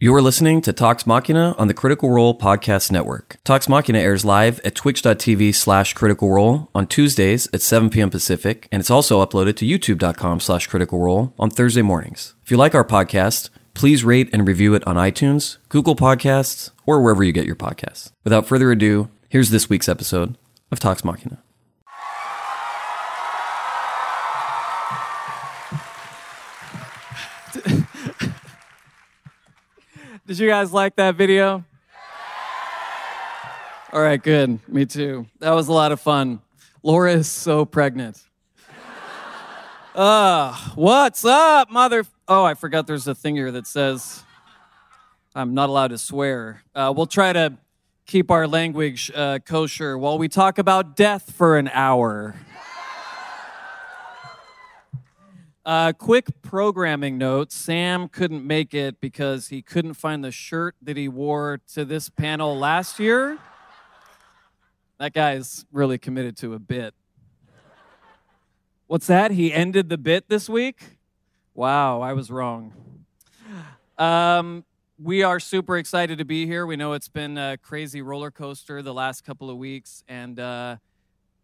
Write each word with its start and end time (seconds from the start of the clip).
You're 0.00 0.22
listening 0.22 0.60
to 0.60 0.72
Talks 0.72 1.08
Machina 1.08 1.56
on 1.58 1.66
the 1.66 1.74
Critical 1.74 2.08
Role 2.08 2.38
Podcast 2.38 2.92
Network. 2.92 3.36
Talks 3.42 3.68
Machina 3.68 3.98
airs 3.98 4.24
live 4.24 4.60
at 4.60 4.76
twitch.tv 4.76 5.52
slash 5.52 5.92
critical 5.92 6.30
role 6.30 6.70
on 6.72 6.86
Tuesdays 6.86 7.48
at 7.52 7.62
7 7.62 7.90
p.m. 7.90 8.08
Pacific, 8.08 8.68
and 8.70 8.78
it's 8.78 8.92
also 8.92 9.26
uploaded 9.26 9.56
to 9.56 9.66
youtube.com 9.66 10.38
slash 10.38 10.68
critical 10.68 11.00
role 11.00 11.34
on 11.36 11.50
Thursday 11.50 11.82
mornings. 11.82 12.36
If 12.44 12.52
you 12.52 12.56
like 12.56 12.76
our 12.76 12.84
podcast, 12.84 13.50
please 13.74 14.04
rate 14.04 14.30
and 14.32 14.46
review 14.46 14.72
it 14.74 14.86
on 14.86 14.94
iTunes, 14.94 15.58
Google 15.68 15.96
Podcasts, 15.96 16.70
or 16.86 17.02
wherever 17.02 17.24
you 17.24 17.32
get 17.32 17.46
your 17.46 17.56
podcasts. 17.56 18.12
Without 18.22 18.46
further 18.46 18.70
ado, 18.70 19.10
here's 19.28 19.50
this 19.50 19.68
week's 19.68 19.88
episode 19.88 20.38
of 20.70 20.78
Talks 20.78 21.04
Machina. 21.04 21.42
Did 30.28 30.38
you 30.40 30.46
guys 30.46 30.74
like 30.74 30.94
that 30.96 31.14
video? 31.14 31.64
All 33.94 34.02
right, 34.02 34.22
good. 34.22 34.60
Me 34.68 34.84
too. 34.84 35.24
That 35.38 35.52
was 35.52 35.68
a 35.68 35.72
lot 35.72 35.90
of 35.90 36.02
fun. 36.02 36.42
Laura 36.82 37.14
is 37.14 37.26
so 37.26 37.64
pregnant. 37.64 38.22
Uh, 39.94 40.54
what's 40.74 41.24
up, 41.24 41.70
mother? 41.70 42.04
Oh, 42.28 42.44
I 42.44 42.52
forgot 42.52 42.86
there's 42.86 43.08
a 43.08 43.14
thing 43.14 43.36
here 43.36 43.50
that 43.52 43.66
says 43.66 44.22
I'm 45.34 45.54
not 45.54 45.70
allowed 45.70 45.88
to 45.88 45.98
swear. 45.98 46.62
Uh, 46.74 46.92
we'll 46.94 47.06
try 47.06 47.32
to 47.32 47.56
keep 48.04 48.30
our 48.30 48.46
language 48.46 49.10
uh, 49.14 49.38
kosher 49.38 49.96
while 49.96 50.18
we 50.18 50.28
talk 50.28 50.58
about 50.58 50.94
death 50.94 51.32
for 51.32 51.56
an 51.56 51.68
hour. 51.68 52.34
Uh, 55.68 55.92
quick 55.92 56.28
programming 56.40 57.18
note 57.18 57.52
Sam 57.52 58.08
couldn't 58.08 58.42
make 58.42 58.72
it 58.72 59.02
because 59.02 59.48
he 59.48 59.60
couldn't 59.60 59.92
find 59.92 60.24
the 60.24 60.30
shirt 60.30 60.74
that 60.80 60.96
he 60.96 61.08
wore 61.08 61.60
to 61.74 61.84
this 61.84 62.08
panel 62.08 62.56
last 62.56 62.98
year. 62.98 63.36
That 64.98 65.12
guy's 65.12 65.66
really 65.70 65.98
committed 65.98 66.38
to 66.38 66.54
a 66.54 66.58
bit. 66.58 66.94
What's 68.86 69.08
that? 69.08 69.32
He 69.32 69.52
ended 69.52 69.90
the 69.90 69.98
bit 69.98 70.30
this 70.30 70.48
week? 70.48 71.00
Wow, 71.52 72.00
I 72.00 72.14
was 72.14 72.30
wrong. 72.30 72.72
Um, 73.98 74.64
we 74.98 75.22
are 75.22 75.38
super 75.38 75.76
excited 75.76 76.16
to 76.16 76.24
be 76.24 76.46
here. 76.46 76.64
We 76.64 76.76
know 76.76 76.94
it's 76.94 77.10
been 77.10 77.36
a 77.36 77.58
crazy 77.58 78.00
roller 78.00 78.30
coaster 78.30 78.80
the 78.80 78.94
last 78.94 79.22
couple 79.22 79.50
of 79.50 79.58
weeks, 79.58 80.02
and 80.08 80.40
uh, 80.40 80.76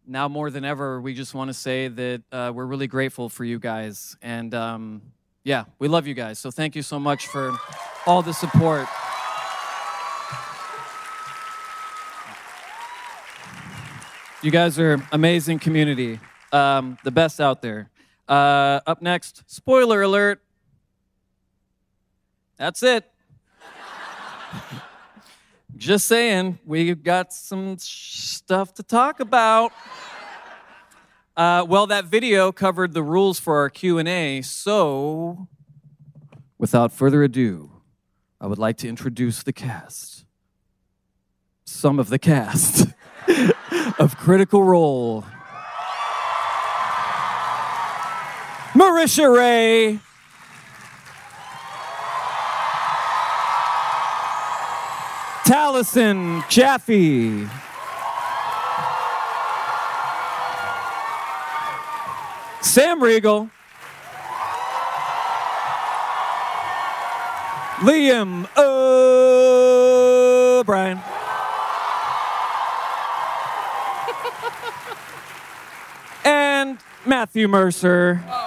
now 0.06 0.28
more 0.28 0.50
than 0.50 0.64
ever, 0.64 1.00
we 1.00 1.14
just 1.14 1.34
want 1.34 1.48
to 1.48 1.54
say 1.54 1.88
that 1.88 2.22
uh, 2.30 2.52
we're 2.54 2.66
really 2.66 2.86
grateful 2.86 3.28
for 3.28 3.44
you 3.44 3.58
guys. 3.58 4.16
And 4.22 4.54
um, 4.54 5.02
yeah, 5.44 5.64
we 5.78 5.88
love 5.88 6.06
you 6.06 6.14
guys. 6.14 6.38
So 6.38 6.50
thank 6.50 6.76
you 6.76 6.82
so 6.82 6.98
much 6.98 7.26
for 7.26 7.56
all 8.06 8.22
the 8.22 8.32
support. 8.32 8.86
You 14.42 14.50
guys 14.50 14.78
are 14.78 15.02
amazing 15.10 15.58
community, 15.58 16.20
um, 16.52 16.98
the 17.02 17.10
best 17.10 17.40
out 17.40 17.62
there. 17.62 17.88
Uh, 18.28 18.80
up 18.86 19.00
next, 19.00 19.42
spoiler 19.46 20.02
alert. 20.02 20.42
That's 22.58 22.82
it. 22.82 23.10
Just 25.76 26.06
saying, 26.06 26.60
we've 26.64 27.02
got 27.02 27.32
some 27.32 27.76
stuff 27.78 28.74
to 28.74 28.82
talk 28.82 29.18
about. 29.18 29.72
Uh, 31.36 31.64
well, 31.68 31.88
that 31.88 32.04
video 32.04 32.52
covered 32.52 32.94
the 32.94 33.02
rules 33.02 33.40
for 33.40 33.58
our 33.58 33.68
Q&A, 33.68 34.40
so 34.42 35.48
without 36.58 36.92
further 36.92 37.24
ado, 37.24 37.72
I 38.40 38.46
would 38.46 38.58
like 38.58 38.76
to 38.78 38.88
introduce 38.88 39.42
the 39.42 39.52
cast. 39.52 40.24
Some 41.64 41.98
of 41.98 42.08
the 42.08 42.20
cast 42.20 42.86
of 43.98 44.16
Critical 44.16 44.62
Role. 44.62 45.24
Marisha 48.74 49.34
Ray. 49.34 49.98
Taliesin 55.54 56.42
Jaffe. 56.48 57.48
Sam 62.60 63.00
Riegel. 63.00 63.48
Liam 67.82 68.48
O'Brien. 70.56 70.98
and 76.24 76.78
Matthew 77.06 77.46
Mercer. 77.46 78.24
Ooh, 78.26 78.43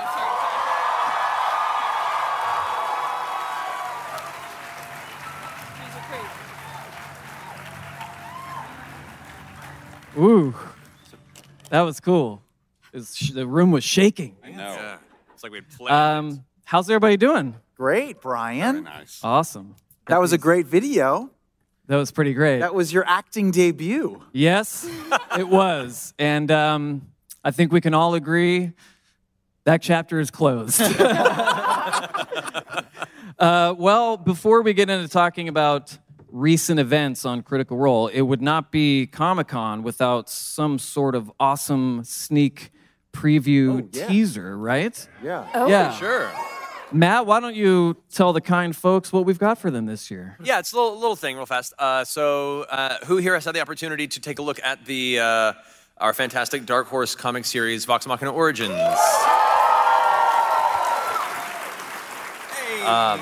that 11.77 11.83
was 11.83 11.99
cool. 11.99 12.41
It 12.91 12.97
was 12.97 13.15
sh- 13.15 13.29
the 13.29 13.45
room 13.45 13.69
was 13.69 13.83
shaking. 13.83 14.35
I 14.43 14.49
know. 14.49 14.97
It's 15.31 15.43
like 15.43 15.51
we 15.51 15.59
had 15.59 15.69
planned. 15.69 15.93
Um, 15.93 16.43
how's 16.65 16.89
everybody 16.89 17.17
doing? 17.17 17.53
Great, 17.75 18.19
Brian. 18.19 18.85
nice. 18.85 19.19
Awesome. 19.23 19.75
That 20.07 20.19
was 20.19 20.33
a 20.33 20.39
great 20.39 20.65
video. 20.65 21.29
That 21.85 21.97
was 21.97 22.09
pretty 22.09 22.33
great. 22.33 22.61
That 22.61 22.73
was 22.73 22.91
your 22.91 23.05
acting 23.05 23.51
debut. 23.51 24.23
yes, 24.33 24.89
it 25.37 25.47
was. 25.47 26.15
And 26.17 26.49
um, 26.49 27.09
I 27.43 27.51
think 27.51 27.71
we 27.71 27.79
can 27.79 27.93
all 27.93 28.15
agree 28.15 28.71
that 29.65 29.83
chapter 29.83 30.19
is 30.19 30.31
closed. 30.31 30.81
uh, 33.37 33.75
well, 33.77 34.17
before 34.17 34.63
we 34.63 34.73
get 34.73 34.89
into 34.89 35.07
talking 35.07 35.47
about 35.47 35.95
recent 36.31 36.79
events 36.79 37.25
on 37.25 37.41
Critical 37.43 37.77
Role, 37.77 38.07
it 38.07 38.21
would 38.21 38.41
not 38.41 38.71
be 38.71 39.07
Comic 39.07 39.47
Con 39.49 39.83
without 39.83 40.29
some 40.29 40.79
sort 40.79 41.15
of 41.15 41.31
awesome 41.39 42.03
sneak 42.03 42.71
preview 43.13 43.83
Oh, 43.83 43.89
yeah. 43.91 44.07
teaser, 44.07 44.57
right? 44.57 45.07
Yeah. 45.23 45.67
yeah. 45.67 45.91
Sure. 45.93 46.31
Matt, 46.91 47.25
why 47.25 47.39
don't 47.41 47.55
you 47.55 47.97
tell 48.13 48.31
the 48.31 48.39
kind 48.41 48.73
folks 48.75 49.11
what 49.11 49.25
we've 49.25 49.39
got 49.39 49.57
for 49.57 49.69
them 49.69 49.85
this 49.87 50.09
year? 50.09 50.37
Yeah, 50.41 50.59
it's 50.59 50.71
a 50.71 50.75
little, 50.77 50.97
little 50.97 51.15
thing, 51.17 51.35
real 51.35 51.45
fast. 51.45 51.73
Uh, 51.77 52.05
so, 52.05 52.61
uh, 52.69 52.97
who 53.05 53.17
here 53.17 53.33
has 53.33 53.43
had 53.43 53.53
the 53.55 53.59
opportunity 53.61 54.07
to 54.07 54.19
take 54.21 54.39
a 54.39 54.41
look 54.41 54.59
at 54.63 54.85
the 54.85 55.19
uh, 55.19 55.53
our 55.97 56.13
fantastic 56.13 56.65
Dark 56.65 56.87
Horse 56.87 57.13
comic 57.15 57.43
series, 57.43 57.83
Vox 57.85 58.07
Machina 58.07 58.31
Origins? 58.31 58.71
Um, 62.85 63.19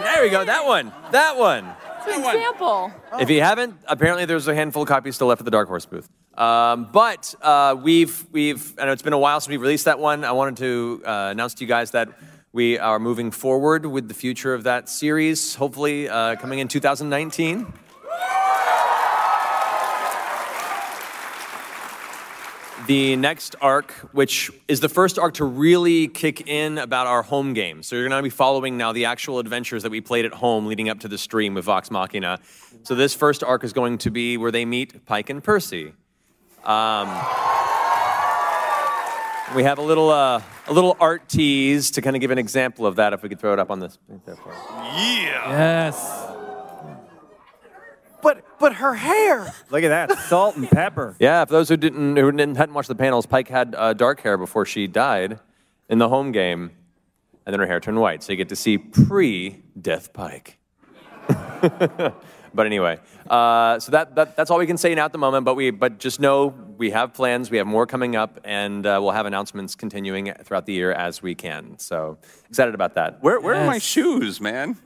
there 0.00 0.22
we 0.22 0.28
go. 0.30 0.44
That 0.44 0.64
one. 0.64 0.92
That 1.10 1.36
one. 1.36 1.68
It's 2.06 2.16
an 2.16 2.24
example. 2.24 2.92
If 3.18 3.30
you 3.30 3.40
haven't, 3.40 3.76
apparently 3.86 4.24
there's 4.24 4.48
a 4.48 4.54
handful 4.54 4.82
of 4.82 4.88
copies 4.88 5.14
still 5.14 5.28
left 5.28 5.40
at 5.40 5.44
the 5.44 5.50
Dark 5.50 5.68
Horse 5.68 5.86
booth. 5.86 6.08
Um, 6.34 6.88
but 6.92 7.34
uh, 7.42 7.76
we've 7.80 8.26
we've 8.32 8.78
I 8.78 8.86
know 8.86 8.92
it's 8.92 9.02
been 9.02 9.12
a 9.12 9.18
while 9.18 9.40
since 9.40 9.50
we 9.50 9.56
released 9.58 9.84
that 9.84 9.98
one. 9.98 10.24
I 10.24 10.32
wanted 10.32 10.56
to 10.58 11.02
uh, 11.04 11.28
announce 11.30 11.54
to 11.54 11.64
you 11.64 11.68
guys 11.68 11.90
that 11.92 12.08
we 12.52 12.78
are 12.78 12.98
moving 12.98 13.30
forward 13.30 13.86
with 13.86 14.08
the 14.08 14.14
future 14.14 14.54
of 14.54 14.64
that 14.64 14.88
series. 14.88 15.54
Hopefully, 15.54 16.08
uh, 16.08 16.36
coming 16.36 16.58
in 16.58 16.68
2019. 16.68 17.72
The 22.86 23.16
next 23.16 23.54
arc, 23.60 23.92
which 24.12 24.50
is 24.66 24.80
the 24.80 24.88
first 24.88 25.18
arc 25.18 25.34
to 25.34 25.44
really 25.44 26.08
kick 26.08 26.48
in 26.48 26.78
about 26.78 27.06
our 27.06 27.22
home 27.22 27.52
game. 27.54 27.82
So 27.82 27.94
you're 27.94 28.08
going 28.08 28.18
to 28.18 28.22
be 28.22 28.30
following 28.30 28.76
now 28.76 28.92
the 28.92 29.04
actual 29.04 29.38
adventures 29.38 29.84
that 29.84 29.90
we 29.90 30.00
played 30.00 30.24
at 30.24 30.32
home 30.32 30.66
leading 30.66 30.88
up 30.88 31.00
to 31.00 31.08
the 31.08 31.18
stream 31.18 31.54
with 31.54 31.64
Vox 31.64 31.90
Machina. 31.90 32.40
So 32.82 32.94
this 32.94 33.14
first 33.14 33.44
arc 33.44 33.62
is 33.62 33.72
going 33.72 33.98
to 33.98 34.10
be 34.10 34.36
where 34.36 34.50
they 34.50 34.64
meet 34.64 35.06
Pike 35.06 35.30
and 35.30 35.44
Percy. 35.44 35.92
Um, 36.64 37.08
we 39.54 39.62
have 39.64 39.78
a 39.78 39.82
little 39.82 40.10
uh, 40.10 40.42
a 40.66 40.72
little 40.72 40.96
art 40.98 41.28
tease 41.28 41.90
to 41.92 42.02
kind 42.02 42.16
of 42.16 42.20
give 42.20 42.30
an 42.30 42.38
example 42.38 42.86
of 42.86 42.96
that. 42.96 43.12
If 43.12 43.22
we 43.22 43.28
could 43.28 43.38
throw 43.40 43.52
it 43.52 43.58
up 43.58 43.70
on 43.70 43.80
this. 43.80 43.98
Yeah. 44.08 45.50
Yes. 45.50 46.31
But 48.22 48.44
but 48.58 48.74
her 48.76 48.94
hair. 48.94 49.52
Look 49.70 49.82
at 49.82 49.88
that, 49.88 50.16
salt 50.28 50.56
and 50.56 50.70
pepper. 50.70 51.16
Yeah, 51.18 51.44
for 51.44 51.52
those 51.52 51.68
who 51.68 51.76
didn't 51.76 52.16
who 52.16 52.30
didn't 52.32 52.56
hadn't 52.56 52.74
watched 52.74 52.88
the 52.88 52.94
panels, 52.94 53.26
Pike 53.26 53.48
had 53.48 53.74
uh, 53.76 53.92
dark 53.92 54.20
hair 54.20 54.38
before 54.38 54.64
she 54.64 54.86
died 54.86 55.40
in 55.88 55.98
the 55.98 56.08
home 56.08 56.32
game, 56.32 56.70
and 57.44 57.52
then 57.52 57.60
her 57.60 57.66
hair 57.66 57.80
turned 57.80 58.00
white. 58.00 58.22
So 58.22 58.32
you 58.32 58.36
get 58.36 58.48
to 58.50 58.56
see 58.56 58.78
pre-death 58.78 60.12
Pike. 60.12 60.58
But 62.54 62.66
anyway, 62.66 62.98
uh, 63.28 63.78
so 63.78 63.92
that, 63.92 64.14
that 64.16 64.36
that's 64.36 64.50
all 64.50 64.58
we 64.58 64.66
can 64.66 64.76
say 64.76 64.94
now 64.94 65.06
at 65.06 65.12
the 65.12 65.18
moment. 65.18 65.44
But 65.44 65.54
we 65.54 65.70
but 65.70 65.98
just 65.98 66.20
know 66.20 66.54
we 66.76 66.90
have 66.90 67.14
plans. 67.14 67.50
We 67.50 67.58
have 67.58 67.66
more 67.66 67.86
coming 67.86 68.14
up, 68.16 68.40
and 68.44 68.84
uh, 68.84 68.98
we'll 69.00 69.12
have 69.12 69.26
announcements 69.26 69.74
continuing 69.74 70.32
throughout 70.44 70.66
the 70.66 70.72
year 70.72 70.92
as 70.92 71.22
we 71.22 71.34
can. 71.34 71.78
So 71.78 72.18
excited 72.48 72.74
about 72.74 72.94
that. 72.94 73.22
Where, 73.22 73.40
where 73.40 73.54
are 73.54 73.66
my 73.66 73.78
shoes, 73.78 74.40
man? 74.40 74.76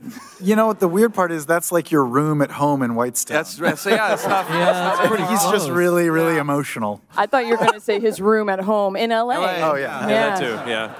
You 0.41 0.55
know 0.55 0.67
what? 0.67 0.79
The 0.79 0.87
weird 0.87 1.13
part 1.13 1.31
is 1.31 1.45
that's 1.45 1.71
like 1.71 1.91
your 1.91 2.05
room 2.05 2.41
at 2.41 2.51
home 2.51 2.81
in 2.83 2.95
Whitestone. 2.95 3.35
That's, 3.35 3.55
that's 3.57 3.85
yeah, 3.85 4.07
that's 4.09 4.25
not. 4.25 4.47
Yeah, 4.57 4.71
that's 4.71 5.07
pretty 5.07 5.23
He's 5.23 5.41
just 5.41 5.65
close. 5.65 5.69
really, 5.69 6.09
really 6.09 6.37
emotional. 6.37 7.01
I 7.15 7.25
thought 7.25 7.45
you 7.45 7.51
were 7.51 7.57
going 7.57 7.73
to 7.73 7.81
say 7.81 7.99
his 7.99 8.21
room 8.21 8.47
at 8.49 8.59
home 8.59 8.95
in 8.95 9.09
LA. 9.09 9.35
Oh 9.35 9.75
yeah. 9.75 10.07
Yeah. 10.07 10.07
that 10.07 10.39
too. 10.39 10.69
Yeah. 10.69 10.95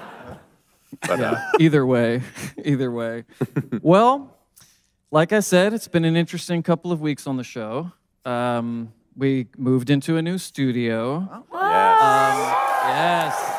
But, 1.01 1.11
uh, 1.11 1.15
yeah. 1.21 1.51
Either 1.59 1.85
way, 1.85 2.21
either 2.65 2.91
way. 2.91 3.25
well, 3.81 4.36
like 5.11 5.31
I 5.31 5.39
said, 5.39 5.73
it's 5.73 5.87
been 5.87 6.05
an 6.05 6.17
interesting 6.17 6.61
couple 6.63 6.91
of 6.91 6.99
weeks 6.99 7.27
on 7.27 7.37
the 7.37 7.43
show. 7.43 7.91
Um, 8.25 8.91
we 9.15 9.47
moved 9.57 9.89
into 9.89 10.17
a 10.17 10.21
new 10.21 10.37
studio. 10.37 11.45
yes. 11.53 12.55
Yes. 12.83 13.53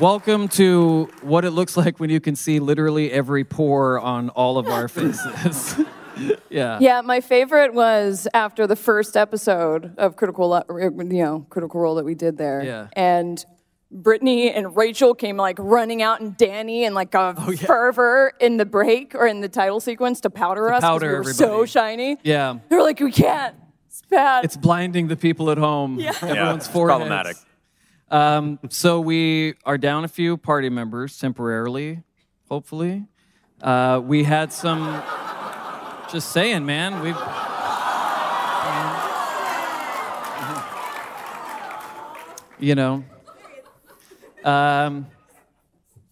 Welcome 0.00 0.48
to 0.48 1.10
what 1.22 1.44
it 1.44 1.50
looks 1.50 1.76
like 1.76 2.00
when 2.00 2.10
you 2.10 2.20
can 2.20 2.34
see 2.36 2.60
literally 2.60 3.12
every 3.12 3.44
pore 3.44 4.00
on 4.00 4.30
all 4.30 4.58
of 4.58 4.68
our 4.68 4.88
faces. 4.88 5.80
yeah. 6.50 6.78
Yeah, 6.80 7.02
my 7.02 7.20
favorite 7.20 7.74
was 7.74 8.26
after 8.34 8.66
the 8.66 8.76
first 8.76 9.16
episode 9.16 9.94
of 9.98 10.16
Critical, 10.16 10.62
you 10.68 10.90
know, 10.90 11.46
Critical 11.50 11.80
Role 11.80 11.94
that 11.96 12.04
we 12.04 12.14
did 12.14 12.36
there. 12.38 12.62
Yeah. 12.62 12.88
And 12.94 13.44
Brittany 13.90 14.50
and 14.50 14.76
Rachel 14.76 15.14
came 15.14 15.36
like 15.36 15.56
running 15.60 16.02
out, 16.02 16.20
and 16.20 16.36
Danny 16.36 16.84
and 16.84 16.94
like 16.94 17.14
a 17.14 17.34
fervor 17.56 18.32
in 18.40 18.56
the 18.56 18.66
break 18.66 19.14
or 19.14 19.26
in 19.26 19.40
the 19.40 19.48
title 19.48 19.78
sequence 19.80 20.20
to 20.22 20.30
powder 20.30 20.72
us. 20.72 20.80
powder 20.80 21.20
we 21.20 21.26
were 21.26 21.32
so 21.32 21.64
shiny. 21.64 22.18
Yeah. 22.22 22.58
They 22.68 22.76
were 22.76 22.82
like, 22.82 22.98
we 23.00 23.12
can't. 23.12 23.54
It's 23.88 24.02
bad. 24.10 24.44
It's 24.44 24.56
blinding 24.56 25.08
the 25.08 25.16
people 25.16 25.50
at 25.50 25.58
home. 25.58 25.98
Yeah. 25.98 26.12
Yeah, 26.20 26.28
Everyone's 26.28 26.64
it's 26.64 26.72
foreheads. 26.72 26.98
problematic. 26.98 27.36
Um, 28.10 28.58
so 28.70 29.00
we 29.00 29.54
are 29.64 29.78
down 29.78 30.04
a 30.04 30.08
few 30.08 30.36
party 30.36 30.68
members 30.68 31.18
temporarily, 31.18 32.02
hopefully. 32.48 33.04
Uh, 33.62 34.00
we 34.04 34.24
had 34.24 34.52
some. 34.52 35.02
Just 36.12 36.30
saying, 36.30 36.66
man. 36.66 37.00
We've. 37.02 37.16
You 42.58 42.74
know. 42.74 43.04
Um, 44.46 45.06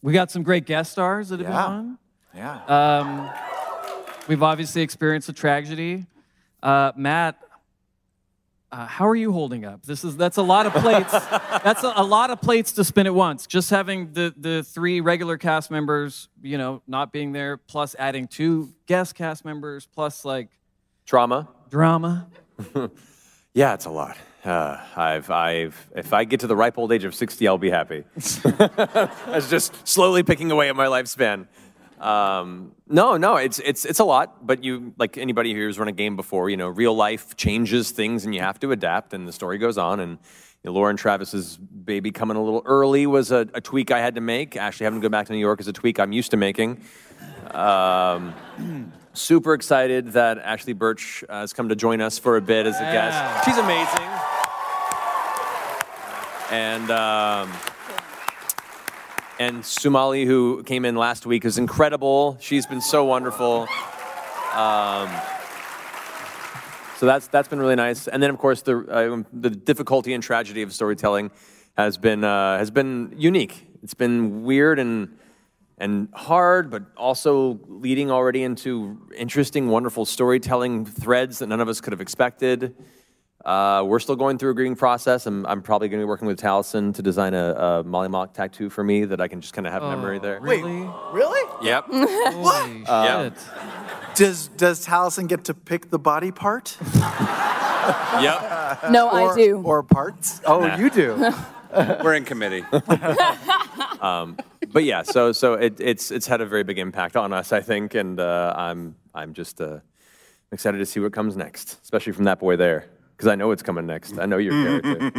we 0.02 0.12
got 0.12 0.30
some 0.30 0.42
great 0.42 0.66
guest 0.66 0.92
stars 0.92 1.28
that 1.30 1.40
have 1.40 1.48
Yeah. 1.48 1.66
been 1.66 1.72
on. 1.72 1.98
Yeah. 2.34 2.98
Um, 2.98 3.30
we've 4.28 4.42
obviously 4.42 4.82
experienced 4.82 5.28
a 5.28 5.32
tragedy. 5.32 6.06
Uh, 6.62 6.92
Matt, 6.96 7.38
uh, 8.72 8.86
how 8.86 9.06
are 9.06 9.14
you 9.14 9.30
holding 9.32 9.64
up? 9.64 9.86
This 9.86 10.02
is 10.02 10.16
that's 10.16 10.36
a 10.36 10.42
lot 10.42 10.66
of 10.66 10.72
plates. 10.72 11.12
that's 11.62 11.84
a, 11.84 11.92
a 11.94 12.02
lot 12.02 12.30
of 12.30 12.40
plates 12.40 12.72
to 12.72 12.82
spin 12.82 13.06
at 13.06 13.14
once. 13.14 13.46
Just 13.46 13.70
having 13.70 14.12
the 14.12 14.34
the 14.36 14.64
three 14.64 15.00
regular 15.00 15.38
cast 15.38 15.70
members, 15.70 16.28
you 16.42 16.58
know, 16.58 16.82
not 16.88 17.12
being 17.12 17.30
there, 17.32 17.56
plus 17.56 17.94
adding 18.00 18.26
two 18.26 18.70
guest 18.86 19.14
cast 19.14 19.44
members, 19.44 19.86
plus 19.86 20.24
like 20.24 20.48
Trauma. 21.06 21.48
drama. 21.70 22.26
Yeah, 23.56 23.74
it's 23.74 23.84
a 23.84 23.90
lot. 23.90 24.16
Uh, 24.44 24.78
I've, 24.96 25.30
I've, 25.30 25.90
if 25.96 26.12
I 26.12 26.24
get 26.24 26.40
to 26.40 26.46
the 26.46 26.56
ripe 26.56 26.78
old 26.78 26.92
age 26.92 27.04
of 27.04 27.14
60, 27.14 27.46
I'll 27.48 27.58
be 27.58 27.70
happy. 27.70 28.04
That's 28.14 29.48
just 29.50 29.86
slowly 29.86 30.22
picking 30.22 30.50
away 30.50 30.68
at 30.68 30.76
my 30.76 30.86
lifespan. 30.86 31.46
Um, 32.00 32.72
no, 32.86 33.16
no, 33.16 33.36
it's, 33.36 33.60
it's, 33.60 33.84
it's 33.84 34.00
a 34.00 34.04
lot, 34.04 34.46
but 34.46 34.62
you, 34.62 34.92
like 34.98 35.16
anybody 35.16 35.54
who's 35.54 35.78
run 35.78 35.88
a 35.88 35.92
game 35.92 36.16
before, 36.16 36.50
you 36.50 36.56
know, 36.56 36.68
real 36.68 36.94
life 36.94 37.34
changes 37.36 37.92
things 37.92 38.24
and 38.26 38.34
you 38.34 38.40
have 38.42 38.60
to 38.60 38.72
adapt 38.72 39.14
and 39.14 39.26
the 39.26 39.32
story 39.32 39.56
goes 39.58 39.78
on. 39.78 40.00
And 40.00 40.12
you 40.12 40.70
know, 40.70 40.72
Lauren 40.72 40.96
Travis's 40.96 41.56
baby 41.56 42.10
coming 42.10 42.36
a 42.36 42.42
little 42.42 42.62
early 42.66 43.06
was 43.06 43.30
a, 43.30 43.48
a 43.54 43.60
tweak 43.60 43.90
I 43.90 44.00
had 44.00 44.16
to 44.16 44.20
make. 44.20 44.56
Actually, 44.56 44.84
having 44.84 45.00
to 45.00 45.04
go 45.04 45.10
back 45.10 45.26
to 45.26 45.32
New 45.32 45.38
York 45.38 45.60
is 45.60 45.68
a 45.68 45.72
tweak 45.72 45.98
I'm 45.98 46.12
used 46.12 46.30
to 46.32 46.36
making. 46.36 46.82
Um, 47.52 48.34
super 49.14 49.54
excited 49.54 50.12
that 50.12 50.38
Ashly 50.44 50.76
Burch 50.76 51.24
uh, 51.28 51.40
has 51.40 51.52
come 51.52 51.68
to 51.68 51.76
join 51.76 52.00
us 52.00 52.18
for 52.18 52.36
a 52.36 52.40
bit 52.42 52.66
as 52.66 52.76
a 52.76 52.82
Yeah. 52.82 52.92
guest. 52.92 53.44
She's 53.46 53.56
amazing. 53.58 54.33
And 56.50 56.90
um, 56.90 57.50
and 59.38 59.62
Sumalee, 59.62 60.26
who 60.26 60.62
came 60.62 60.84
in 60.84 60.94
last 60.94 61.26
week, 61.26 61.44
is 61.44 61.58
incredible. 61.58 62.36
She's 62.40 62.66
been 62.66 62.80
so 62.80 63.04
wonderful. 63.04 63.66
Um, 64.54 65.10
so 66.96 67.06
that's 67.06 67.26
that's 67.28 67.48
been 67.48 67.58
really 67.58 67.74
nice. 67.74 68.06
And 68.06 68.22
then, 68.22 68.30
of 68.30 68.38
course, 68.38 68.62
the 68.62 68.78
uh, 68.78 69.22
the 69.32 69.50
difficulty 69.50 70.12
and 70.12 70.22
tragedy 70.22 70.62
of 70.62 70.72
storytelling 70.72 71.30
has 71.76 71.98
been 71.98 72.22
uh, 72.22 72.58
has 72.58 72.70
been 72.70 73.14
unique. 73.16 73.66
It's 73.82 73.94
been 73.94 74.44
weird 74.44 74.78
and 74.78 75.18
and 75.78 76.08
hard, 76.12 76.70
but 76.70 76.84
also 76.96 77.58
leading 77.66 78.10
already 78.10 78.44
into 78.44 79.08
interesting, 79.16 79.68
wonderful 79.68 80.04
storytelling 80.04 80.86
threads 80.86 81.40
that 81.40 81.48
none 81.48 81.60
of 81.60 81.68
us 81.68 81.80
could 81.80 81.92
have 81.92 82.00
expected. 82.00 82.76
Uh, 83.44 83.84
we're 83.86 83.98
still 83.98 84.16
going 84.16 84.38
through 84.38 84.50
a 84.50 84.54
grieving 84.54 84.74
process. 84.74 85.26
I'm, 85.26 85.44
I'm 85.44 85.60
probably 85.60 85.88
going 85.88 86.00
to 86.00 86.04
be 86.04 86.08
working 86.08 86.26
with 86.26 86.40
Taliesin 86.40 86.94
to 86.94 87.02
design 87.02 87.34
a, 87.34 87.50
a 87.50 87.84
Mollymauk 87.84 88.32
tattoo 88.32 88.70
for 88.70 88.82
me 88.82 89.04
that 89.04 89.20
I 89.20 89.28
can 89.28 89.42
just 89.42 89.52
kind 89.52 89.66
of 89.66 89.72
have 89.72 89.82
memory 89.82 90.18
there. 90.18 90.40
Really? 90.40 90.88
Really? 91.12 91.66
Yep. 91.66 91.84
Holy 91.90 92.84
Uh, 92.88 93.24
shit. 93.24 93.32
Does 94.14 94.48
Does 94.48 94.86
Taliesin 94.86 95.28
get 95.28 95.44
to 95.44 95.54
pick 95.54 95.90
the 95.90 95.98
body 95.98 96.30
part? 96.30 96.78
Yep. 97.84 98.92
no, 98.92 99.10
or, 99.10 99.32
I 99.32 99.36
do. 99.36 99.60
Or 99.62 99.82
parts? 99.82 100.40
Oh, 100.46 100.74
you 100.76 100.88
do. 100.88 101.30
We're 102.02 102.14
in 102.14 102.24
committee. 102.24 102.64
But 104.74 104.82
yeah, 104.84 105.02
so 105.02 105.32
so 105.32 105.54
it, 105.54 105.78
it's 105.78 106.10
it's 106.10 106.26
had 106.26 106.40
a 106.40 106.46
very 106.46 106.64
big 106.64 106.78
impact 106.78 107.14
on 107.14 107.32
us, 107.32 107.52
I 107.52 107.60
think, 107.60 107.94
and 107.94 108.18
uh, 108.18 108.52
I'm 108.56 108.96
I'm 109.14 109.32
just 109.34 109.60
uh, 109.60 109.78
excited 110.50 110.78
to 110.78 110.86
see 110.86 110.98
what 110.98 111.12
comes 111.12 111.36
next, 111.36 111.78
especially 111.82 112.12
from 112.12 112.24
that 112.24 112.40
boy 112.40 112.56
there, 112.56 112.86
because 113.16 113.28
I 113.28 113.34
know 113.34 113.48
what's 113.48 113.62
coming 113.62 113.86
next. 113.86 114.18
I 114.18 114.26
know 114.26 114.38
your 114.38 114.52
character. 114.52 115.10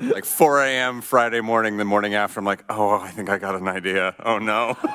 like 0.12 0.24
4 0.24 0.64
a.m. 0.64 1.00
Friday 1.00 1.40
morning, 1.40 1.76
the 1.76 1.84
morning 1.84 2.14
after, 2.14 2.40
I'm 2.40 2.46
like, 2.46 2.64
oh, 2.68 2.98
I 2.98 3.10
think 3.10 3.28
I 3.28 3.38
got 3.38 3.54
an 3.54 3.68
idea. 3.68 4.14
Oh 4.24 4.38
no. 4.38 4.76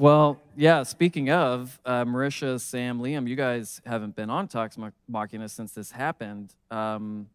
Well, 0.00 0.40
yeah, 0.56 0.82
speaking 0.84 1.30
of, 1.30 1.78
uh, 1.84 2.06
Marisha, 2.06 2.58
Sam, 2.58 3.00
Liam, 3.00 3.28
you 3.28 3.36
guys 3.36 3.82
haven't 3.84 4.16
been 4.16 4.30
on 4.30 4.48
Talks 4.48 4.78
Mach- 4.78 4.94
Machina 5.06 5.46
since 5.46 5.72
this 5.72 5.90
happened. 5.90 6.54
Um, 6.70 7.28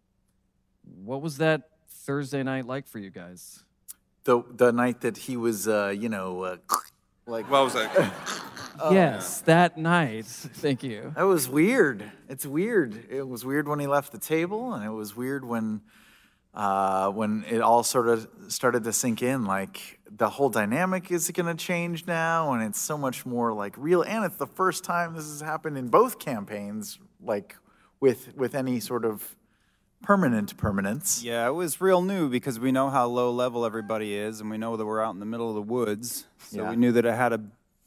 what 1.04 1.22
was 1.22 1.38
that 1.38 1.70
Thursday 1.88 2.42
night 2.42 2.66
like 2.66 2.88
for 2.88 2.98
you 2.98 3.12
guys? 3.12 3.64
The 4.24 4.42
the 4.52 4.72
night 4.72 5.02
that 5.02 5.16
he 5.16 5.38
was, 5.38 5.68
uh, 5.68 5.94
you 5.96 6.10
know, 6.10 6.42
uh, 6.42 6.58
like 7.28 7.52
well, 7.52 7.66
was 7.66 7.76
like, 8.84 8.94
yes, 8.94 9.42
that 9.42 9.78
night. 9.78 10.26
Thank 10.28 10.84
you. 10.84 11.14
That 11.16 11.24
was 11.24 11.48
weird. 11.50 12.04
It's 12.30 12.46
weird. 12.46 13.06
It 13.10 13.28
was 13.28 13.46
weird 13.46 13.68
when 13.68 13.80
he 13.80 13.88
left 13.88 14.12
the 14.12 14.18
table, 14.20 14.74
and 14.74 14.84
it 14.86 14.90
was 14.90 15.16
weird 15.16 15.46
when 15.46 15.82
uh, 16.54 17.10
when 17.12 17.44
it 17.50 17.62
all 17.62 17.84
sort 17.84 18.08
of 18.08 18.28
started 18.48 18.84
to 18.86 18.94
sink 18.94 19.22
in. 19.22 19.46
Like 19.46 20.00
the 20.10 20.30
whole 20.30 20.50
dynamic 20.50 21.12
is 21.12 21.30
going 21.32 21.48
to 21.56 21.62
change 21.62 22.08
now, 22.08 22.54
and 22.54 22.64
it's 22.64 22.80
so 22.80 22.98
much 22.98 23.26
more 23.26 23.54
like 23.54 23.76
real. 23.78 24.02
And 24.02 24.24
it's 24.26 24.38
the 24.38 24.48
first 24.48 24.84
time 24.84 25.14
this 25.16 25.28
has 25.28 25.42
happened 25.42 25.78
in 25.78 25.90
both 25.90 26.20
campaigns, 26.20 27.00
like 27.22 27.56
with 28.00 28.36
with 28.36 28.56
any 28.56 28.80
sort 28.80 29.06
of 29.06 29.36
permanent 30.02 30.56
permanence. 30.56 31.24
Yeah, 31.24 31.48
it 31.48 31.54
was 31.54 31.82
real 31.82 32.02
new 32.02 32.30
because 32.30 32.60
we 32.60 32.72
know 32.72 32.90
how 32.90 33.08
low 33.08 33.32
level 33.32 33.66
everybody 33.66 34.14
is, 34.16 34.40
and 34.40 34.50
we 34.50 34.58
know 34.58 34.78
that 34.78 34.86
we're 34.86 35.02
out 35.02 35.14
in 35.14 35.20
the 35.20 35.26
middle 35.26 35.50
of 35.50 35.56
the 35.56 35.62
woods. 35.62 36.26
So 36.38 36.62
Yeah. 36.62 36.70
we 36.70 36.76
knew 36.76 36.92
that 36.92 37.06
it 37.06 37.14
had 37.16 37.34
a 37.34 37.42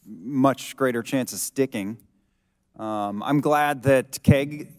much 0.08 0.76
greater 0.76 1.02
chance 1.02 1.32
of 1.32 1.38
sticking. 1.38 1.98
Um, 2.78 3.22
I'm 3.22 3.40
glad 3.40 3.82
that 3.84 4.22
Keg. 4.22 4.72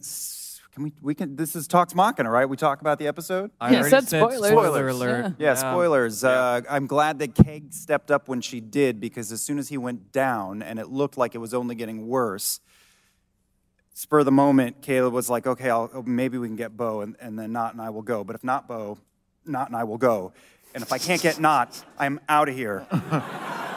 Can 0.74 0.84
we? 0.84 0.94
We 1.02 1.16
can. 1.16 1.36
This 1.36 1.56
is 1.56 1.68
Talks 1.68 1.94
Machina, 1.94 2.30
right? 2.30 2.46
We 2.48 2.56
talk 2.56 2.82
about 2.82 3.00
the 3.00 3.08
episode. 3.08 3.52
I 3.60 3.72
Yeah, 3.72 3.78
already 3.80 3.90
said 3.90 4.08
said 4.08 4.20
spoilers. 4.22 4.52
spoiler 4.52 4.90
Spoilers. 4.92 4.96
alert. 4.96 5.34
Yeah, 5.40 5.54
spoilers. 5.56 6.24
Uh, 6.24 6.62
I'm 6.70 6.88
glad 6.88 7.20
that 7.20 7.36
Keg 7.36 7.74
stepped 7.74 8.12
up 8.12 8.28
when 8.30 8.40
she 8.42 8.62
did 8.62 9.00
because 9.00 9.32
as 9.32 9.42
soon 9.42 9.60
as 9.60 9.68
he 9.70 9.78
went 9.78 10.12
down 10.12 10.62
and 10.62 10.80
it 10.80 10.88
looked 10.90 11.18
like 11.18 11.36
it 11.36 11.40
was 11.40 11.54
only 11.54 11.76
getting 11.76 12.08
worse, 12.08 12.62
spur 13.94 14.20
of 14.20 14.26
the 14.26 14.32
moment, 14.32 14.82
Caleb 14.82 15.14
was 15.14 15.30
like, 15.30 15.46
okay, 15.48 15.70
I'll, 15.70 15.90
oh, 15.94 16.04
maybe 16.04 16.38
we 16.38 16.48
can 16.48 16.56
get 16.56 16.78
Beau, 16.78 17.02
and, 17.02 17.16
and 17.20 17.38
then 17.38 17.52
Nott 17.52 17.74
and 17.74 17.82
I 17.82 17.90
will 17.90 18.02
go. 18.04 18.24
But 18.24 18.36
if 18.38 18.44
not 18.44 18.68
Beau, 18.68 18.98
Nott 19.46 19.68
and 19.68 19.76
I 19.76 19.84
will 19.84 19.98
go. 19.98 20.32
And 20.74 20.82
if 20.84 20.94
I 20.94 21.00
can't 21.00 21.22
get 21.22 21.40
Nott, 21.40 21.84
I'm 21.98 22.20
out 22.30 22.48
of 22.48 22.56
here. 22.56 22.86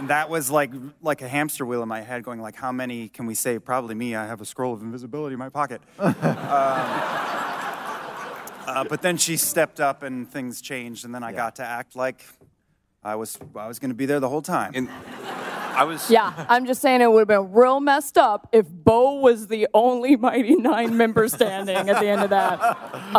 and 0.00 0.08
that 0.08 0.30
was 0.30 0.50
like 0.50 0.72
like 1.02 1.20
a 1.20 1.28
hamster 1.28 1.66
wheel 1.66 1.82
in 1.82 1.88
my 1.88 2.00
head 2.00 2.24
going 2.24 2.40
like, 2.40 2.56
how 2.56 2.72
many 2.72 3.08
can 3.08 3.26
we 3.26 3.34
save? 3.34 3.64
Probably 3.64 3.94
me. 3.94 4.16
I 4.16 4.26
have 4.26 4.40
a 4.40 4.46
scroll 4.46 4.72
of 4.72 4.80
invisibility 4.80 5.34
in 5.34 5.38
my 5.38 5.50
pocket. 5.50 5.82
Uh, 8.66 8.84
but 8.84 9.02
then 9.02 9.16
she 9.16 9.36
stepped 9.36 9.80
up 9.80 10.04
and 10.04 10.30
things 10.30 10.60
changed, 10.60 11.04
and 11.04 11.12
then 11.12 11.24
I 11.24 11.32
got 11.32 11.56
to 11.56 11.64
act 11.64 11.96
like 11.96 12.24
I 13.02 13.16
was 13.16 13.36
I 13.56 13.66
was 13.66 13.80
going 13.80 13.88
to 13.88 13.96
be 13.96 14.06
there 14.06 14.20
the 14.20 14.28
whole 14.28 14.42
time. 14.42 14.72
in, 14.76 14.88
I 15.74 15.84
was. 15.84 16.10
Yeah, 16.10 16.46
I'm 16.48 16.66
just 16.66 16.80
saying 16.82 17.00
it 17.00 17.10
would 17.10 17.20
have 17.20 17.28
been 17.28 17.52
real 17.52 17.80
messed 17.80 18.18
up 18.18 18.48
if 18.52 18.66
Beau 18.68 19.20
was 19.20 19.46
the 19.48 19.68
only 19.74 20.16
Mighty 20.16 20.56
Nein 20.56 20.96
member 20.96 21.28
standing 21.28 21.76
at 21.76 22.00
the 22.00 22.06
end 22.06 22.22
of 22.22 22.30
that. 22.30 22.60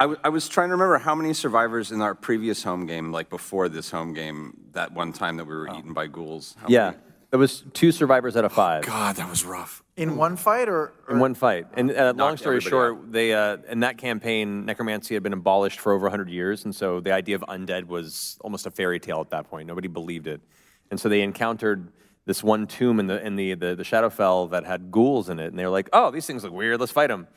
I 0.00 0.28
was 0.28 0.48
trying 0.48 0.68
to 0.68 0.72
remember 0.72 0.98
how 0.98 1.14
many 1.14 1.32
survivors 1.32 1.92
in 1.92 2.00
our 2.00 2.14
previous 2.14 2.62
home 2.62 2.86
game, 2.86 3.12
like 3.12 3.30
before 3.30 3.68
this 3.68 3.90
home 3.90 4.12
game, 4.14 4.56
that 4.72 4.92
one 4.92 5.12
time 5.12 5.36
that 5.36 5.44
we 5.46 5.54
were 5.54 5.70
oh. 5.70 5.78
eaten 5.78 5.92
by 5.92 6.06
ghouls. 6.06 6.56
How 6.58 6.66
Yeah, 6.68 6.84
many? 6.90 6.96
There 7.36 7.40
was 7.40 7.64
two 7.74 7.92
survivors 7.92 8.34
out 8.34 8.46
of 8.46 8.52
five. 8.52 8.86
God, 8.86 9.16
that 9.16 9.28
was 9.28 9.44
rough. 9.44 9.84
In 9.94 10.16
one 10.16 10.36
fight 10.36 10.70
or, 10.70 10.94
In 11.10 11.18
one 11.18 11.34
fight. 11.34 11.66
And 11.74 11.90
uh, 11.90 12.14
long 12.16 12.38
story 12.38 12.56
everybody 12.56 12.70
short, 12.70 13.12
they 13.12 13.34
uh, 13.34 13.58
in 13.68 13.80
that 13.80 13.98
campaign, 13.98 14.64
necromancy 14.64 15.12
had 15.12 15.22
been 15.22 15.34
abolished 15.34 15.78
for 15.78 15.92
over 15.92 16.04
100 16.04 16.30
years, 16.30 16.64
and 16.64 16.74
so 16.74 17.00
the 17.00 17.12
idea 17.12 17.34
of 17.34 17.42
undead 17.42 17.88
was 17.88 18.38
almost 18.40 18.64
a 18.66 18.70
fairy 18.70 18.98
tale 18.98 19.20
at 19.20 19.28
that 19.30 19.50
point. 19.50 19.68
Nobody 19.68 19.86
believed 19.86 20.26
it, 20.26 20.40
and 20.90 20.98
so 20.98 21.10
they 21.10 21.20
encountered 21.20 21.92
this 22.24 22.42
one 22.42 22.66
tomb 22.66 22.98
in 23.00 23.06
the 23.06 23.22
in 23.22 23.36
the 23.36 23.52
the, 23.52 23.74
the 23.74 23.84
Shadowfell 23.84 24.50
that 24.52 24.64
had 24.64 24.90
ghouls 24.90 25.28
in 25.28 25.38
it, 25.38 25.48
and 25.48 25.58
they 25.58 25.64
were 25.64 25.70
like, 25.70 25.90
"Oh, 25.92 26.10
these 26.10 26.26
things 26.26 26.42
look 26.42 26.54
weird. 26.54 26.80
Let's 26.80 26.92
fight 26.92 27.08
them." 27.08 27.28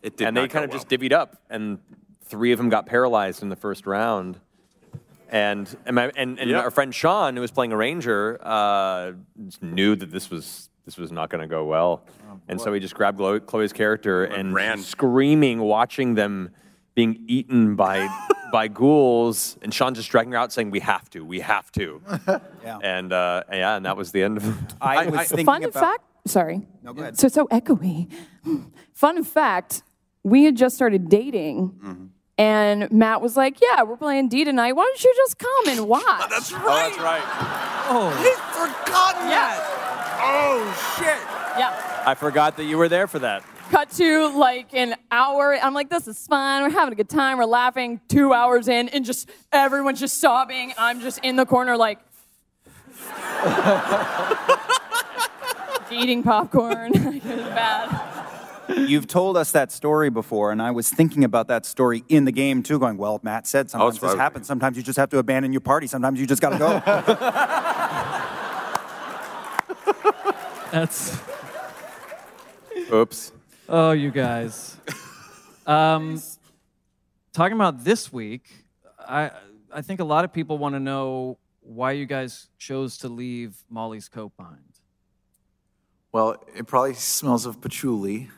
It 0.00 0.16
did 0.16 0.28
and 0.28 0.34
not 0.34 0.40
they 0.40 0.48
kind 0.48 0.70
go 0.70 0.74
of 0.74 0.82
just 0.82 0.88
divvied 0.88 1.12
up, 1.12 1.36
and 1.50 1.78
three 2.24 2.52
of 2.52 2.58
them 2.58 2.70
got 2.70 2.86
paralyzed 2.86 3.42
in 3.42 3.50
the 3.50 3.56
first 3.56 3.86
round. 3.86 4.40
And 5.32 5.74
and, 5.86 5.96
my, 5.96 6.12
and, 6.14 6.38
and 6.38 6.50
Yeah. 6.50 6.60
our 6.60 6.70
friend 6.70 6.94
Sean, 6.94 7.34
who 7.34 7.40
was 7.40 7.50
playing 7.50 7.72
a 7.72 7.76
ranger, 7.76 8.38
uh, 8.42 9.12
knew 9.62 9.96
that 9.96 10.12
this 10.12 10.30
was 10.30 10.68
this 10.84 10.96
was 10.98 11.10
not 11.10 11.30
going 11.30 11.40
to 11.40 11.46
go 11.48 11.64
well, 11.64 12.04
and 12.48 12.60
so 12.60 12.72
he 12.72 12.80
just 12.80 12.94
grabbed 12.94 13.16
Chloe, 13.18 13.40
Chloe's 13.40 13.72
character 13.72 14.24
and 14.24 14.52
ran. 14.52 14.78
screaming, 14.78 15.58
watching 15.60 16.14
them 16.14 16.50
being 16.94 17.24
eaten 17.26 17.76
by 17.76 18.08
by 18.52 18.68
ghouls, 18.68 19.56
and 19.62 19.72
Sean 19.72 19.94
just 19.94 20.10
dragging 20.10 20.32
her 20.32 20.38
out, 20.38 20.52
saying, 20.52 20.70
"We 20.70 20.80
have 20.80 21.08
to, 21.10 21.24
we 21.24 21.40
have 21.40 21.72
to." 21.72 22.02
Yeah. 22.62 22.78
And 22.82 23.12
uh, 23.12 23.42
yeah, 23.50 23.74
and 23.76 23.86
that 23.86 23.96
was 23.96 24.12
the 24.12 24.22
end 24.22 24.36
of. 24.36 24.46
It. 24.46 24.74
I 24.80 25.06
was 25.06 25.28
thinking 25.28 25.44
about 25.46 25.54
Fun 25.54 25.64
about. 25.64 25.80
fact. 25.82 26.02
Sorry. 26.26 26.60
No, 26.84 26.92
go 26.92 27.00
ahead. 27.02 27.18
So 27.18 27.26
so 27.28 27.46
echoey. 27.48 28.08
Fun 28.92 29.24
fact. 29.24 29.82
We 30.22 30.44
had 30.44 30.56
just 30.56 30.76
started 30.76 31.08
dating. 31.08 31.70
Mm-hmm. 31.70 32.04
And 32.42 32.90
Matt 32.90 33.20
was 33.20 33.36
like, 33.36 33.60
"Yeah, 33.60 33.84
we're 33.84 33.96
playing 33.96 34.28
D 34.28 34.44
tonight. 34.44 34.72
Why 34.72 34.82
don't 34.82 35.04
you 35.04 35.14
just 35.16 35.38
come 35.38 35.68
and 35.68 35.78
oh, 35.80 35.84
watch?" 35.84 36.02
Oh, 36.04 36.26
that's 36.28 36.50
right. 36.52 36.62
Oh, 36.64 36.66
that's 36.66 36.98
right. 36.98 37.22
Oh, 37.88 38.10
he's 38.20 38.36
forgotten 38.58 39.28
yeah, 39.28 39.60
Oh 40.24 40.96
shit! 40.98 41.20
yeah. 41.56 42.02
I 42.04 42.14
forgot 42.14 42.56
that 42.56 42.64
you 42.64 42.78
were 42.78 42.88
there 42.88 43.06
for 43.06 43.20
that. 43.20 43.44
Cut 43.70 43.92
to 43.92 44.36
like 44.36 44.74
an 44.74 44.96
hour. 45.12 45.54
I'm 45.54 45.72
like, 45.72 45.88
"This 45.88 46.08
is 46.08 46.26
fun. 46.26 46.64
We're 46.64 46.70
having 46.70 46.92
a 46.92 46.96
good 46.96 47.08
time. 47.08 47.38
We're 47.38 47.44
laughing." 47.44 48.00
Two 48.08 48.32
hours 48.32 48.66
in, 48.66 48.88
and 48.88 49.04
just 49.04 49.30
everyone's 49.52 50.00
just 50.00 50.20
sobbing. 50.20 50.72
I'm 50.76 51.00
just 51.00 51.20
in 51.22 51.36
the 51.36 51.46
corner, 51.46 51.76
like 51.76 52.00
eating 55.92 56.24
popcorn. 56.24 56.90
it 56.92 57.22
was 57.22 57.22
bad. 57.22 58.11
You've 58.76 59.06
told 59.06 59.36
us 59.36 59.52
that 59.52 59.72
story 59.72 60.10
before, 60.10 60.52
and 60.52 60.62
I 60.62 60.70
was 60.70 60.90
thinking 60.90 61.24
about 61.24 61.48
that 61.48 61.66
story 61.66 62.04
in 62.08 62.24
the 62.24 62.32
game 62.32 62.62
too, 62.62 62.78
going, 62.78 62.96
well, 62.96 63.20
Matt 63.22 63.46
said 63.46 63.70
sometimes 63.70 63.98
this 63.98 64.14
happens. 64.14 64.46
Sometimes 64.46 64.76
you 64.76 64.82
just 64.82 64.98
have 64.98 65.10
to 65.10 65.18
abandon 65.18 65.52
your 65.52 65.60
party. 65.60 65.86
Sometimes 65.86 66.20
you 66.20 66.26
just 66.26 66.42
got 66.42 66.50
to 66.50 66.58
go. 66.58 66.82
That's 70.72 71.20
Oops. 72.92 73.32
oh, 73.68 73.92
you 73.92 74.10
guys. 74.10 74.76
Um, 75.66 76.20
talking 77.32 77.54
about 77.54 77.84
this 77.84 78.12
week, 78.12 78.48
I 78.98 79.30
I 79.72 79.82
think 79.82 80.00
a 80.00 80.04
lot 80.04 80.24
of 80.24 80.32
people 80.32 80.58
want 80.58 80.74
to 80.74 80.80
know 80.80 81.38
why 81.60 81.92
you 81.92 82.06
guys 82.06 82.48
chose 82.58 82.98
to 82.98 83.08
leave 83.08 83.54
Molly's 83.70 84.08
coat 84.08 84.36
behind. 84.36 84.58
Well, 86.10 86.42
it 86.54 86.66
probably 86.66 86.94
smells 86.94 87.46
of 87.46 87.60
patchouli 87.60 88.28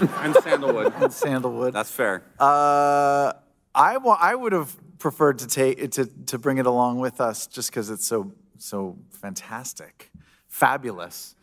And 0.00 0.34
sandalwood. 0.42 0.92
and 1.00 1.12
sandalwood. 1.12 1.72
That's 1.74 1.90
fair. 1.90 2.22
Uh, 2.38 3.32
I 3.74 3.96
wa- 3.98 4.18
I 4.20 4.34
would 4.34 4.52
have 4.52 4.74
preferred 4.98 5.38
to 5.40 5.46
take 5.46 5.90
to 5.92 6.06
to 6.26 6.38
bring 6.38 6.58
it 6.58 6.66
along 6.66 6.98
with 7.00 7.20
us 7.20 7.46
just 7.46 7.70
because 7.70 7.90
it's 7.90 8.06
so 8.06 8.32
so 8.58 8.96
fantastic, 9.10 10.10
fabulous. 10.48 11.34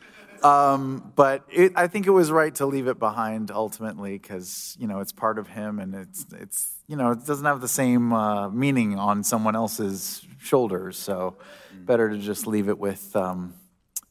Um, 0.44 1.14
but 1.16 1.46
it, 1.50 1.72
I 1.76 1.88
think 1.88 2.06
it 2.06 2.10
was 2.12 2.30
right 2.30 2.54
to 2.56 2.66
leave 2.66 2.88
it 2.88 3.00
behind 3.00 3.50
ultimately 3.50 4.18
because 4.18 4.76
you 4.80 4.88
know 4.88 5.00
it's 5.00 5.14
part 5.14 5.38
of 5.40 5.48
him 5.48 5.80
and 5.80 5.96
it's 5.96 6.26
it's 6.34 6.74
you 6.88 6.98
know 6.98 7.12
it 7.12 7.26
doesn't 7.26 7.46
have 7.46 7.62
the 7.62 7.68
same 7.70 8.12
uh, 8.12 8.50
meaning 8.50 9.00
on 9.00 9.24
someone 9.24 9.56
else's 9.56 10.26
shoulders. 10.40 10.98
So 10.98 11.38
better 11.86 12.10
to 12.10 12.18
just 12.18 12.46
leave 12.48 12.68
it 12.68 12.78
with. 12.78 13.16
Um, 13.16 13.54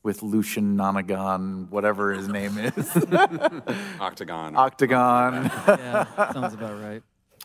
with 0.02 0.22
Lucien 0.22 0.76
Nonagon, 0.76 1.68
whatever 1.70 2.12
his 2.12 2.28
name 2.28 2.58
is, 2.58 2.96
Octagon. 4.00 4.56
Octagon. 4.56 5.44
Yeah, 5.68 6.32
sounds 6.32 6.54
about 6.54 6.80
right. 6.82 7.02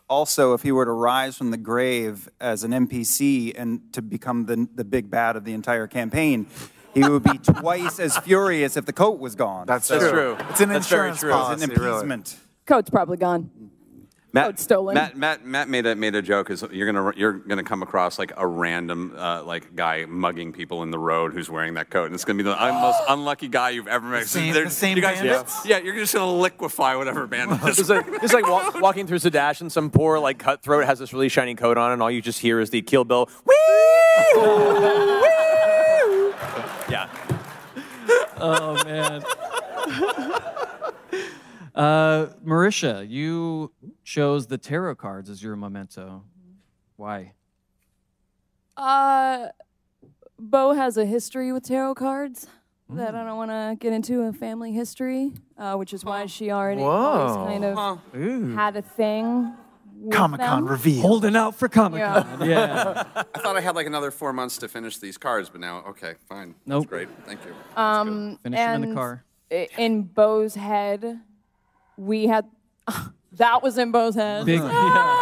also, 0.09 0.53
if 0.53 0.63
he 0.63 0.71
were 0.71 0.85
to 0.85 0.91
rise 0.91 1.37
from 1.37 1.51
the 1.51 1.57
grave 1.57 2.27
as 2.39 2.63
an 2.63 2.71
NPC 2.71 3.53
and 3.55 3.81
to 3.93 4.01
become 4.01 4.45
the, 4.45 4.67
the 4.73 4.83
big 4.83 5.09
bad 5.09 5.35
of 5.35 5.43
the 5.43 5.53
entire 5.53 5.87
campaign, 5.87 6.47
he 6.93 7.07
would 7.07 7.23
be 7.23 7.37
twice 7.43 7.99
as 7.99 8.17
furious 8.17 8.75
if 8.75 8.85
the 8.85 8.93
coat 8.93 9.19
was 9.19 9.35
gone. 9.35 9.67
That's 9.67 9.87
That's 9.87 10.03
true. 10.09 10.35
true. 10.35 10.37
It's 10.49 10.61
an 10.61 10.69
That's 10.69 10.87
very 10.87 11.09
insurance 11.09 11.19
true. 11.19 11.29
It's 11.29 11.63
an 11.63 11.69
policy, 11.69 11.75
really. 11.79 11.89
appeasement. 11.97 12.37
Coat's 12.65 12.89
probably 12.89 13.17
gone. 13.17 13.49
Matt, 14.41 14.49
it's 14.51 14.63
stolen. 14.63 14.93
Matt, 14.95 15.17
Matt, 15.17 15.45
Matt 15.45 15.69
made 15.69 15.85
a 15.85 15.95
made 15.95 16.15
a 16.15 16.21
joke. 16.21 16.49
Is 16.49 16.63
you're 16.71 16.91
gonna 16.91 17.11
you're 17.15 17.33
gonna 17.33 17.63
come 17.63 17.81
across 17.83 18.17
like 18.19 18.31
a 18.37 18.45
random 18.47 19.13
uh, 19.17 19.43
like 19.43 19.75
guy 19.75 20.05
mugging 20.07 20.53
people 20.53 20.83
in 20.83 20.91
the 20.91 20.99
road 20.99 21.33
who's 21.33 21.49
wearing 21.49 21.73
that 21.75 21.89
coat, 21.89 22.05
and 22.05 22.15
it's 22.15 22.23
gonna 22.25 22.37
be 22.37 22.43
the 22.43 22.61
un- 22.63 22.81
most 22.81 22.99
unlucky 23.09 23.47
guy 23.47 23.71
you've 23.71 23.87
ever 23.87 24.07
met. 24.07 24.25
same- 24.27 24.53
They're- 24.53 24.65
the 24.65 24.69
same 24.69 24.95
you 24.97 25.01
guys, 25.01 25.19
bandits? 25.21 25.65
Yeah, 25.65 25.79
you're 25.79 25.95
just 25.95 26.13
gonna 26.13 26.31
liquefy 26.31 26.95
whatever 26.95 27.27
bandit. 27.27 27.59
It's 27.67 27.89
like, 27.89 28.05
it's 28.23 28.33
like 28.33 28.47
walk, 28.47 28.79
walking 28.81 29.07
through 29.07 29.19
Zadash 29.19 29.61
and 29.61 29.71
some 29.71 29.89
poor 29.89 30.19
like 30.19 30.37
cutthroat 30.39 30.85
has 30.85 30.99
this 30.99 31.13
really 31.13 31.29
shiny 31.29 31.55
coat 31.55 31.77
on, 31.77 31.91
and 31.91 32.01
all 32.01 32.09
you 32.11 32.21
just 32.21 32.39
hear 32.39 32.59
is 32.59 32.69
the 32.69 32.81
Kill 32.81 33.03
Bill. 33.03 33.29
Wee! 33.45 33.53
Wee! 34.35 34.41
Yeah. 36.89 37.09
Oh 38.37 38.81
man. 38.85 39.23
uh, 41.77 42.27
Marisha, 42.45 43.07
you 43.07 43.71
chose 44.03 44.47
the 44.47 44.57
tarot 44.57 44.95
cards 44.95 45.29
as 45.29 45.41
your 45.41 45.55
memento. 45.55 46.23
Why? 46.95 47.33
Uh, 48.75 49.47
Beau 50.39 50.73
has 50.73 50.97
a 50.97 51.05
history 51.05 51.51
with 51.51 51.63
tarot 51.63 51.95
cards 51.95 52.47
that 52.89 53.15
I 53.15 53.23
don't 53.23 53.37
want 53.37 53.51
to 53.51 53.75
get 53.79 53.93
into 53.93 54.23
a 54.23 54.33
family 54.33 54.71
history, 54.71 55.33
uh, 55.57 55.75
which 55.75 55.93
is 55.93 56.03
why 56.03 56.25
she 56.25 56.51
already 56.51 56.81
always 56.81 57.35
Whoa. 57.35 57.45
kind 57.45 57.65
of 57.65 58.55
had 58.55 58.75
a 58.75 58.81
thing. 58.81 59.53
Comic 60.11 60.39
Con 60.41 60.65
reveal. 60.65 61.01
Holding 61.01 61.35
out 61.35 61.55
for 61.55 61.67
Comic 61.67 62.03
Con. 62.03 62.47
Yeah. 62.47 63.03
I 63.15 63.39
thought 63.39 63.57
I 63.57 63.61
had 63.61 63.75
like 63.75 63.87
another 63.87 64.11
four 64.11 64.31
months 64.31 64.57
to 64.59 64.67
finish 64.67 64.97
these 64.99 65.17
cards, 65.17 65.49
but 65.49 65.59
now 65.59 65.83
okay, 65.89 66.15
fine. 66.29 66.53
Nope. 66.65 66.83
That's 66.83 66.89
great. 66.89 67.09
Thank 67.25 67.39
you. 67.45 67.53
Um, 67.81 68.39
Finish 68.43 68.57
them 68.57 68.83
in 68.83 68.89
the 68.89 68.95
car. 68.95 69.23
In 69.49 70.03
Beau's 70.03 70.55
head, 70.55 71.19
we 71.97 72.27
had. 72.27 72.45
that 73.33 73.61
was 73.61 73.77
in 73.77 73.91
Beau's 73.91 74.15
head. 74.15 74.45
Big. 74.45 74.59
Yeah. 74.61 75.15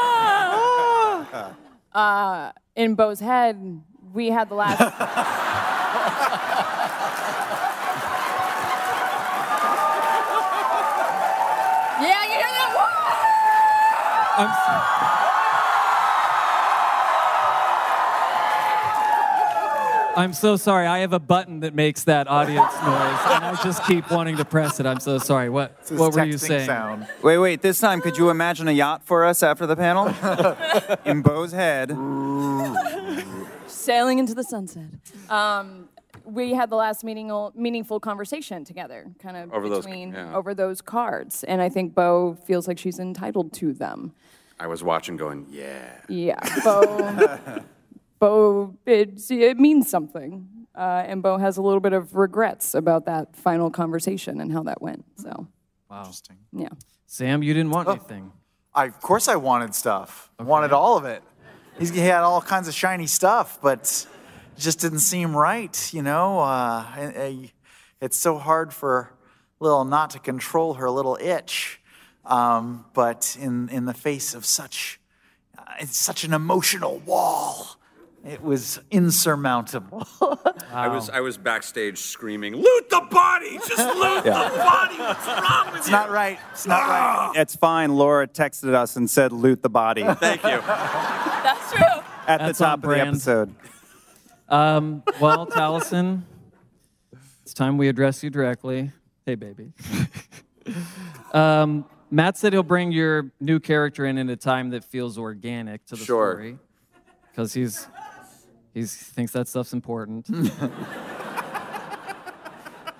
uh, 1.94 2.52
in 2.76 2.96
Beau's 2.96 3.20
head, 3.20 3.82
we 4.14 4.28
had 4.30 4.50
the 4.50 4.56
last. 4.56 4.80
yeah, 12.02 12.24
you 12.24 12.38
hear 12.38 12.52
that? 12.58 12.72
I'm 14.38 14.50
s- 14.52 15.25
I'm 20.16 20.34
so 20.34 20.56
sorry. 20.56 20.88
I 20.88 21.00
have 21.00 21.14
a 21.14 21.20
button 21.20 21.60
that 21.62 21.74
makes 21.76 22.04
that 22.06 22.28
audience 22.28 22.72
noise, 22.74 22.82
and 22.84 23.44
I 23.46 23.60
just 23.64 23.84
keep 23.86 24.10
wanting 24.10 24.38
to 24.38 24.46
press 24.46 24.80
it. 24.80 24.86
I'm 24.86 25.00
so 25.00 25.18
sorry. 25.18 25.50
What? 25.50 25.78
What 25.90 26.14
were 26.14 26.24
you 26.24 26.38
saying? 26.38 26.68
Sound. 26.68 27.08
Wait, 27.22 27.38
wait. 27.38 27.62
This 27.62 27.80
time, 27.80 28.02
could 28.02 28.18
you 28.18 28.30
imagine 28.30 28.68
a 28.68 28.72
yacht 28.72 29.04
for 29.06 29.26
us 29.26 29.44
after 29.44 29.66
the 29.66 29.76
panel? 29.76 30.08
In 31.06 31.22
Beau's 31.22 31.52
head. 31.52 31.90
Sailing 33.68 34.20
into 34.20 34.34
the 34.34 34.44
sunset. 34.44 34.86
Um, 35.30 35.90
we 36.24 36.54
had 36.54 36.70
the 36.70 36.76
last 36.76 37.04
meaningful, 37.04 37.52
meaningful 37.56 38.00
conversation 38.00 38.64
together, 38.64 39.06
kind 39.22 39.38
of 39.38 39.54
Over 39.54 39.70
those- 39.70 39.86
between 39.86 40.14
yeah. 40.14 40.34
over 40.36 40.54
those 40.56 40.82
cards, 40.82 41.44
and 41.44 41.62
I 41.62 41.70
think 41.70 41.94
Beau 41.94 42.36
feels 42.46 42.68
like 42.68 42.80
she's 42.80 43.00
entitled 43.00 43.54
to 43.54 43.74
them. 43.74 44.14
I 44.60 44.68
was 44.68 44.82
watching, 44.84 45.18
going, 45.18 45.46
yeah. 45.50 45.98
Yeah, 46.08 46.40
Beau. 46.64 47.60
Beau, 48.20 48.78
it, 48.86 49.20
it 49.30 49.58
means 49.58 49.90
something, 49.90 50.48
uh, 50.76 51.04
and 51.06 51.22
Beau 51.22 51.38
has 51.38 51.58
a 51.58 51.62
little 51.62 51.80
bit 51.80 51.94
of 51.94 52.16
regrets 52.16 52.74
about 52.74 53.06
that 53.06 53.36
final 53.36 53.70
conversation 53.70 54.40
and 54.42 54.52
how 54.52 54.64
that 54.64 54.82
went. 54.82 55.06
So, 55.18 55.48
Interesting. 55.92 56.38
yeah. 56.54 56.70
Sam, 57.06 57.44
you 57.44 57.54
didn't 57.54 57.72
want 57.72 57.88
anything. 57.88 58.32
I, 58.74 58.86
of 58.86 59.00
course, 59.00 59.28
I 59.28 59.36
wanted 59.36 59.74
stuff. 59.74 60.30
Wanted 60.40 60.74
all 60.74 60.98
of 60.98 61.06
it. 61.06 61.24
He's, 61.80 61.90
he 61.90 62.00
had 62.00 62.22
all 62.22 62.42
kinds 62.42 62.68
of 62.68 62.74
shiny 62.74 63.08
stuff, 63.08 63.60
but 63.62 64.08
just 64.58 64.80
didn't 64.80 65.00
seem 65.00 65.36
right, 65.36 65.94
you 65.94 66.02
know. 66.02 66.40
Uh, 66.40 66.86
and, 66.98 67.18
uh, 67.18 67.48
it's 68.02 68.18
so 68.18 68.38
hard 68.38 68.74
for 68.74 69.14
Lil 69.60 69.86
not 69.86 70.10
to 70.12 70.20
control 70.20 70.76
her 70.76 70.90
little 70.90 71.18
itch, 71.22 71.82
um, 72.26 72.86
but 72.94 73.38
in 73.40 73.70
in 73.70 73.86
the 73.86 73.94
face 73.94 74.34
of 74.34 74.46
such 74.46 75.00
uh, 75.58 75.64
it's 75.80 75.98
such 75.98 76.24
an 76.24 76.34
emotional 76.34 77.00
wall, 77.00 77.78
it 78.26 78.42
was 78.42 78.80
insurmountable. 78.92 80.08
I 80.74 80.88
was 80.88 81.10
I 81.10 81.20
was 81.22 81.38
backstage 81.38 82.00
screaming, 82.00 82.56
"Loot 82.56 82.90
the 82.90 83.02
body! 83.12 83.58
Just 83.58 83.78
loot 83.78 84.24
the 84.24 84.32
body! 84.32 84.98
What's 84.98 85.28
wrong 85.28 85.68
with 85.68 85.76
it's 85.78 85.88
you?" 85.88 85.92
not 85.92 86.10
right. 86.10 86.40
It's 86.52 86.66
not 86.66 86.82
right. 86.90 87.32
It's 87.36 87.56
fine. 87.56 87.96
Laura 87.96 88.28
texted 88.28 88.74
us 88.74 88.96
and 88.96 89.10
said, 89.10 89.32
"Loot 89.32 89.62
the 89.62 89.70
body." 89.70 90.04
Thank 90.20 90.44
you. 90.44 90.60
That's 90.66 91.72
true. 91.72 92.02
At 92.28 92.40
That's 92.40 92.58
the 92.58 92.66
top 92.66 92.84
of 92.84 92.90
the 92.90 93.00
episode. 93.00 93.54
Um, 94.50 95.04
well, 95.22 95.46
Taliesin, 95.48 96.24
it's 97.44 97.54
time 97.54 97.78
we 97.78 97.88
address 97.88 98.24
you 98.24 98.30
directly. 98.30 98.92
Hey, 99.26 99.36
baby. 99.36 99.72
um, 101.34 101.86
Matt 102.12 102.38
said 102.38 102.54
he'll 102.54 102.64
bring 102.64 102.92
your 102.92 103.32
new 103.40 103.60
character 103.60 104.06
in 104.06 104.18
in 104.18 104.30
a 104.30 104.36
time 104.36 104.70
that 104.72 104.84
feels 104.84 105.18
organic 105.18 105.86
to 105.88 105.96
the 105.96 106.06
Sure. 106.06 106.34
story, 106.34 106.58
because 107.32 107.54
he's 107.54 107.88
he's 108.76 108.96
thinks 108.96 109.32
that 109.32 109.48
stuff's 109.48 109.74
important. 109.74 110.30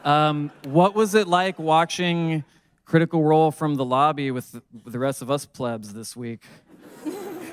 um, 0.04 0.50
what 0.64 0.96
was 0.96 1.14
it 1.14 1.28
like 1.28 1.60
watching 1.60 2.44
Critical 2.86 3.24
Role 3.24 3.52
from 3.52 3.76
the 3.76 3.86
lobby 3.86 4.32
with 4.32 4.52
the, 4.54 4.64
with 4.84 4.94
the 4.94 5.00
rest 5.00 5.22
of 5.22 5.30
us 5.30 5.46
plebs 5.46 5.94
this 5.94 6.16
week? 6.16 6.42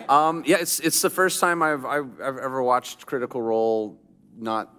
Um, 0.08 0.42
yeah, 0.46 0.56
it's 0.60 0.80
it's 0.80 1.00
the 1.02 1.10
first 1.10 1.40
time 1.40 1.62
I've, 1.62 1.84
I've 1.84 2.20
I've 2.20 2.38
ever 2.38 2.62
watched 2.62 3.06
Critical 3.06 3.42
Role 3.42 3.98
not 4.36 4.70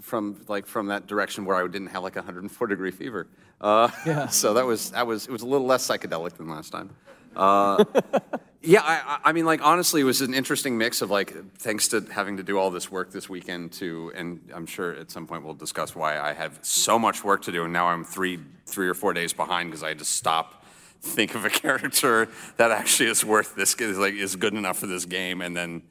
from 0.00 0.40
like 0.48 0.66
from 0.66 0.86
that 0.88 1.06
direction 1.06 1.44
where 1.44 1.56
I 1.56 1.66
didn't 1.66 1.88
have 1.88 2.02
like 2.02 2.16
a 2.16 2.20
104 2.20 2.66
degree 2.66 2.90
fever. 2.90 3.26
Uh, 3.60 3.88
Yeah. 4.06 4.26
So 4.30 4.54
that 4.54 4.66
was 4.66 4.90
that 4.90 5.06
was 5.06 5.26
it 5.26 5.32
was 5.32 5.42
a 5.42 5.46
little 5.46 5.66
less 5.66 5.86
psychedelic 5.86 6.36
than 6.36 6.48
last 6.48 6.70
time. 6.70 6.90
Uh, 7.36 7.84
yeah, 8.64 8.80
I, 8.82 9.18
I 9.24 9.32
mean, 9.32 9.44
like 9.44 9.62
honestly, 9.62 10.00
it 10.00 10.04
was 10.04 10.22
an 10.22 10.32
interesting 10.32 10.78
mix 10.78 11.02
of 11.02 11.10
like 11.10 11.34
thanks 11.58 11.88
to 11.88 12.00
having 12.10 12.38
to 12.38 12.42
do 12.42 12.58
all 12.58 12.70
this 12.70 12.90
work 12.90 13.12
this 13.12 13.28
weekend 13.28 13.72
too, 13.72 14.10
and 14.14 14.40
I'm 14.54 14.66
sure 14.66 14.92
at 14.94 15.10
some 15.10 15.26
point 15.26 15.44
we'll 15.44 15.54
discuss 15.54 15.94
why 15.94 16.18
I 16.18 16.32
have 16.32 16.58
so 16.62 16.98
much 16.98 17.22
work 17.22 17.42
to 17.42 17.52
do, 17.52 17.64
and 17.64 17.72
now 17.72 17.88
I'm 17.88 18.04
three 18.04 18.40
three 18.66 18.88
or 18.88 18.94
four 18.94 19.12
days 19.12 19.32
behind 19.32 19.70
because 19.70 19.82
I 19.82 19.88
had 19.88 19.98
to 19.98 20.04
stop 20.04 20.64
think 21.02 21.34
of 21.34 21.44
a 21.44 21.50
character 21.62 22.28
that 22.56 22.70
actually 22.70 23.10
is 23.10 23.24
worth 23.24 23.54
this 23.54 23.74
is 23.74 23.98
like 23.98 24.14
is 24.14 24.36
good 24.36 24.54
enough 24.54 24.78
for 24.78 24.86
this 24.86 25.04
game 25.04 25.42
and 25.42 25.54
then 25.54 25.82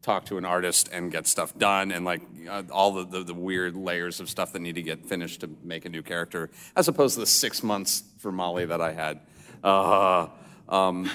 talk 0.00 0.24
to 0.26 0.38
an 0.38 0.44
artist 0.44 0.88
and 0.90 1.12
get 1.12 1.26
stuff 1.26 1.56
done 1.58 1.92
and 1.92 2.04
like 2.04 2.22
uh, 2.48 2.62
all 2.72 2.92
the, 2.92 3.04
the, 3.04 3.22
the 3.22 3.34
weird 3.34 3.76
layers 3.76 4.18
of 4.18 4.28
stuff 4.28 4.52
that 4.52 4.60
need 4.60 4.74
to 4.74 4.82
get 4.82 5.04
finished 5.04 5.42
to 5.42 5.50
make 5.62 5.84
a 5.84 5.88
new 5.88 6.02
character 6.02 6.50
as 6.74 6.88
opposed 6.88 7.14
to 7.14 7.20
the 7.20 7.26
six 7.26 7.62
months 7.62 8.02
for 8.18 8.32
molly 8.32 8.64
that 8.64 8.80
i 8.80 8.92
had. 8.92 9.20
Uh, 9.62 10.26
um, 10.68 11.08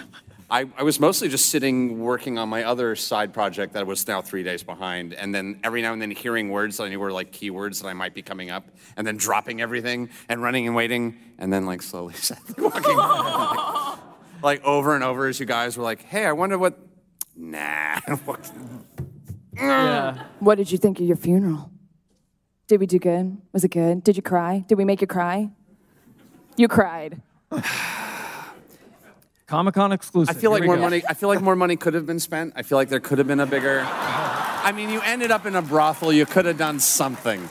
I, 0.50 0.66
I 0.77 0.84
was 0.84 1.00
mostly 1.00 1.27
just 1.27 1.50
sitting 1.50 2.00
working 2.00 2.38
on 2.38 2.48
my 2.48 2.63
other 2.63 2.96
side 2.96 3.34
project 3.34 3.74
that 3.74 3.86
was 3.86 4.08
now 4.08 4.22
three 4.22 4.44
days 4.44 4.63
behind, 4.63 5.13
and 5.13 5.36
then 5.36 5.60
every 5.63 5.82
now 5.82 5.92
and 5.92 6.01
then 6.01 6.12
hearing 6.12 6.50
words 6.50 6.77
that 6.77 6.84
I 6.84 6.89
knew 6.89 7.00
were 7.00 7.12
like 7.12 7.34
keywords 7.34 7.82
that 7.82 7.89
I 7.89 7.94
might 7.94 8.13
be 8.13 8.22
coming 8.22 8.50
up, 8.50 8.66
and 8.96 9.06
then 9.06 9.18
dropping 9.18 9.60
everything 9.62 10.10
and 10.30 10.42
running 10.42 10.66
and 10.66 10.74
waiting, 10.75 11.18
and 11.38 11.51
then 11.51 11.66
like 11.66 11.82
slowly 11.82 12.13
walking, 12.58 12.96
like, 12.96 14.00
like 14.42 14.63
over 14.63 14.96
and 14.96 15.04
over 15.04 15.27
as 15.27 15.38
you 15.39 15.46
guys 15.46 15.75
were 15.77 15.84
like, 15.84 16.01
"Hey, 16.04 16.25
I 16.25 16.32
wonder 16.32 16.58
what." 16.58 16.77
Nah. 17.36 18.00
Yeah. 19.54 20.24
What 20.39 20.56
did 20.56 20.72
you 20.72 20.77
think 20.77 21.00
of 21.00 21.06
your 21.06 21.18
funeral? 21.18 21.72
Did 22.68 22.80
we 22.80 22.86
do 22.86 23.00
good? 23.00 23.38
Was 23.54 23.63
it 23.63 23.72
good? 23.72 24.04
Did 24.04 24.16
you 24.16 24.24
cry? 24.24 24.63
Did 24.68 24.77
we 24.77 24.86
make 24.86 25.01
you 25.01 25.08
cry? 25.08 25.50
You 26.56 26.68
cried. 26.68 27.22
Comic 29.48 29.75
Con 29.75 29.94
exclusive. 29.94 30.36
I 30.36 30.39
feel 30.39 30.51
Here 30.51 30.60
like 30.60 30.62
we 30.62 30.68
more 30.68 30.75
go. 30.75 30.82
money. 30.82 31.04
I 31.08 31.13
feel 31.13 31.30
like 31.30 31.42
more 31.42 31.56
money 31.56 31.77
could 31.77 31.94
have 31.94 32.06
been 32.06 32.20
spent. 32.20 32.51
I 32.58 32.63
feel 32.63 32.77
like 32.77 32.89
there 32.89 33.00
could 33.00 33.18
have 33.18 33.27
been 33.27 33.39
a 33.39 33.46
bigger. 33.46 33.82
I 33.88 34.74
mean, 34.75 34.89
you 34.89 35.00
ended 35.01 35.32
up 35.32 35.46
in 35.46 35.56
a 35.56 35.62
brothel. 35.62 36.12
You 36.12 36.25
could 36.25 36.44
have 36.44 36.58
done 36.58 36.82
something. 36.82 37.48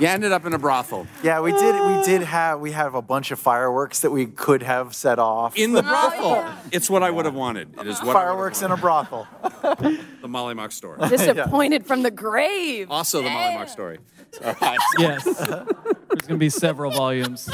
You 0.00 0.08
ended 0.08 0.32
up 0.32 0.44
in 0.44 0.52
a 0.52 0.58
brothel. 0.58 1.06
Yeah, 1.22 1.40
we 1.40 1.52
did. 1.52 1.86
We 1.86 2.02
did 2.02 2.22
have. 2.22 2.58
We 2.58 2.72
have 2.72 2.96
a 2.96 3.00
bunch 3.00 3.30
of 3.30 3.38
fireworks 3.38 4.00
that 4.00 4.10
we 4.10 4.26
could 4.26 4.64
have 4.64 4.92
set 4.92 5.20
off. 5.20 5.56
In 5.56 5.72
the 5.72 5.78
oh, 5.78 5.82
brothel. 5.82 6.52
It's 6.72 6.90
what 6.90 7.04
I 7.04 7.10
would 7.12 7.26
have 7.26 7.34
wanted. 7.34 7.78
It 7.78 7.86
is 7.86 8.02
what 8.02 8.12
fireworks 8.12 8.62
in 8.62 8.72
a 8.72 8.76
brothel. 8.76 9.28
I 9.40 9.46
would 9.46 9.52
have 9.52 9.80
wanted. 9.80 10.00
the 10.22 10.28
Mollymauk 10.28 10.72
story. 10.72 10.98
Disappointed 11.08 11.86
from 11.86 12.02
the 12.02 12.10
grave. 12.10 12.90
Also, 12.90 13.22
the 13.22 13.28
Mollymauk 13.28 13.68
story. 13.68 13.98
All 14.44 14.54
right. 14.60 14.78
Yes. 14.98 15.22
There's 15.24 15.46
going 15.46 16.28
to 16.28 16.36
be 16.36 16.50
several 16.50 16.90
volumes. 16.90 17.48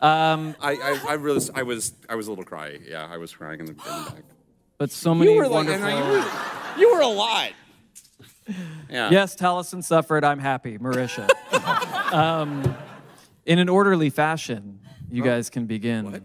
Um, 0.00 0.54
I, 0.60 0.72
I, 0.74 1.00
I 1.08 1.12
really, 1.14 1.40
I 1.54 1.62
was, 1.62 1.92
I 2.08 2.14
was 2.14 2.26
a 2.28 2.30
little 2.30 2.44
cry. 2.44 2.78
Yeah, 2.88 3.06
I 3.10 3.16
was 3.16 3.32
crying 3.34 3.60
in 3.60 3.66
the, 3.66 3.72
in 3.72 3.76
the 3.78 4.10
back. 4.12 4.22
but 4.78 4.90
so 4.90 5.14
many 5.14 5.32
You 5.32 5.38
were 5.38 5.44
like, 5.44 5.66
wonderful. 5.66 5.86
and 5.86 5.98
you 5.98 6.12
were, 6.12 6.80
you 6.80 6.94
were 6.94 7.00
a 7.00 7.06
lot. 7.08 7.50
Yeah. 8.88 9.10
Yes, 9.10 9.36
Taliesin 9.36 9.84
suffered. 9.84 10.24
I'm 10.24 10.38
happy. 10.38 10.78
Marisha. 10.78 11.28
um, 12.12 12.76
in 13.44 13.58
an 13.58 13.68
orderly 13.68 14.08
fashion, 14.10 14.80
you 15.10 15.22
guys 15.22 15.50
can 15.50 15.66
begin 15.66 16.22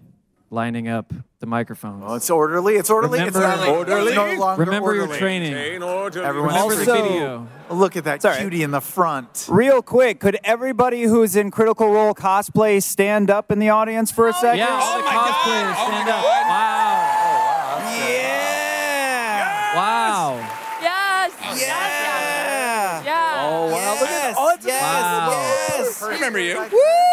lining 0.53 0.87
up 0.87 1.11
the 1.39 1.47
microphones. 1.47 2.03
Well, 2.03 2.15
it's 2.15 2.29
orderly. 2.29 2.75
It's 2.75 2.89
orderly. 2.89 3.19
it's 3.19 3.35
Remember- 3.35 3.65
orderly. 3.65 4.07
It's 4.07 4.15
no 4.15 4.33
longer 4.35 4.63
Remember 4.63 4.93
your 4.93 5.07
training. 5.07 5.53
Everyone, 5.53 6.13
Remember 6.13 6.75
the 6.75 6.85
video. 6.85 7.47
look 7.71 7.97
at 7.97 8.03
that 8.03 8.21
Sorry. 8.21 8.37
cutie 8.39 8.61
in 8.61 8.71
the 8.71 8.79
front. 8.79 9.47
Real 9.49 9.81
quick, 9.81 10.19
could 10.19 10.37
everybody 10.43 11.03
who's 11.03 11.35
in 11.35 11.49
Critical 11.51 11.89
Role 11.89 12.13
cosplay 12.13 12.81
stand 12.81 13.31
up 13.31 13.51
in 13.51 13.57
the 13.59 13.69
audience 13.69 14.11
for 14.11 14.27
a 14.27 14.29
oh, 14.29 14.39
second? 14.39 14.59
Yeah, 14.59 14.67
oh, 14.69 14.83
all 14.83 14.97
the 14.99 15.03
cosplayers, 15.09 15.75
stand 15.87 16.09
up. 16.09 16.23
Wow. 16.23 17.79
Yeah. 18.07 19.75
Wow. 19.75 20.59
Yes. 20.81 21.33
Yeah. 21.61 23.03
Yeah. 23.03 23.49
Oh 23.49 23.67
wow! 23.71 23.99
Look 23.99 24.09
at 24.09 24.35
oh, 24.37 24.57
yes, 24.63 24.81
Wow. 24.81 25.29
yes. 25.77 26.01
I 26.03 26.13
remember 26.13 26.39
you. 26.39 26.57
Woo! 26.71 27.12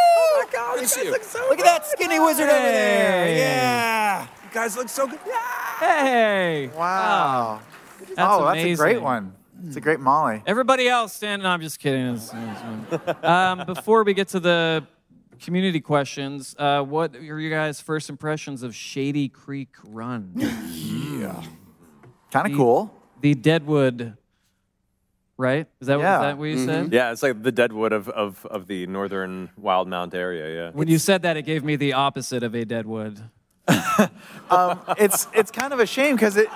My 0.80 0.86
God, 0.86 1.12
Good 1.12 1.22
to 1.22 1.28
see 1.28 1.38
you. 1.38 1.48
Look 1.50 1.58
at 1.58 1.64
that 1.64 1.86
skinny 1.86 2.18
wizard 2.20 2.48
over 2.48 2.58
there. 2.58 3.36
Yeah. 3.36 4.22
You 4.22 4.50
guys 4.52 4.76
look 4.76 4.88
so 4.88 5.06
good. 5.06 5.18
Hey. 5.78 6.70
Wow. 6.76 7.60
That's 8.00 8.12
oh, 8.18 8.44
that's 8.46 8.64
a 8.64 8.74
great 8.76 9.00
one. 9.02 9.34
It's 9.66 9.76
a 9.76 9.80
great 9.80 10.00
Molly. 10.00 10.42
Everybody 10.46 10.88
else 10.88 11.12
stand. 11.12 11.42
No, 11.42 11.50
I'm 11.50 11.60
just 11.60 11.78
kidding. 11.78 12.14
It's- 12.14 12.32
it's- 12.32 13.24
um, 13.24 13.64
before 13.66 14.02
we 14.04 14.14
get 14.14 14.28
to 14.28 14.40
the 14.40 14.84
community 15.40 15.80
questions, 15.80 16.54
uh, 16.58 16.82
what 16.82 17.14
are 17.14 17.22
your 17.38 17.50
guys' 17.50 17.80
first 17.80 18.08
impressions 18.08 18.62
of 18.62 18.74
Shady 18.74 19.28
Creek 19.28 19.70
Run? 19.84 20.32
Yeah. 21.20 21.42
Kind 22.30 22.50
of 22.50 22.56
cool. 22.56 22.94
the 23.20 23.34
Deadwood, 23.34 24.16
right? 25.40 25.66
Is 25.80 25.86
that, 25.88 25.98
Yeah. 25.98 26.16
is 26.16 26.22
that 26.22 26.38
what 26.38 26.44
you 26.44 26.64
said? 26.66 26.84
Mm-hmm. 26.84 26.94
Yeah, 26.94 27.12
it's 27.12 27.22
like 27.22 27.42
the 27.42 27.50
Deadwood 27.52 27.92
of, 27.92 28.08
of, 28.10 28.44
of 28.46 28.66
the 28.66 28.86
northern 28.86 29.48
Wildemount 29.60 30.14
area. 30.14 30.46
Yeah. 30.66 30.70
When 30.72 30.86
you 30.88 30.98
said 30.98 31.22
that, 31.22 31.36
it 31.36 31.42
gave 31.42 31.64
me 31.64 31.76
the 31.76 31.94
opposite 31.94 32.42
of 32.42 32.54
a 32.54 32.64
Deadwood. 32.64 33.20
Um, 34.50 34.80
it's 34.98 35.28
it's 35.32 35.52
kind 35.52 35.72
of 35.72 35.78
a 35.78 35.86
shame 35.86 36.16
because 36.16 36.36
it. 36.36 36.48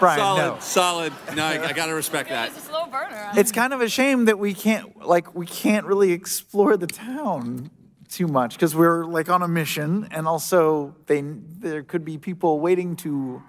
Brian, 0.00 0.18
Solid, 0.18 0.40
no. 0.54 0.58
solid. 0.58 1.12
No, 1.36 1.44
I, 1.44 1.68
I 1.68 1.72
gotta 1.72 1.94
respect 1.94 2.28
that. 2.30 2.48
It's 2.48 2.58
a 2.58 2.60
slow 2.62 2.86
burner. 2.86 3.30
It's 3.36 3.52
kind 3.52 3.72
of 3.72 3.80
a 3.80 3.88
shame 3.88 4.24
that 4.24 4.38
we 4.40 4.54
can't 4.54 5.06
like 5.06 5.34
we 5.36 5.46
can't 5.46 5.86
really 5.86 6.10
explore 6.10 6.76
the 6.76 6.88
town 6.88 7.70
too 8.08 8.26
much 8.26 8.54
because 8.54 8.74
we're 8.74 9.04
like 9.04 9.28
on 9.30 9.42
a 9.42 9.48
mission, 9.48 10.08
and 10.10 10.26
also 10.26 10.96
they 11.06 11.22
there 11.22 11.84
could 11.84 12.04
be 12.04 12.18
people 12.18 12.58
waiting 12.58 12.96
to, 12.96 13.40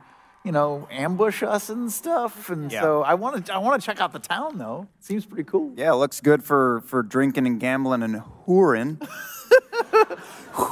you 0.46 0.52
know, 0.52 0.88
ambush 0.92 1.44
us 1.44 1.70
and 1.70 1.92
stuff. 1.92 2.50
And 2.50 2.72
Yeah. 2.72 2.82
so 2.82 3.02
I 3.02 3.16
want 3.16 3.46
to 3.48 3.54
I 3.54 3.58
want 3.58 3.82
to 3.82 3.86
check 3.86 4.00
out 4.00 4.14
the 4.14 4.20
town 4.20 4.58
though. 4.58 4.88
Seems 5.00 5.26
pretty 5.26 5.44
cool. 5.44 5.74
Yeah, 5.76 5.92
it 5.92 5.96
looks 5.96 6.22
good 6.22 6.44
for 6.44 6.82
for 6.86 7.02
drinking 7.04 7.48
and 7.48 7.60
gambling 7.60 8.04
and 8.04 8.22
whoring. 8.48 9.00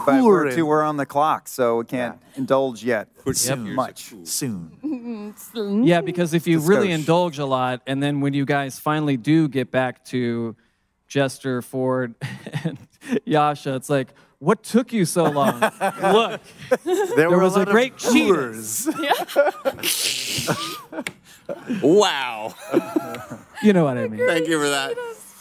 but 0.06 0.24
we're, 0.24 0.46
Whoring. 0.46 0.56
too, 0.56 0.66
we're 0.66 0.84
on 0.84 0.98
the 0.98 1.06
clock, 1.06 1.48
so 1.48 1.78
we 1.80 1.86
can't 1.86 2.18
indulge 2.36 2.84
yet. 2.84 3.10
Yep. 3.26 3.58
Much. 3.60 4.14
Soon. 4.24 4.78
Mm-hmm. 4.84 5.84
Yeah, 5.84 6.02
because 6.02 6.34
if 6.34 6.48
you 6.48 6.60
really 6.60 6.88
Skosh. 6.90 6.94
indulge 7.00 7.40
a 7.40 7.46
lot, 7.46 7.82
and 7.88 8.02
then 8.02 8.22
when 8.22 8.34
you 8.34 8.46
guys 8.46 8.80
finally 8.80 9.18
do 9.18 9.48
get 9.48 9.72
back 9.72 10.04
to 10.06 10.56
Jester, 11.08 11.62
Fjord, 11.62 12.16
and 12.64 12.78
Yasha, 13.26 13.76
it's 13.76 13.90
like, 13.90 14.14
what 14.44 14.62
took 14.64 14.92
you 14.92 15.06
so 15.06 15.24
long? 15.26 15.60
Look, 16.02 16.42
There, 17.16 17.30
were 17.30 17.40
was 17.40 17.56
a 17.56 17.60
lot 17.60 17.68
of 17.68 17.72
great 17.74 17.98
cheers. 17.98 18.88
Wow. 21.82 22.54
you 23.62 23.74
know 23.74 23.84
what 23.84 23.98
I 23.98 24.08
mean. 24.08 24.26
Thank 24.26 24.48
you 24.48 24.58
for 24.60 24.70
that. 24.70 24.96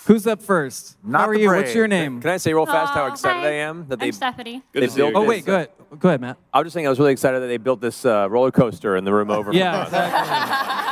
Who's 0.06 0.26
up 0.26 0.42
first? 0.42 0.96
Not 1.04 1.20
How 1.20 1.28
are 1.28 1.34
the 1.34 1.40
you? 1.42 1.48
What's 1.48 1.74
your 1.76 1.86
name? 1.86 2.20
Can 2.20 2.30
I 2.30 2.36
say 2.38 2.52
real 2.52 2.66
fast 2.66 2.92
how 2.92 3.06
excited 3.06 3.40
hi. 3.40 3.48
I 3.48 3.52
am 3.52 3.86
that 3.88 4.00
they? 4.00 4.06
I'm 4.06 4.12
Stephanie. 4.12 4.62
they 4.72 4.80
Good 4.80 4.86
to 4.86 4.90
see 4.92 4.96
built 4.96 5.12
you. 5.12 5.16
Oh 5.18 5.24
wait, 5.24 5.44
go 5.44 5.54
ahead. 5.54 5.70
Go 5.98 6.08
ahead, 6.08 6.20
Matt. 6.20 6.38
I 6.52 6.58
was 6.58 6.66
just 6.66 6.74
saying 6.74 6.86
I 6.86 6.90
was 6.90 6.98
really 6.98 7.12
excited 7.12 7.40
that 7.40 7.46
they 7.46 7.56
built 7.58 7.80
this 7.80 8.04
uh, 8.04 8.26
roller 8.28 8.50
coaster 8.50 8.96
in 8.96 9.04
the 9.04 9.12
room 9.14 9.30
over. 9.30 9.50
from 9.50 9.56
Yeah, 9.56 9.76
us. 9.82 9.88
exactly. 9.88 10.91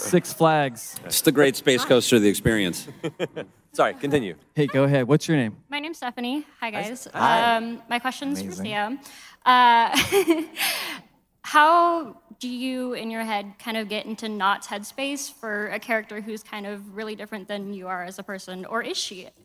Six 0.00 0.32
Flags. 0.32 0.96
It's 1.04 1.20
the 1.20 1.32
great 1.32 1.56
space 1.56 1.84
coaster 1.84 2.16
of 2.16 2.22
the 2.22 2.28
experience. 2.28 2.88
Sorry, 3.72 3.94
continue. 3.94 4.34
Hey, 4.54 4.66
go 4.66 4.84
ahead. 4.84 5.06
What's 5.06 5.28
your 5.28 5.36
name? 5.36 5.56
My 5.68 5.78
name's 5.78 5.98
Stephanie. 5.98 6.44
Hi, 6.58 6.70
guys. 6.70 7.06
Hi. 7.14 7.56
Um, 7.56 7.82
my 7.88 7.98
question's 7.98 8.40
for 8.40 8.46
Amazing. 8.46 8.64
Sam. 8.64 9.00
Uh, 9.44 9.96
how 11.42 12.16
do 12.40 12.48
you, 12.48 12.94
in 12.94 13.10
your 13.10 13.22
head, 13.22 13.52
kind 13.58 13.76
of 13.76 13.88
get 13.88 14.06
into 14.06 14.28
Nott's 14.28 14.66
headspace 14.66 15.32
for 15.32 15.68
a 15.68 15.78
character 15.78 16.20
who's 16.20 16.42
kind 16.42 16.66
of 16.66 16.96
really 16.96 17.14
different 17.14 17.46
than 17.46 17.74
you 17.74 17.86
are 17.86 18.02
as 18.02 18.18
a 18.18 18.22
person, 18.22 18.64
or 18.64 18.82
is 18.82 18.96
she? 18.96 19.28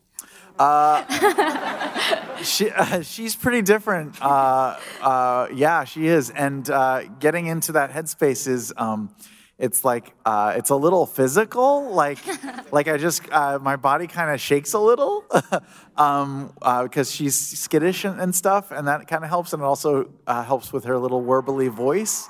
She, 2.42 2.70
uh, 2.70 3.02
she's 3.02 3.34
pretty 3.34 3.62
different. 3.62 4.22
Uh, 4.22 4.78
uh, 5.00 5.48
yeah, 5.54 5.84
she 5.84 6.06
is. 6.06 6.30
And 6.30 6.68
uh, 6.68 7.04
getting 7.18 7.46
into 7.46 7.72
that 7.72 7.90
headspace 7.90 8.46
is, 8.46 8.74
um, 8.76 9.14
it's 9.58 9.84
like, 9.84 10.12
uh, 10.26 10.54
it's 10.56 10.70
a 10.70 10.76
little 10.76 11.06
physical. 11.06 11.90
Like, 11.90 12.18
like 12.72 12.88
I 12.88 12.98
just, 12.98 13.22
uh, 13.32 13.58
my 13.60 13.76
body 13.76 14.06
kind 14.06 14.30
of 14.30 14.40
shakes 14.40 14.74
a 14.74 14.78
little 14.78 15.24
um, 15.96 16.52
uh, 16.60 16.82
because 16.82 17.10
she's 17.10 17.34
skittish 17.34 18.04
and, 18.04 18.20
and 18.20 18.34
stuff. 18.34 18.70
And 18.70 18.86
that 18.86 19.06
kind 19.08 19.24
of 19.24 19.30
helps. 19.30 19.52
And 19.52 19.62
it 19.62 19.66
also 19.66 20.10
uh, 20.26 20.44
helps 20.44 20.72
with 20.72 20.84
her 20.84 20.98
little 20.98 21.22
warbly 21.22 21.70
voice. 21.70 22.28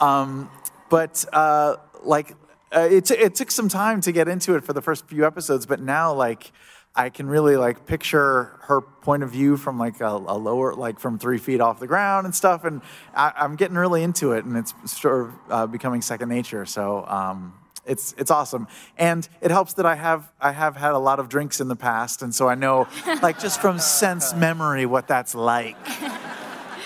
Um, 0.00 0.50
but 0.88 1.24
uh, 1.32 1.76
like, 2.02 2.34
uh, 2.74 2.88
it, 2.90 3.04
t- 3.04 3.14
it 3.14 3.34
took 3.34 3.50
some 3.50 3.68
time 3.68 4.00
to 4.00 4.12
get 4.12 4.28
into 4.28 4.54
it 4.54 4.64
for 4.64 4.72
the 4.72 4.80
first 4.80 5.06
few 5.06 5.26
episodes, 5.26 5.66
but 5.66 5.80
now 5.80 6.12
like 6.14 6.52
I 6.94 7.08
can 7.08 7.26
really 7.26 7.56
like 7.56 7.86
picture 7.86 8.58
her 8.62 8.82
point 8.82 9.22
of 9.22 9.30
view 9.30 9.56
from 9.56 9.78
like 9.78 10.00
a, 10.00 10.08
a 10.08 10.36
lower, 10.36 10.74
like 10.74 11.00
from 11.00 11.18
three 11.18 11.38
feet 11.38 11.60
off 11.60 11.80
the 11.80 11.86
ground 11.86 12.26
and 12.26 12.34
stuff, 12.34 12.64
and 12.64 12.82
I, 13.14 13.32
I'm 13.36 13.56
getting 13.56 13.76
really 13.76 14.02
into 14.02 14.32
it, 14.32 14.44
and 14.44 14.56
it's 14.56 14.74
sort 14.92 15.26
of 15.26 15.32
uh, 15.48 15.66
becoming 15.66 16.02
second 16.02 16.28
nature. 16.28 16.66
So 16.66 17.06
um, 17.06 17.54
it's 17.86 18.14
it's 18.18 18.30
awesome, 18.30 18.68
and 18.98 19.26
it 19.40 19.50
helps 19.50 19.72
that 19.74 19.86
I 19.86 19.94
have 19.94 20.30
I 20.38 20.52
have 20.52 20.76
had 20.76 20.92
a 20.92 20.98
lot 20.98 21.18
of 21.18 21.30
drinks 21.30 21.60
in 21.60 21.68
the 21.68 21.76
past, 21.76 22.20
and 22.20 22.34
so 22.34 22.46
I 22.46 22.56
know 22.56 22.86
like 23.22 23.38
just 23.38 23.60
from 23.62 23.78
sense 23.78 24.34
memory 24.34 24.84
what 24.84 25.08
that's 25.08 25.34
like. 25.34 25.76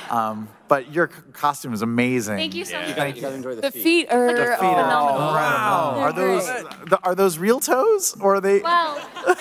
Um, 0.08 0.48
but 0.68 0.92
your 0.92 1.08
costume 1.08 1.72
is 1.72 1.82
amazing. 1.82 2.36
Thank 2.36 2.54
you 2.54 2.64
so 2.64 2.80
much. 2.80 2.94
Thank 2.94 3.20
you. 3.20 3.26
enjoy 3.26 3.56
The 3.56 3.72
feet 3.72 4.08
are 4.08 4.28
The 4.28 4.34
feet 4.36 4.44
are 4.44 4.56
phenomenal. 4.56 5.18
wow. 5.18 5.94
They're 5.96 6.04
Are 6.04 6.12
those 6.12 6.46
the, 6.46 7.00
are 7.02 7.14
those 7.16 7.38
real 7.38 7.58
toes 7.58 8.16
or 8.20 8.36
are 8.36 8.40
they 8.40 8.60
Well, 8.60 9.04
they're 9.26 9.34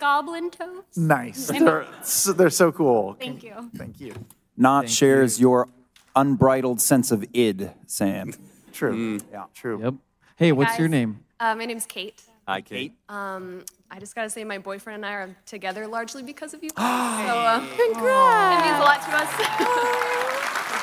goblin 0.00 0.50
toes. 0.50 0.82
nice? 0.96 1.46
They're 1.46 1.86
so, 2.02 2.32
they're 2.32 2.50
so 2.50 2.72
cool. 2.72 3.14
Thank 3.20 3.42
you. 3.44 3.70
Thank 3.76 4.00
you. 4.00 4.14
Nott 4.56 4.90
shares 4.90 5.38
your 5.40 5.68
unbridled 6.16 6.80
sense 6.80 7.12
of 7.12 7.24
id, 7.32 7.70
Sam. 7.86 8.32
True. 8.72 9.20
Yeah. 9.30 9.44
True. 9.54 9.80
Yep. 9.82 9.94
Hey, 10.36 10.52
what's 10.52 10.78
your 10.78 10.88
name? 10.88 11.20
Uh, 11.38 11.54
my 11.54 11.66
name's 11.66 11.86
Kate. 11.86 12.22
Hi, 12.48 12.60
Kate. 12.62 12.94
Um, 13.08 13.64
I 13.90 13.98
just 14.00 14.14
gotta 14.14 14.30
say, 14.30 14.42
my 14.44 14.58
boyfriend 14.58 15.04
and 15.04 15.06
I 15.06 15.12
are 15.14 15.36
together 15.46 15.86
largely 15.86 16.22
because 16.22 16.52
of 16.54 16.64
you. 16.64 16.70
guys. 16.76 17.28
so, 17.28 17.38
uh, 17.38 17.60
congrats! 17.76 18.62
It 18.62 18.66
means 18.66 18.78
a 18.78 18.82
lot 18.82 19.02
to 19.02 19.10
us. 19.14 19.30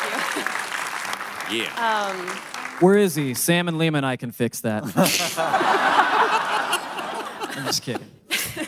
Thank 0.07 0.35
you. 1.51 1.63
Yeah. 1.63 1.71
Um, 2.09 2.27
Where 2.79 2.97
is 2.97 3.15
he? 3.15 3.33
Sam 3.33 3.67
and 3.67 3.77
Liam 3.77 3.95
and 3.97 4.05
I 4.05 4.15
can 4.17 4.31
fix 4.31 4.61
that. 4.61 4.83
I'm 7.57 7.65
just 7.65 7.81
kidding. 7.81 8.07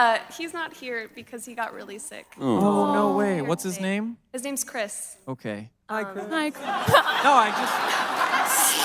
uh, 0.00 0.18
he's 0.36 0.54
not 0.54 0.72
here 0.72 1.10
because 1.14 1.44
he 1.44 1.54
got 1.54 1.74
really 1.74 1.98
sick. 1.98 2.26
Oh, 2.40 2.92
no 2.94 3.12
way. 3.16 3.42
What's 3.42 3.62
his 3.62 3.78
name? 3.80 4.16
His 4.32 4.42
name's 4.42 4.64
Chris. 4.64 5.16
Okay. 5.28 5.70
Hi, 5.90 6.04
Chris. 6.04 6.24
Hi, 6.30 6.50
Chris. 6.50 6.66
No, 7.24 7.32
I 7.34 7.50
just. 7.50 8.80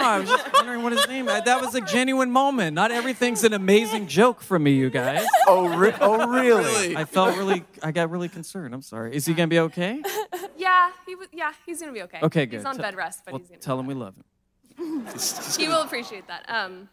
I 0.00 0.20
was 0.20 0.28
just 0.28 0.52
wondering 0.52 0.82
what 0.84 0.92
his 0.92 1.06
name. 1.08 1.26
That 1.26 1.60
was 1.60 1.74
a 1.74 1.80
genuine 1.80 2.30
moment. 2.30 2.74
Not 2.74 2.92
everything's 2.92 3.42
an 3.42 3.52
amazing 3.52 4.06
joke 4.06 4.40
from 4.40 4.62
me, 4.62 4.70
you 4.70 4.90
guys. 4.90 5.26
Oh, 5.48 5.76
re- 5.76 5.92
oh, 6.00 6.28
really? 6.40 6.96
I 6.96 7.04
felt 7.04 7.36
really. 7.36 7.64
I 7.82 7.90
got 7.90 8.08
really 8.10 8.28
concerned. 8.28 8.74
I'm 8.74 8.80
sorry. 8.82 9.14
Is 9.14 9.26
he 9.26 9.34
gonna 9.34 9.48
be 9.48 9.58
okay? 9.60 10.02
Yeah, 10.56 10.90
he 11.06 11.14
was. 11.14 11.28
Yeah, 11.32 11.52
he's 11.66 11.80
gonna 11.80 11.92
be 11.92 12.02
okay. 12.02 12.18
Okay, 12.22 12.46
good. 12.46 12.56
He's 12.56 12.64
on 12.64 12.74
Te- 12.76 12.82
bed 12.82 12.96
rest, 12.96 13.22
but 13.24 13.32
well, 13.32 13.38
he's 13.40 13.48
gonna. 13.48 13.60
tell 13.60 13.78
him 13.78 13.86
we 13.86 13.94
love 13.94 14.16
him. 14.16 14.24
He 15.58 15.68
will 15.68 15.82
appreciate 15.82 16.26
that. 16.28 16.44
Um, 16.48 16.88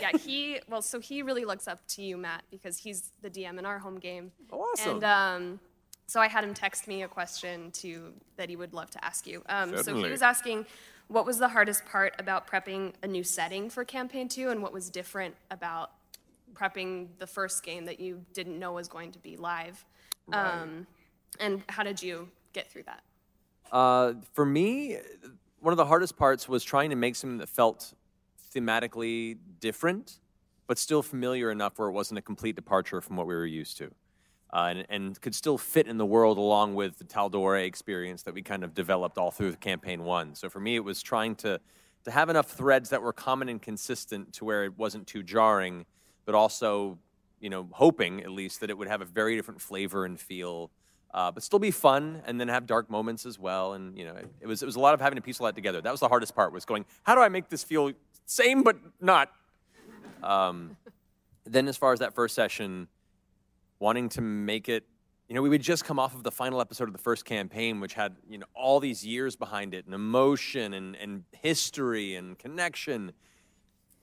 yeah, 0.00 0.16
he 0.18 0.60
well, 0.68 0.82
so 0.82 0.98
he 0.98 1.22
really 1.22 1.44
looks 1.44 1.68
up 1.68 1.86
to 1.88 2.02
you, 2.02 2.16
Matt, 2.16 2.42
because 2.50 2.78
he's 2.78 3.12
the 3.22 3.30
DM 3.30 3.58
in 3.58 3.66
our 3.66 3.78
home 3.78 3.98
game. 3.98 4.32
Awesome. 4.50 4.96
And 4.96 5.04
um, 5.04 5.60
so 6.06 6.20
I 6.20 6.28
had 6.28 6.42
him 6.42 6.54
text 6.54 6.88
me 6.88 7.02
a 7.02 7.08
question 7.08 7.70
to 7.72 8.12
that 8.36 8.48
he 8.48 8.56
would 8.56 8.74
love 8.74 8.90
to 8.90 9.04
ask 9.04 9.26
you. 9.26 9.42
Um, 9.48 9.70
so 9.70 9.76
he 9.76 9.82
Certainly. 9.82 10.10
was 10.10 10.22
asking, 10.22 10.66
what 11.06 11.26
was 11.26 11.38
the 11.38 11.48
hardest 11.48 11.86
part 11.86 12.14
about 12.18 12.46
prepping 12.46 12.94
a 13.02 13.06
new 13.06 13.22
setting 13.22 13.70
for 13.70 13.84
campaign 13.84 14.28
two, 14.28 14.50
and 14.50 14.62
what 14.62 14.72
was 14.72 14.90
different 14.90 15.34
about 15.50 15.92
prepping 16.54 17.08
the 17.18 17.26
first 17.26 17.62
game 17.62 17.84
that 17.84 18.00
you 18.00 18.24
didn't 18.32 18.58
know 18.58 18.72
was 18.72 18.88
going 18.88 19.12
to 19.12 19.18
be 19.18 19.36
live? 19.36 19.84
Um, 20.32 20.86
and 21.40 21.62
how 21.68 21.82
did 21.82 22.02
you 22.02 22.28
get 22.52 22.70
through 22.70 22.82
that? 22.84 23.02
Uh, 23.70 24.14
for 24.34 24.44
me, 24.44 24.98
one 25.60 25.72
of 25.72 25.76
the 25.76 25.86
hardest 25.86 26.16
parts 26.16 26.48
was 26.48 26.64
trying 26.64 26.90
to 26.90 26.96
make 26.96 27.16
something 27.16 27.38
that 27.38 27.48
felt 27.48 27.94
thematically 28.54 29.38
different, 29.60 30.20
but 30.66 30.78
still 30.78 31.02
familiar 31.02 31.50
enough 31.50 31.78
where 31.78 31.88
it 31.88 31.92
wasn't 31.92 32.18
a 32.18 32.22
complete 32.22 32.56
departure 32.56 33.00
from 33.00 33.16
what 33.16 33.26
we 33.26 33.34
were 33.34 33.46
used 33.46 33.76
to. 33.78 33.90
Uh, 34.50 34.68
and, 34.70 34.86
and 34.88 35.20
could 35.20 35.34
still 35.34 35.58
fit 35.58 35.86
in 35.86 35.98
the 35.98 36.06
world 36.06 36.38
along 36.38 36.74
with 36.74 36.96
the 36.96 37.04
Tal'Dorei 37.04 37.66
experience 37.66 38.22
that 38.22 38.32
we 38.32 38.40
kind 38.40 38.64
of 38.64 38.72
developed 38.72 39.18
all 39.18 39.30
through 39.30 39.52
campaign 39.56 40.04
one. 40.04 40.34
So 40.34 40.48
for 40.48 40.58
me, 40.58 40.76
it 40.76 40.84
was 40.84 41.02
trying 41.02 41.34
to, 41.36 41.60
to 42.04 42.10
have 42.10 42.30
enough 42.30 42.46
threads 42.46 42.88
that 42.88 43.02
were 43.02 43.12
common 43.12 43.50
and 43.50 43.60
consistent 43.60 44.32
to 44.34 44.46
where 44.46 44.64
it 44.64 44.78
wasn't 44.78 45.06
too 45.06 45.22
jarring, 45.22 45.84
but 46.24 46.34
also, 46.34 46.98
you 47.40 47.50
know, 47.50 47.68
hoping 47.72 48.22
at 48.22 48.30
least 48.30 48.60
that 48.60 48.70
it 48.70 48.78
would 48.78 48.88
have 48.88 49.02
a 49.02 49.04
very 49.04 49.36
different 49.36 49.60
flavor 49.60 50.06
and 50.06 50.18
feel 50.18 50.70
uh, 51.12 51.30
but 51.30 51.42
still 51.42 51.58
be 51.58 51.70
fun 51.70 52.22
and 52.26 52.40
then 52.40 52.48
have 52.48 52.66
dark 52.66 52.90
moments 52.90 53.24
as 53.24 53.38
well. 53.38 53.72
And 53.72 53.96
you 53.96 54.04
know, 54.04 54.14
it, 54.14 54.28
it 54.42 54.46
was 54.46 54.62
it 54.62 54.66
was 54.66 54.76
a 54.76 54.80
lot 54.80 54.94
of 54.94 55.00
having 55.00 55.16
to 55.16 55.22
piece 55.22 55.40
all 55.40 55.46
that 55.46 55.54
together. 55.54 55.80
That 55.80 55.90
was 55.90 56.00
the 56.00 56.08
hardest 56.08 56.34
part 56.34 56.52
was 56.52 56.64
going, 56.64 56.84
how 57.04 57.14
do 57.14 57.20
I 57.20 57.28
make 57.28 57.48
this 57.48 57.64
feel 57.64 57.92
same 58.26 58.62
but 58.62 58.76
not? 59.00 59.30
Um, 60.22 60.76
then 61.44 61.68
as 61.68 61.76
far 61.76 61.92
as 61.92 62.00
that 62.00 62.14
first 62.14 62.34
session, 62.34 62.88
wanting 63.78 64.08
to 64.10 64.20
make 64.20 64.68
it, 64.68 64.84
you 65.28 65.34
know, 65.34 65.42
we 65.42 65.48
would 65.48 65.62
just 65.62 65.84
come 65.84 65.98
off 65.98 66.14
of 66.14 66.22
the 66.22 66.30
final 66.30 66.60
episode 66.60 66.88
of 66.88 66.92
the 66.92 66.98
first 66.98 67.24
campaign, 67.24 67.80
which 67.80 67.94
had 67.94 68.16
you 68.28 68.38
know 68.38 68.46
all 68.54 68.80
these 68.80 69.04
years 69.04 69.36
behind 69.36 69.74
it 69.74 69.86
and 69.86 69.94
emotion 69.94 70.74
and 70.74 70.96
and 70.96 71.24
history 71.32 72.16
and 72.16 72.38
connection. 72.38 73.12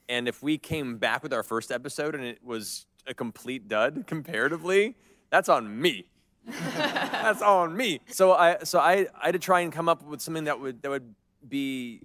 And 0.08 0.28
if 0.28 0.42
we 0.42 0.56
came 0.56 0.98
back 0.98 1.22
with 1.22 1.32
our 1.32 1.42
first 1.42 1.72
episode 1.72 2.14
and 2.14 2.24
it 2.24 2.38
was 2.44 2.86
a 3.08 3.14
complete 3.14 3.68
dud 3.68 4.06
comparatively, 4.06 4.96
that's 5.30 5.48
on 5.48 5.80
me. 5.80 6.06
That's 6.76 7.42
on 7.42 7.76
me. 7.76 8.00
So 8.08 8.32
I 8.32 8.58
so 8.62 8.78
I 8.78 9.06
I 9.20 9.26
had 9.26 9.32
to 9.32 9.38
try 9.38 9.60
and 9.60 9.72
come 9.72 9.88
up 9.88 10.02
with 10.02 10.20
something 10.20 10.44
that 10.44 10.60
would 10.60 10.82
that 10.82 10.90
would 10.90 11.14
be 11.48 12.02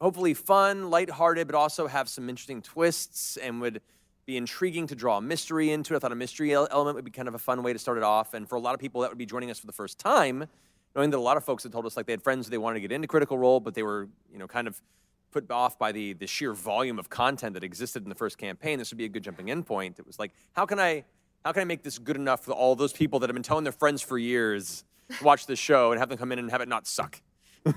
hopefully 0.00 0.34
fun, 0.34 0.90
lighthearted, 0.90 1.46
but 1.46 1.54
also 1.54 1.86
have 1.86 2.08
some 2.08 2.28
interesting 2.28 2.62
twists 2.62 3.36
and 3.36 3.60
would 3.60 3.80
be 4.26 4.36
intriguing 4.36 4.86
to 4.88 4.94
draw 4.94 5.18
a 5.18 5.20
mystery 5.20 5.70
into 5.70 5.94
it. 5.94 5.98
I 5.98 6.00
thought 6.00 6.12
a 6.12 6.16
mystery 6.16 6.52
element 6.52 6.96
would 6.96 7.04
be 7.04 7.10
kind 7.10 7.28
of 7.28 7.34
a 7.34 7.38
fun 7.38 7.62
way 7.62 7.72
to 7.72 7.78
start 7.78 7.96
it 7.96 8.02
off. 8.02 8.34
And 8.34 8.48
for 8.48 8.56
a 8.56 8.60
lot 8.60 8.74
of 8.74 8.80
people 8.80 9.00
that 9.02 9.10
would 9.10 9.18
be 9.18 9.26
joining 9.26 9.50
us 9.50 9.58
for 9.58 9.66
the 9.66 9.72
first 9.72 9.98
time, 9.98 10.46
knowing 10.94 11.10
that 11.10 11.16
a 11.16 11.20
lot 11.20 11.36
of 11.36 11.44
folks 11.44 11.62
had 11.62 11.72
told 11.72 11.86
us 11.86 11.96
like 11.96 12.06
they 12.06 12.12
had 12.12 12.22
friends 12.22 12.46
who 12.46 12.50
they 12.50 12.58
wanted 12.58 12.74
to 12.74 12.80
get 12.80 12.92
into 12.92 13.06
Critical 13.06 13.38
Role, 13.38 13.60
but 13.60 13.74
they 13.74 13.84
were, 13.84 14.08
you 14.32 14.38
know, 14.38 14.48
kind 14.48 14.66
of 14.66 14.82
put 15.30 15.50
off 15.50 15.78
by 15.78 15.92
the 15.92 16.14
the 16.14 16.26
sheer 16.26 16.52
volume 16.52 16.98
of 16.98 17.08
content 17.08 17.54
that 17.54 17.62
existed 17.62 18.02
in 18.02 18.08
the 18.08 18.14
first 18.14 18.36
campaign. 18.36 18.78
This 18.78 18.90
would 18.90 18.98
be 18.98 19.04
a 19.04 19.08
good 19.08 19.22
jumping 19.22 19.48
in 19.48 19.62
point. 19.62 19.98
It 19.98 20.06
was 20.06 20.18
like, 20.18 20.32
how 20.52 20.66
can 20.66 20.80
I 20.80 21.04
how 21.46 21.52
can 21.52 21.60
I 21.60 21.64
make 21.64 21.84
this 21.84 21.98
good 22.00 22.16
enough 22.16 22.44
for 22.44 22.50
all 22.50 22.74
those 22.74 22.92
people 22.92 23.20
that 23.20 23.30
have 23.30 23.34
been 23.34 23.42
telling 23.44 23.62
their 23.62 23.72
friends 23.72 24.02
for 24.02 24.18
years 24.18 24.82
to 25.16 25.22
watch 25.22 25.46
this 25.46 25.60
show 25.60 25.92
and 25.92 26.00
have 26.00 26.08
them 26.08 26.18
come 26.18 26.32
in 26.32 26.40
and 26.40 26.50
have 26.50 26.60
it 26.60 26.68
not 26.68 26.88
suck? 26.88 27.22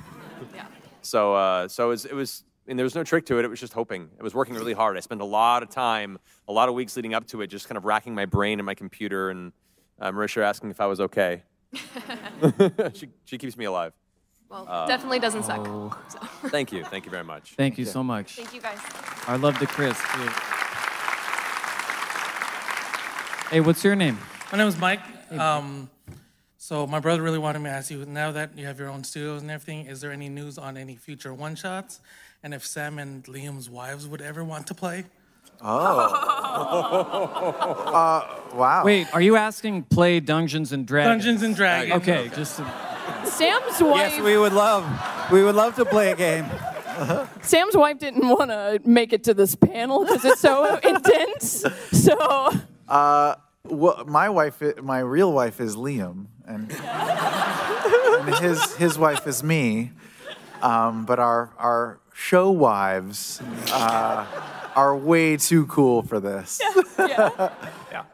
Yeah. 0.55 0.65
So, 1.01 1.36
uh, 1.36 1.67
so 1.67 1.88
it 1.88 1.89
was, 1.89 2.05
it 2.05 2.13
was, 2.13 2.45
and 2.65 2.79
there 2.79 2.84
was 2.86 2.95
no 2.95 3.03
trick 3.03 3.25
to 3.25 3.38
it. 3.39 3.45
It 3.45 3.49
was 3.49 3.60
just 3.60 3.73
hoping. 3.73 4.10
It 4.17 4.23
was 4.23 4.34
working 4.34 4.55
really 4.55 4.71
hard. 4.73 4.95
I 4.95 5.01
spent 5.01 5.19
a 5.19 5.25
lot 5.25 5.63
of 5.63 5.69
time, 5.69 6.17
a 6.47 6.53
lot 6.53 6.69
of 6.69 6.75
weeks 6.75 6.95
leading 6.95 7.13
up 7.13 7.27
to 7.27 7.41
it, 7.41 7.47
just 7.47 7.67
kind 7.67 7.77
of 7.77 7.84
racking 7.84 8.15
my 8.15 8.25
brain 8.25 8.58
and 8.58 8.65
my 8.65 8.73
computer, 8.73 9.29
and 9.29 9.51
uh, 9.99 10.12
Marisha 10.12 10.41
asking 10.41 10.71
if 10.71 10.79
I 10.79 10.86
was 10.88 11.01
okay. 11.01 11.43
she, 12.93 13.10
she 13.25 13.38
keeps 13.38 13.58
me 13.58 13.65
alive. 13.65 13.91
Well, 14.49 14.65
Uh, 14.67 14.88
definitely 14.88 15.19
doesn't 15.19 15.43
suck. 15.43 15.60
oh. 15.67 15.95
So. 16.08 16.19
Thank 16.49 16.71
you. 16.71 16.86
Thank 16.86 17.03
you 17.05 17.12
very 17.12 17.25
much. 17.25 17.53
Thank 17.55 17.77
you 17.77 17.86
so 17.86 18.01
much. 18.01 18.38
Thank 18.38 18.53
you 18.53 18.62
guys. 18.62 18.79
I 19.27 19.36
love 19.36 19.60
the 19.60 19.67
Chris 19.67 19.99
too. 20.15 20.59
Hey, 23.51 23.62
what's 23.62 23.83
your 23.83 23.95
name? 23.95 24.17
My 24.51 24.57
name 24.59 24.67
is 24.67 24.77
Mike. 24.77 24.99
Um, 25.31 25.89
so 26.57 26.85
my 26.85 26.99
brother 26.99 27.21
really 27.21 27.38
wanted 27.39 27.59
me 27.59 27.69
to 27.69 27.75
ask 27.75 27.89
you, 27.89 28.05
now 28.05 28.31
that 28.31 28.55
you 28.57 28.65
have 28.65 28.77
your 28.79 28.89
own 28.89 29.03
studios 29.03 29.41
and 29.41 29.49
everything, 29.49 29.85
is 29.88 30.01
there 30.01 30.12
any 30.12 30.29
news 30.29 30.57
on 30.57 30.77
any 30.77 30.95
future 30.95 31.33
one-shots? 31.33 31.99
And 32.43 32.53
if 32.53 32.65
Sam 32.65 32.99
and 32.99 33.23
Liam's 33.25 33.69
wives 33.69 34.07
would 34.07 34.21
ever 34.21 34.43
want 34.43 34.67
to 34.67 34.73
play? 34.73 35.05
Uh, 36.49 38.23
wow. 38.55 38.81
Wait, 38.83 39.07
are 39.13 39.21
you 39.21 39.35
asking 39.35 39.83
play 39.83 40.19
Dungeons 40.19 40.71
and 40.71 40.88
Dragons? 40.88 41.23
Dungeons 41.23 41.43
and 41.43 41.55
Dragons. 41.55 42.01
Okay, 42.01 42.29
just 42.35 42.57
to- 42.57 42.65
Sam's 43.25 43.81
wife. 43.81 44.13
Yes, 44.13 44.21
we 44.21 44.38
would 44.38 44.53
love. 44.53 44.83
We 45.31 45.43
would 45.43 45.53
love 45.55 45.75
to 45.75 45.85
play 45.85 46.12
a 46.12 46.15
game. 46.15 46.45
Sam's 47.41 47.75
wife 47.77 47.99
didn't 47.99 48.27
want 48.27 48.49
to 48.51 48.79
make 48.85 49.13
it 49.13 49.23
to 49.25 49.33
this 49.35 49.53
panel 49.55 50.05
because 50.05 50.25
it's 50.25 50.41
so 50.41 50.77
intense. 50.83 51.63
So 51.91 52.51
Uh, 52.89 53.36
well, 53.65 54.04
my 54.06 54.30
wife, 54.30 54.62
my 54.82 54.99
real 54.99 55.32
wife 55.32 55.60
is 55.62 55.75
Liam, 55.75 56.25
and, 56.45 56.71
and 56.71 58.36
his 58.36 58.75
his 58.75 58.97
wife 58.97 59.28
is 59.28 59.43
me. 59.43 59.91
Um, 60.62 61.06
but 61.06 61.19
our 61.19 61.54
our 61.58 61.99
show 62.13 62.49
wives 62.52 63.41
uh, 63.71 64.25
are 64.75 64.95
way 64.95 65.38
too 65.38 65.65
cool 65.67 66.02
for 66.02 66.19
this. 66.19 66.62
yeah. 66.97 67.54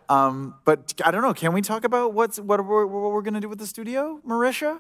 Um, 0.07 0.53
but 0.65 0.93
I 1.03 1.09
don't 1.09 1.23
know. 1.23 1.33
Can 1.33 1.51
we 1.51 1.61
talk 1.61 1.83
about 1.83 2.13
what's 2.13 2.39
what 2.39 2.63
we're, 2.63 2.85
what 2.85 3.11
we're 3.11 3.23
gonna 3.23 3.41
do 3.41 3.49
with 3.49 3.57
the 3.57 3.65
studio, 3.65 4.19
Marisha? 4.27 4.79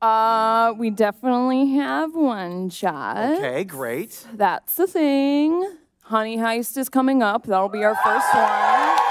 Uh, 0.00 0.72
we 0.78 0.88
definitely 0.88 1.74
have 1.74 2.14
one 2.14 2.70
shot. 2.70 3.36
Okay, 3.36 3.64
great. 3.64 4.26
That's 4.32 4.76
the 4.76 4.86
thing. 4.86 5.76
Honey 6.02 6.38
Heist 6.38 6.76
is 6.78 6.88
coming 6.88 7.22
up. 7.22 7.44
That'll 7.46 7.68
be 7.68 7.84
our 7.84 7.96
first 7.96 8.34
one. 8.34 9.05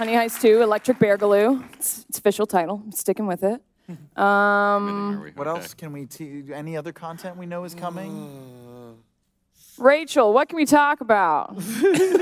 Yeah. 0.00 0.06
Honey 0.06 0.28
Heist 0.28 0.40
2, 0.40 0.62
Electric 0.62 0.98
Beargaloo. 0.98 1.62
It's, 1.74 2.06
it's 2.08 2.18
official 2.18 2.46
title. 2.46 2.80
I'm 2.84 2.92
sticking 2.92 3.26
with 3.26 3.42
it. 3.42 3.60
Um, 4.16 5.32
What 5.34 5.48
else 5.48 5.74
can 5.74 5.92
we? 5.92 6.06
Te- 6.06 6.44
any 6.54 6.76
other 6.76 6.92
content 6.92 7.36
we 7.36 7.46
know 7.46 7.64
is 7.64 7.74
coming? 7.74 8.96
Rachel, 9.78 10.32
what 10.32 10.48
can 10.48 10.56
we 10.56 10.64
talk 10.64 11.00
about? 11.00 11.60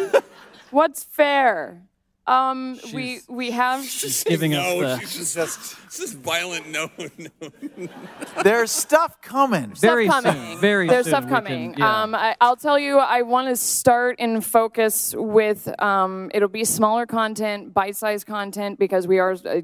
What's 0.70 1.04
fair? 1.04 1.82
Um, 2.28 2.78
we 2.92 3.20
we 3.28 3.50
have 3.52 3.84
She's 3.84 4.22
giving 4.32 4.54
us 4.54 4.62
no, 4.64 4.80
the- 4.80 4.98
she's 5.06 5.34
just, 5.34 5.76
This 5.86 5.98
is 6.00 6.12
violent 6.12 6.68
no, 6.68 6.90
no. 7.16 7.88
There's 8.42 8.70
stuff 8.70 9.20
coming. 9.22 9.72
Very 9.74 10.06
stuff 10.06 10.24
soon, 10.24 10.32
coming. 10.34 10.58
very 10.58 10.88
There's 10.88 11.06
soon 11.06 11.10
stuff 11.12 11.24
we 11.24 11.30
coming. 11.30 11.72
can- 11.72 11.80
yeah. 11.80 12.02
um, 12.02 12.14
I, 12.14 12.36
I'll 12.40 12.56
tell 12.56 12.78
you, 12.78 12.98
I 12.98 13.22
want 13.22 13.48
to 13.48 13.56
start 13.56 14.16
and 14.18 14.44
focus 14.44 15.14
with. 15.16 15.68
Um, 15.80 16.30
it'll 16.34 16.48
be 16.48 16.64
smaller 16.64 17.06
content, 17.06 17.72
bite-sized 17.72 18.26
content, 18.26 18.78
because 18.78 19.06
we 19.06 19.18
are. 19.18 19.32
Uh, 19.32 19.62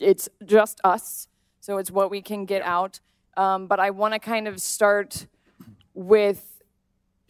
it's 0.00 0.28
just 0.44 0.80
us, 0.82 1.28
so 1.60 1.78
it's 1.78 1.90
what 1.90 2.10
we 2.10 2.20
can 2.22 2.44
get 2.46 2.62
out. 2.62 2.98
Um, 3.36 3.66
but 3.68 3.78
I 3.78 3.90
want 3.90 4.14
to 4.14 4.18
kind 4.18 4.48
of 4.48 4.60
start 4.60 5.26
with 5.94 6.51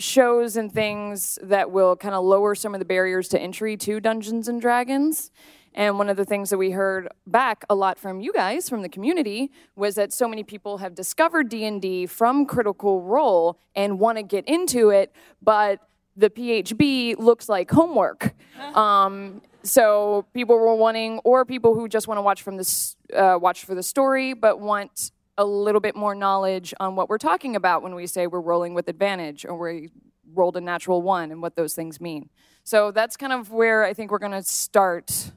shows 0.02 0.56
and 0.56 0.72
things 0.72 1.38
that 1.42 1.70
will 1.70 1.96
kind 1.96 2.14
of 2.14 2.24
lower 2.24 2.54
some 2.54 2.74
of 2.74 2.78
the 2.78 2.84
barriers 2.84 3.28
to 3.28 3.40
entry 3.40 3.76
to 3.78 4.00
Dungeons 4.00 4.48
and 4.48 4.60
Dragons. 4.60 5.30
And 5.74 5.96
one 5.96 6.10
of 6.10 6.16
the 6.16 6.24
things 6.24 6.50
that 6.50 6.58
we 6.58 6.72
heard 6.72 7.08
back 7.26 7.64
a 7.70 7.74
lot 7.74 7.98
from 7.98 8.20
you 8.20 8.32
guys 8.32 8.68
from 8.68 8.82
the 8.82 8.88
community 8.88 9.50
was 9.74 9.94
that 9.94 10.12
so 10.12 10.28
many 10.28 10.42
people 10.42 10.78
have 10.78 10.94
discovered 10.94 11.48
D&D 11.48 12.06
from 12.06 12.44
Critical 12.44 13.00
Role 13.00 13.58
and 13.74 13.98
want 13.98 14.18
to 14.18 14.22
get 14.22 14.46
into 14.46 14.90
it, 14.90 15.14
but 15.40 15.80
the 16.14 16.28
PHB 16.28 17.18
looks 17.18 17.48
like 17.48 17.70
homework. 17.70 18.34
Um, 18.74 19.42
so 19.64 20.24
people 20.34 20.56
were 20.56 20.74
wanting, 20.74 21.18
or 21.24 21.44
people 21.44 21.74
who 21.74 21.88
just 21.88 22.06
want 22.06 22.18
to 22.18 22.22
watch 22.22 22.42
from 22.42 22.56
this, 22.56 22.96
uh, 23.14 23.38
watch 23.40 23.64
for 23.64 23.74
the 23.74 23.82
story, 23.82 24.34
but 24.34 24.60
want 24.60 25.10
a 25.38 25.44
little 25.44 25.80
bit 25.80 25.96
more 25.96 26.14
knowledge 26.14 26.74
on 26.78 26.94
what 26.94 27.08
we're 27.08 27.18
talking 27.18 27.56
about 27.56 27.82
when 27.82 27.94
we 27.94 28.06
say 28.06 28.26
we're 28.26 28.40
rolling 28.40 28.74
with 28.74 28.88
advantage 28.88 29.44
or 29.44 29.56
we 29.56 29.90
rolled 30.34 30.56
a 30.56 30.60
natural 30.60 31.02
one 31.02 31.30
and 31.30 31.42
what 31.42 31.56
those 31.56 31.74
things 31.74 32.00
mean. 32.00 32.28
So 32.64 32.90
that's 32.90 33.16
kind 33.16 33.32
of 33.32 33.50
where 33.50 33.84
I 33.84 33.92
think 33.92 34.10
we're 34.10 34.18
going 34.18 34.32
to 34.32 34.42
start, 34.42 35.32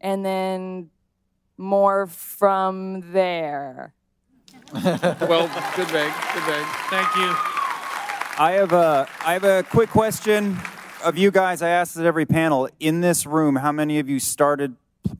and 0.00 0.24
then 0.24 0.90
more 1.56 2.06
from 2.06 3.12
there. 3.12 3.94
well, 4.72 5.46
good 5.76 5.88
bag, 5.88 6.12
good 6.34 6.46
bag. 6.46 6.66
Thank 6.90 7.16
you. 7.16 7.56
I 8.38 8.52
have 8.52 8.72
a 8.72 9.08
I 9.24 9.32
have 9.32 9.44
a 9.44 9.62
quick 9.62 9.90
question 9.90 10.58
of 11.04 11.16
you 11.16 11.30
guys. 11.30 11.62
I 11.62 11.68
asked 11.68 11.96
at 11.96 12.04
every 12.04 12.26
panel 12.26 12.68
in 12.80 13.00
this 13.00 13.24
room. 13.26 13.56
How 13.56 13.72
many 13.72 13.98
of 13.98 14.08
you 14.10 14.18
started 14.18 14.76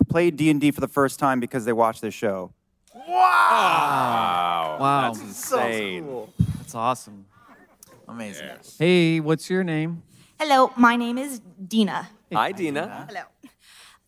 played 0.08 0.36
D 0.36 0.50
and 0.50 0.60
D 0.60 0.70
for 0.70 0.80
the 0.80 0.88
first 0.88 1.18
time 1.18 1.38
because 1.38 1.64
they 1.64 1.72
watched 1.72 2.02
this 2.02 2.12
show? 2.12 2.52
Wow. 2.96 4.78
Wow. 4.80 5.12
That's 5.12 5.20
insane. 5.20 6.08
That's 6.58 6.74
awesome. 6.74 7.26
Amazing. 8.08 8.48
Hey, 8.78 9.20
what's 9.20 9.50
your 9.50 9.62
name? 9.64 10.02
Hello, 10.38 10.72
my 10.76 10.96
name 10.96 11.18
is 11.18 11.42
Dina. 11.68 12.08
Hi, 12.32 12.52
Dina. 12.52 13.06
Hello. 13.08 13.20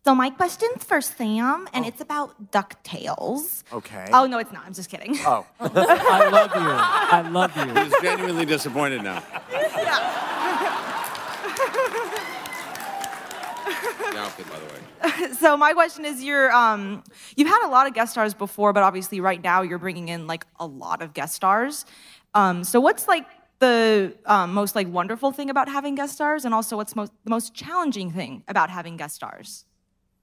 So 0.04 0.14
my 0.14 0.30
question's 0.30 0.84
for 0.84 1.00
Sam, 1.02 1.68
and 1.74 1.84
oh. 1.84 1.88
it's 1.88 2.00
about 2.00 2.50
DuckTales. 2.50 3.62
Okay. 3.72 4.06
Oh 4.12 4.26
no, 4.26 4.38
it's 4.38 4.52
not. 4.52 4.64
I'm 4.64 4.72
just 4.72 4.88
kidding. 4.88 5.16
Oh. 5.18 5.44
I 5.60 6.28
love 6.30 6.54
you. 6.54 6.62
I 6.64 7.20
love 7.28 7.54
you. 7.56 7.74
He's 7.82 7.92
genuinely 8.00 8.46
disappointed 8.46 9.02
now. 9.02 9.22
The 14.12 14.18
outfit, 14.18 14.46
by 14.50 14.58
the 14.58 15.28
way. 15.28 15.32
so 15.34 15.56
my 15.56 15.72
question 15.72 16.04
is, 16.04 16.22
you're 16.22 16.50
um, 16.52 17.04
you've 17.36 17.48
had 17.48 17.66
a 17.66 17.70
lot 17.70 17.86
of 17.86 17.94
guest 17.94 18.12
stars 18.12 18.34
before, 18.34 18.72
but 18.72 18.82
obviously 18.82 19.20
right 19.20 19.42
now 19.42 19.62
you're 19.62 19.78
bringing 19.78 20.08
in 20.08 20.26
like 20.26 20.46
a 20.58 20.66
lot 20.66 21.02
of 21.02 21.14
guest 21.14 21.34
stars. 21.34 21.84
Um, 22.34 22.64
so 22.64 22.80
what's 22.80 23.06
like 23.06 23.26
the 23.58 24.14
um, 24.26 24.54
most 24.54 24.74
like 24.74 24.88
wonderful 24.88 25.32
thing 25.32 25.50
about 25.50 25.68
having 25.68 25.94
guest 25.94 26.14
stars, 26.14 26.44
and 26.44 26.54
also 26.54 26.76
what's 26.76 26.96
most 26.96 27.12
the 27.24 27.30
most 27.30 27.54
challenging 27.54 28.10
thing 28.10 28.44
about 28.48 28.70
having 28.70 28.96
guest 28.96 29.14
stars? 29.14 29.64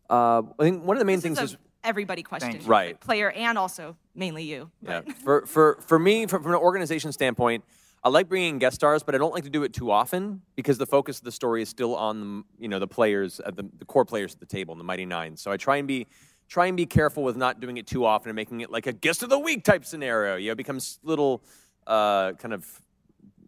Uh, 0.09 0.41
I 0.59 0.63
think 0.63 0.83
one 0.83 0.97
of 0.97 0.99
the 0.99 1.05
main 1.05 1.17
This 1.17 1.23
things 1.23 1.39
is 1.39 1.51
is 1.51 1.57
everybody 1.83 2.23
question, 2.23 2.61
you. 2.61 2.67
Right. 2.67 2.99
Player 2.99 3.31
and 3.31 3.57
also 3.57 3.95
mainly 4.13 4.43
you. 4.43 4.71
Yeah. 4.81 5.01
For 5.23 5.45
for 5.45 5.79
for 5.81 5.99
me, 5.99 6.25
from, 6.27 6.43
from 6.43 6.53
an 6.53 6.59
organization 6.59 7.11
standpoint, 7.11 7.63
I 8.05 8.09
like 8.09 8.29
bringing 8.29 8.59
guest 8.59 8.75
stars, 8.75 9.01
but 9.01 9.15
I 9.15 9.17
don't 9.17 9.33
like 9.33 9.45
to 9.45 9.49
do 9.49 9.63
it 9.63 9.73
too 9.73 9.89
often 9.89 10.43
because 10.55 10.77
the 10.77 10.85
focus 10.85 11.17
of 11.17 11.23
the 11.23 11.31
story 11.31 11.63
is 11.63 11.69
still 11.69 11.95
on 11.95 12.19
the 12.19 12.43
you 12.59 12.67
know 12.67 12.77
the 12.77 12.87
players 12.87 13.39
at 13.39 13.55
the, 13.55 13.67
the 13.79 13.85
core 13.85 14.05
players 14.05 14.35
at 14.35 14.39
the 14.39 14.45
table, 14.45 14.75
the 14.75 14.83
Mighty 14.83 15.07
Nein. 15.07 15.35
So 15.35 15.51
I 15.51 15.57
try 15.57 15.77
and 15.77 15.87
be 15.87 16.05
try 16.47 16.67
and 16.67 16.77
be 16.77 16.85
careful 16.85 17.23
with 17.23 17.35
not 17.35 17.59
doing 17.59 17.77
it 17.77 17.87
too 17.87 18.05
often 18.05 18.29
and 18.29 18.35
making 18.35 18.61
it 18.61 18.69
like 18.69 18.85
a 18.85 18.93
guest 18.93 19.23
of 19.23 19.29
the 19.29 19.39
week 19.39 19.63
type 19.63 19.83
scenario. 19.85 20.35
You 20.35 20.49
know, 20.49 20.51
it 20.51 20.57
becomes 20.57 20.99
little 21.01 21.41
uh, 21.87 22.33
kind 22.33 22.53
of 22.53 22.79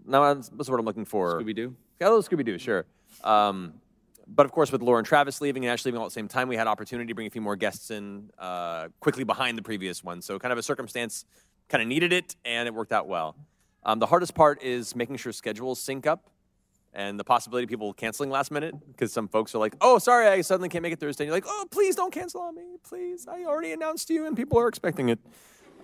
no, 0.08 0.22
what's 0.22 0.50
the 0.50 0.72
word 0.72 0.80
I'm 0.80 0.86
looking 0.86 1.06
for? 1.06 1.40
Scooby 1.40 1.56
Doo. 1.56 1.76
Yeah, 2.02 2.08
a 2.08 2.10
little 2.10 2.24
Scooby 2.24 2.44
Doo, 2.44 2.58
sure. 2.58 2.88
Um, 3.24 3.76
but 4.26 4.48
of 4.48 4.52
course, 4.52 4.72
with 4.72 4.82
Lauren 4.82 5.06
Travis 5.06 5.40
leaving 5.40 5.66
and 5.66 5.72
Ash 5.72 5.86
leaving 5.86 6.00
all 6.00 6.06
at 6.06 6.10
the 6.10 6.14
same 6.16 6.28
time, 6.28 6.48
we 6.48 6.56
had 6.56 6.66
opportunity 6.66 7.10
to 7.10 7.14
bring 7.14 7.28
a 7.28 7.30
few 7.30 7.42
more 7.42 7.56
guests 7.56 7.92
in 7.92 8.32
uh, 8.40 8.88
quickly 9.02 9.24
behind 9.24 9.56
the 9.56 9.62
previous 9.62 10.04
one. 10.04 10.20
So 10.20 10.40
kind 10.40 10.52
of 10.52 10.58
a 10.58 10.64
circumstance 10.64 11.26
kind 11.70 11.84
of 11.84 11.88
needed 11.88 12.12
it, 12.12 12.36
and 12.44 12.68
it 12.68 12.74
worked 12.74 12.92
out 12.92 13.08
well. 13.08 13.36
Um, 13.88 14.00
the 14.00 14.06
hardest 14.06 14.36
part 14.36 14.62
is 14.62 14.98
making 14.98 15.16
sure 15.16 15.32
schedules 15.32 15.80
sync 15.80 16.06
up 16.06 16.30
and 16.94 17.18
the 17.18 17.24
possibility 17.24 17.64
of 17.64 17.70
people 17.70 17.94
canceling 17.94 18.30
last 18.30 18.52
minute 18.52 18.76
because 18.86 19.14
some 19.14 19.30
folks 19.30 19.56
are 19.56 19.60
like, 19.60 19.76
oh, 19.80 19.98
sorry, 19.98 20.28
I 20.28 20.42
suddenly 20.42 20.68
can't 20.68 20.82
make 20.82 20.92
it 20.92 21.00
Thursday. 21.00 21.24
And 21.24 21.30
you're 21.30 21.38
like, 21.38 21.46
oh, 21.48 21.66
please 21.72 21.96
don't 21.96 22.12
cancel 22.12 22.42
on 22.42 22.54
me. 22.54 22.76
Please. 22.84 23.28
I 23.30 23.46
already 23.46 23.72
announced 23.72 24.10
you 24.10 24.26
and 24.26 24.36
people 24.36 24.60
are 24.60 24.68
expecting 24.68 25.08
it. 25.08 25.20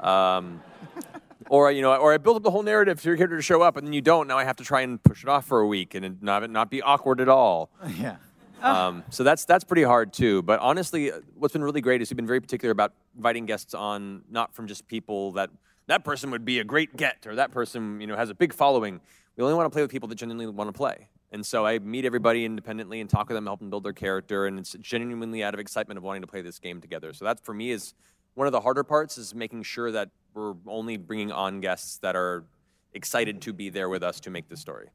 Um, 0.01 0.61
or, 1.49 1.71
you 1.71 1.81
know, 1.81 1.95
or 1.95 2.11
I 2.11 2.17
built 2.17 2.35
up 2.35 2.43
the 2.43 2.51
whole 2.51 2.63
narrative 2.63 2.99
so 2.99 3.07
you're 3.07 3.15
here 3.15 3.27
to 3.27 3.41
show 3.41 3.61
up 3.61 3.77
and 3.77 3.87
then 3.87 3.93
you 3.93 4.01
don't. 4.01 4.27
Now 4.27 4.37
I 4.37 4.43
have 4.43 4.57
to 4.57 4.65
try 4.65 4.81
and 4.81 5.01
push 5.01 5.23
it 5.23 5.29
off 5.29 5.45
for 5.45 5.61
a 5.61 5.67
week 5.67 5.95
and 5.95 6.21
not, 6.21 6.49
not 6.49 6.69
be 6.69 6.81
awkward 6.81 7.21
at 7.21 7.29
all. 7.29 7.69
Yeah. 7.97 8.17
Um, 8.61 9.03
so 9.09 9.25
that's 9.25 9.43
that's 9.43 9.65
pretty 9.65 9.83
hard 9.83 10.13
too. 10.13 10.41
But 10.41 10.61
honestly, 10.61 11.11
uh, 11.11 11.19
what's 11.35 11.51
been 11.51 11.65
really 11.65 11.81
great 11.81 12.01
is 12.01 12.09
we've 12.09 12.15
been 12.15 12.25
very 12.25 12.39
particular 12.39 12.71
about 12.71 12.93
inviting 13.13 13.45
guests 13.45 13.73
on, 13.73 14.21
not 14.31 14.55
from 14.55 14.67
just 14.67 14.87
people 14.87 15.33
that 15.33 15.49
that 15.87 16.03
person 16.03 16.31
would 16.31 16.45
be 16.45 16.59
a 16.59 16.63
great 16.63 16.95
get 16.95 17.25
or 17.25 17.35
that 17.35 17.51
person 17.51 17.99
you 18.01 18.07
know 18.07 18.15
has 18.15 18.29
a 18.29 18.35
big 18.35 18.53
following. 18.53 19.01
We 19.35 19.43
only 19.43 19.55
want 19.55 19.65
to 19.65 19.69
play 19.71 19.81
with 19.81 19.91
people 19.91 20.07
that 20.09 20.15
genuinely 20.15 20.47
want 20.47 20.67
to 20.67 20.77
play. 20.77 21.07
And 21.31 21.43
so 21.43 21.65
I 21.65 21.79
meet 21.79 22.05
everybody 22.05 22.45
independently 22.45 23.01
and 23.01 23.09
talk 23.09 23.27
with 23.27 23.35
them, 23.35 23.45
help 23.47 23.59
them 23.59 23.71
build 23.71 23.83
their 23.83 23.93
character, 23.93 24.45
and 24.45 24.59
it's 24.59 24.75
genuinely 24.79 25.43
out 25.43 25.55
of 25.55 25.59
excitement 25.59 25.97
of 25.97 26.03
wanting 26.03 26.21
to 26.21 26.27
play 26.27 26.41
this 26.41 26.59
game 26.59 26.79
together. 26.79 27.11
So 27.13 27.25
that 27.25 27.43
for 27.43 27.55
me 27.55 27.71
is 27.71 27.95
one 28.35 28.45
of 28.45 28.53
the 28.53 28.61
harder 28.61 28.83
parts 28.83 29.17
is 29.17 29.33
making 29.33 29.63
sure 29.63 29.91
that 29.91 30.09
we're 30.35 30.53
only 30.67 30.97
bringing 30.97 31.31
on 31.31 31.59
guests 31.59 31.97
that 31.97 32.15
are 32.15 32.45
excited 32.93 33.41
to 33.41 33.53
be 33.53 33.69
there 33.69 33.89
with 33.89 34.03
us 34.03 34.19
to 34.21 34.29
make 34.29 34.47
this 34.49 34.59
story. 34.59 34.89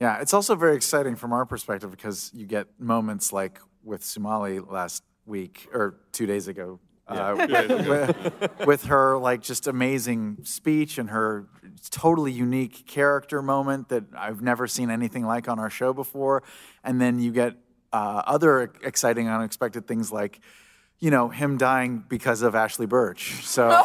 Yeah, 0.00 0.20
it's 0.20 0.34
also 0.34 0.56
very 0.56 0.76
exciting 0.76 1.16
from 1.16 1.32
our 1.32 1.46
perspective 1.46 1.90
because 1.90 2.30
you 2.34 2.44
get 2.44 2.66
moments 2.78 3.32
like 3.32 3.60
with 3.82 4.02
Sumalee 4.02 4.68
last 4.68 5.04
week 5.24 5.68
or 5.72 6.00
two 6.12 6.26
days 6.26 6.48
ago. 6.48 6.80
Uh, 7.08 7.46
Yeah. 7.48 7.66
with, 7.66 7.88
with- 7.88 8.66
with 8.66 8.84
her 8.86 9.16
like 9.18 9.40
just 9.42 9.66
amazing 9.66 10.38
speech 10.42 10.98
and 10.98 11.10
her 11.10 11.46
totally 11.90 12.32
unique 12.32 12.86
character 12.86 13.40
moment 13.42 13.88
that 13.90 14.04
I've 14.16 14.42
never 14.42 14.66
seen 14.66 14.90
anything 14.90 15.24
like 15.24 15.48
on 15.48 15.58
our 15.60 15.70
show 15.70 15.92
before, 15.92 16.42
and 16.82 17.00
then 17.00 17.18
you 17.20 17.30
get 17.32 17.54
uh, 17.92 18.22
other 18.26 18.72
exciting, 18.82 19.28
unexpected 19.28 19.86
things 19.86 20.10
like, 20.10 20.40
you 20.98 21.10
know, 21.10 21.28
him 21.28 21.56
dying 21.58 22.02
because 22.08 22.42
of 22.42 22.54
Ashly 22.54 22.86
Burch. 22.88 23.44
So. 23.46 23.68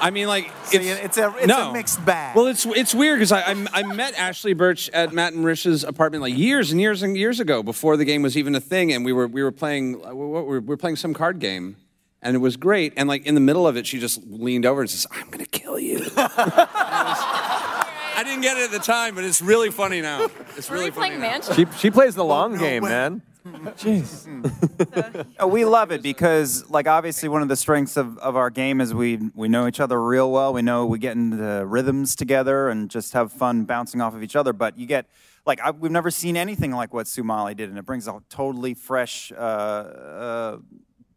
I 0.00 0.10
mean, 0.10 0.28
like 0.28 0.50
So, 0.66 0.78
yeah, 0.80 0.94
it's 0.94 1.18
a- 1.18 1.34
it's 1.38 1.52
a 1.52 1.72
mixed 1.72 2.04
bag. 2.04 2.36
Well, 2.36 2.46
it's 2.46 2.64
it's 2.66 2.94
weird 2.94 3.18
because 3.18 3.32
I, 3.32 3.40
I 3.40 3.66
I 3.72 3.82
met 3.94 4.14
Ashly 4.14 4.56
Burch 4.56 4.88
at 4.90 5.12
Matt 5.12 5.32
and 5.34 5.44
Rish's 5.44 5.84
apartment 5.84 6.22
like 6.22 6.36
years 6.36 6.70
and 6.72 6.80
years 6.80 7.02
and 7.02 7.16
years 7.16 7.40
ago 7.40 7.62
before 7.62 7.96
the 7.96 8.04
game 8.04 8.22
was 8.22 8.36
even 8.36 8.54
a 8.54 8.60
thing, 8.60 8.92
and 8.92 9.04
we 9.04 9.12
were 9.12 9.26
we 9.26 9.42
were 9.42 9.52
playing 9.52 10.00
uh, 10.06 10.14
were 10.14 10.44
we 10.44 10.58
were 10.60 10.76
playing 10.76 10.96
some 10.96 11.14
card 11.14 11.38
game, 11.40 11.76
and 12.22 12.34
it 12.36 12.40
was 12.40 12.56
great. 12.56 12.92
And 12.96 13.08
like 13.08 13.26
in 13.26 13.34
the 13.34 13.40
middle 13.40 13.66
of 13.66 13.76
it, 13.76 13.86
she 13.86 13.98
just 14.00 14.20
leaned 14.26 14.66
over 14.66 14.80
and 14.80 14.90
says, 14.90 15.06
"I'm 15.10 15.28
gonna 15.30 15.46
kill 15.46 15.78
you." 15.78 16.04
I 16.16 18.22
didn't 18.24 18.42
get 18.42 18.56
it 18.56 18.64
at 18.64 18.70
the 18.72 18.78
time, 18.80 19.14
but 19.14 19.24
it's 19.24 19.40
really 19.40 19.70
funny 19.70 20.00
now. 20.00 20.26
It's 20.56 20.70
really 20.70 20.90
funny. 20.90 21.16
now. 21.18 21.40
She, 21.40 21.66
she 21.78 21.90
plays 21.90 22.14
the 22.16 22.24
long 22.24 22.58
game, 22.58 22.82
man. 22.82 23.22
Jeez. 23.46 25.24
Uh, 25.40 25.46
we 25.46 25.64
love 25.64 25.92
it 25.92 26.02
because, 26.02 26.68
like, 26.70 26.86
obviously, 26.86 27.28
one 27.28 27.42
of 27.42 27.48
the 27.48 27.56
strengths 27.56 27.96
of, 27.96 28.18
of 28.18 28.36
our 28.36 28.50
game 28.50 28.80
is 28.80 28.92
we 28.92 29.18
we 29.34 29.48
know 29.48 29.66
each 29.66 29.80
other 29.80 30.02
real 30.02 30.30
well. 30.30 30.52
We 30.52 30.62
know 30.62 30.86
we 30.86 30.98
get 30.98 31.16
into 31.16 31.64
rhythms 31.66 32.14
together 32.16 32.68
and 32.68 32.90
just 32.90 33.12
have 33.12 33.32
fun 33.32 33.64
bouncing 33.64 34.00
off 34.00 34.14
of 34.14 34.22
each 34.22 34.36
other. 34.36 34.52
But 34.52 34.78
you 34.78 34.86
get 34.86 35.06
like 35.46 35.60
I, 35.60 35.70
we've 35.70 35.90
never 35.92 36.10
seen 36.10 36.36
anything 36.36 36.72
like 36.72 36.92
what 36.92 37.06
Sumalee 37.06 37.56
did, 37.56 37.70
and 37.70 37.78
it 37.78 37.86
brings 37.86 38.06
a 38.08 38.20
totally 38.28 38.74
fresh 38.74 39.32
uh, 39.32 39.36
uh, 39.36 40.58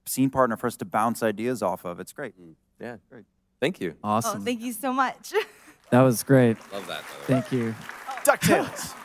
scene 0.05 0.29
partner 0.29 0.57
for 0.57 0.67
us 0.67 0.77
to 0.77 0.85
bounce 0.85 1.23
ideas 1.23 1.61
off 1.61 1.85
of. 1.85 1.99
It's 1.99 2.13
great. 2.13 2.33
Yeah, 2.79 2.97
great. 3.09 3.25
Thank 3.59 3.79
you. 3.79 3.95
Oh, 4.03 4.21
thank 4.21 4.61
you 4.61 4.73
so 4.73 4.93
much. 4.93 5.33
That 5.91 6.03
was 6.03 6.23
great. 6.23 6.55
Love 6.71 6.87
that. 6.87 7.03
Thank 7.27 7.51
you. 7.51 7.75
DuckTales. 8.23 8.95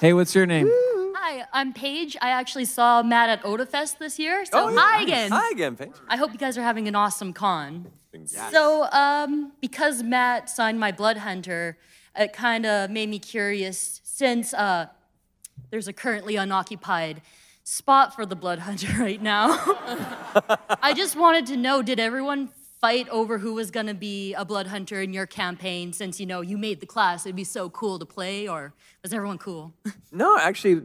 Hey, 0.00 0.12
what's 0.12 0.34
your 0.34 0.44
name? 0.44 0.70
Hi, 1.26 1.46
I'm 1.54 1.72
Paige. 1.72 2.18
I 2.20 2.28
actually 2.28 2.66
saw 2.66 3.02
Matt 3.02 3.30
at 3.30 3.42
OdaFest 3.44 3.96
this 3.96 4.18
year. 4.18 4.44
So 4.44 4.66
Oh, 4.66 4.68
yeah. 4.68 4.78
hi 4.78 5.02
again. 5.02 5.30
Hi 5.30 5.48
again, 5.52 5.74
Paige. 5.74 5.94
I 6.06 6.18
hope 6.18 6.32
you 6.34 6.38
guys 6.38 6.58
are 6.58 6.62
having 6.62 6.86
an 6.86 6.94
awesome 6.94 7.32
con. 7.32 7.86
So, 8.26 8.84
um, 8.92 9.52
because 9.62 10.02
Matt 10.02 10.50
signed 10.50 10.78
my 10.78 10.92
Blood 10.92 11.16
Hunter, 11.16 11.78
it 12.14 12.34
kind 12.34 12.66
of 12.66 12.90
made 12.90 13.08
me 13.08 13.18
curious 13.18 14.02
since 14.04 14.52
uh, 14.52 14.88
there's 15.70 15.88
a 15.88 15.94
currently 15.94 16.36
unoccupied 16.36 17.22
spot 17.62 18.14
for 18.14 18.26
the 18.26 18.36
Blood 18.36 18.58
Hunter 18.58 18.92
right 18.98 19.22
now. 19.22 19.48
I 20.82 20.92
just 20.94 21.16
wanted 21.16 21.46
to 21.46 21.56
know 21.56 21.80
did 21.80 21.98
everyone 21.98 22.50
fight 22.82 23.08
over 23.08 23.38
who 23.38 23.54
was 23.54 23.70
going 23.70 23.86
to 23.86 23.94
be 23.94 24.34
a 24.34 24.44
Blood 24.44 24.66
Hunter 24.66 25.00
in 25.00 25.14
your 25.14 25.26
campaign 25.26 25.94
since, 25.94 26.20
you 26.20 26.26
know, 26.26 26.42
you 26.42 26.58
made 26.58 26.80
the 26.80 26.86
class? 26.86 27.24
It'd 27.24 27.34
be 27.34 27.44
so 27.44 27.70
cool 27.70 27.98
to 27.98 28.04
play, 28.04 28.46
or 28.46 28.74
was 29.02 29.14
everyone 29.14 29.38
cool? 29.38 29.72
No, 30.12 30.38
actually, 30.38 30.82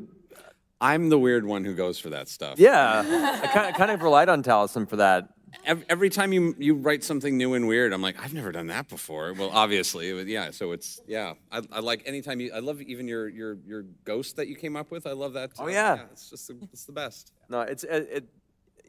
I'm 0.81 1.09
the 1.09 1.19
weird 1.19 1.45
one 1.45 1.65
who 1.65 1.75
goes 1.75 1.99
for 1.99 2.09
that 2.09 2.27
stuff. 2.29 2.59
yeah. 2.59 3.41
I 3.43 3.47
kind 3.47 3.69
of, 3.69 3.75
kind 3.75 3.91
of 3.91 4.01
relied 4.01 4.29
on 4.29 4.43
Taliesin 4.43 4.87
for 4.87 4.97
that. 4.97 5.29
Every, 5.65 5.85
every 5.89 6.09
time 6.09 6.31
you 6.31 6.55
you 6.59 6.75
write 6.75 7.03
something 7.03 7.35
new 7.35 7.55
and 7.55 7.67
weird, 7.67 7.91
I'm 7.91 8.03
like, 8.03 8.23
I've 8.23 8.35
never 8.35 8.51
done 8.51 8.67
that 8.67 8.87
before. 8.87 9.33
Well, 9.33 9.49
obviously, 9.51 10.13
but 10.13 10.27
yeah. 10.27 10.51
So 10.51 10.71
it's 10.73 11.01
yeah. 11.07 11.33
I, 11.51 11.61
I 11.71 11.79
like 11.79 12.03
anytime 12.05 12.39
you. 12.39 12.51
I 12.53 12.59
love 12.59 12.81
even 12.81 13.07
your 13.07 13.27
your 13.27 13.57
your 13.65 13.81
ghost 14.03 14.35
that 14.35 14.47
you 14.47 14.55
came 14.55 14.75
up 14.75 14.91
with. 14.91 15.07
I 15.07 15.13
love 15.13 15.33
that. 15.33 15.51
Oh, 15.57 15.65
uh, 15.65 15.69
yeah. 15.69 16.03
it's 16.11 16.29
just 16.29 16.47
the, 16.49 16.57
it's 16.71 16.85
the 16.85 16.91
best. 16.91 17.33
No, 17.49 17.61
it's 17.61 17.83
it, 17.83 18.09
it 18.11 18.29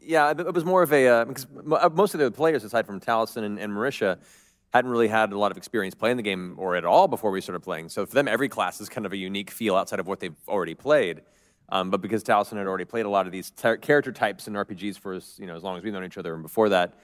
yeah, 0.03 0.31
it, 0.31 0.53
was 0.53 0.65
more 0.65 0.83
of 0.83 0.93
a 0.93 1.07
uh, 1.07 1.25
because 1.25 1.47
uh, 1.71 1.89
most 1.93 2.13
of 2.13 2.19
the 2.19 2.31
players 2.31 2.63
aside 2.63 2.85
from 2.85 2.99
Taliesin 2.99 3.43
and, 3.43 3.59
and 3.59 3.73
Marisha 3.73 4.19
hadn't 4.73 4.89
really 4.91 5.07
had 5.07 5.31
a 5.31 5.37
lot 5.37 5.51
of 5.51 5.57
experience 5.57 5.95
playing 5.95 6.17
the 6.17 6.23
game 6.23 6.55
or 6.57 6.75
at 6.75 6.85
all 6.85 7.07
before 7.07 7.31
we 7.31 7.41
started 7.41 7.59
playing. 7.59 7.89
So 7.89 8.05
for 8.05 8.13
them, 8.13 8.27
every 8.27 8.49
class 8.49 8.79
is 8.79 8.87
kind 8.87 9.05
of 9.05 9.13
a 9.13 9.17
unique 9.17 9.51
feel 9.51 9.75
outside 9.75 9.99
of 9.99 10.07
what 10.07 10.19
they've 10.19 10.35
already 10.47 10.75
played. 10.75 11.21
Um, 11.71 11.89
but 11.89 12.01
because 12.01 12.21
Taliesin 12.23 12.57
had 12.57 12.67
already 12.67 12.83
played 12.85 13.05
a 13.05 13.09
lot 13.09 13.25
of 13.25 13.31
these 13.31 13.49
ter- 13.51 13.77
character 13.77 14.11
types 14.11 14.47
in 14.47 14.53
RPGs 14.53 14.99
for 14.99 15.15
us, 15.15 15.37
you 15.39 15.47
know, 15.47 15.55
as 15.55 15.63
long 15.63 15.77
as 15.77 15.83
we've 15.83 15.93
known 15.93 16.03
each 16.03 16.17
other, 16.17 16.33
and 16.33 16.43
before 16.43 16.67
that, 16.69 16.95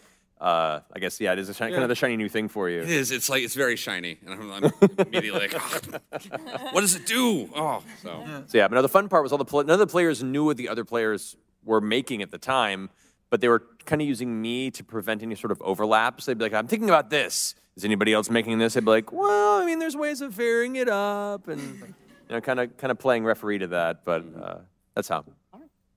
uh, 0.41 0.81
I 0.93 0.99
guess 0.99 1.19
yeah, 1.21 1.31
it 1.33 1.39
is 1.39 1.47
a 1.49 1.53
shiny, 1.53 1.71
kind 1.71 1.83
of 1.83 1.89
the 1.89 1.95
shiny 1.95 2.17
new 2.17 2.27
thing 2.29 2.47
for 2.49 2.69
you. 2.69 2.81
It 2.81 2.89
is. 2.89 3.09
It's 3.11 3.29
like 3.29 3.43
it's 3.43 3.55
very 3.55 3.75
shiny, 3.77 4.17
and 4.25 4.33
I'm, 4.33 4.51
I'm 4.65 4.71
immediately 4.99 5.47
like, 5.47 5.53
"Oh, 5.55 6.69
what 6.73 6.81
does 6.81 6.95
it 6.95 7.05
do? 7.07 7.49
Oh, 7.55 7.81
so 8.03 8.23
So 8.47 8.57
yeah, 8.57 8.67
but 8.67 8.75
no, 8.75 8.81
the 8.81 8.89
fun 8.89 9.07
part 9.09 9.23
was 9.23 9.31
all 9.31 9.37
the 9.39 9.45
pl- 9.45 9.63
none 9.63 9.73
of 9.73 9.79
the 9.79 9.87
players 9.87 10.21
knew 10.21 10.43
what 10.45 10.57
the 10.57 10.69
other 10.69 10.83
players 10.85 11.35
were 11.63 11.81
making 11.81 12.21
at 12.21 12.29
the 12.29 12.37
time, 12.37 12.89
but 13.29 13.41
they 13.41 13.47
were 13.47 13.63
kind 13.85 14.01
of 14.01 14.07
using 14.07 14.39
me 14.41 14.69
to 14.71 14.83
prevent 14.83 15.23
any 15.23 15.33
sort 15.35 15.51
of 15.51 15.61
overlaps. 15.63 16.25
They'd 16.25 16.37
be 16.37 16.43
like, 16.43 16.53
"I'm 16.53 16.67
thinking 16.67 16.89
about 16.89 17.09
this. 17.09 17.55
Is 17.75 17.83
anybody 17.85 18.13
else 18.13 18.29
making 18.29 18.59
this?" 18.59 18.75
I'd 18.77 18.85
be 18.85 18.91
like, 18.91 19.11
"Well, 19.11 19.61
I 19.61 19.65
mean, 19.65 19.79
there's 19.79 19.95
ways 19.95 20.21
of 20.21 20.33
varying 20.33 20.75
it 20.75 20.89
up," 20.89 21.47
and 21.47 21.95
you 22.29 22.35
know, 22.35 22.41
kind 22.41 22.59
of 22.59 22.77
kind 22.77 22.91
of 22.91 22.99
playing 22.99 23.23
referee 23.23 23.59
to 23.59 23.67
that. 23.67 24.03
But 24.05 24.25
uh, 24.41 24.57
that's 24.95 25.07
how. 25.07 25.25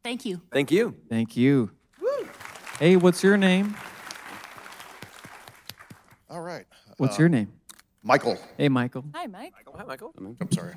Thank 0.02 0.24
you. 0.24 0.40
Thank 0.50 0.70
you. 0.70 0.94
Thank 1.10 1.36
you. 1.36 1.70
Hey, 2.78 2.96
what's 2.96 3.22
your 3.22 3.36
name? 3.36 3.76
All 6.30 6.40
right. 6.40 6.64
What's 6.96 7.18
Uh, 7.18 7.22
your 7.22 7.28
name? 7.28 7.52
Michael. 8.02 8.38
Hey, 8.56 8.70
Michael. 8.70 9.04
Hi, 9.14 9.26
Mike. 9.26 9.52
Michael. 9.52 9.74
Hi, 9.76 9.84
Michael. 9.84 10.14
I'm 10.18 10.50
sorry. 10.52 10.74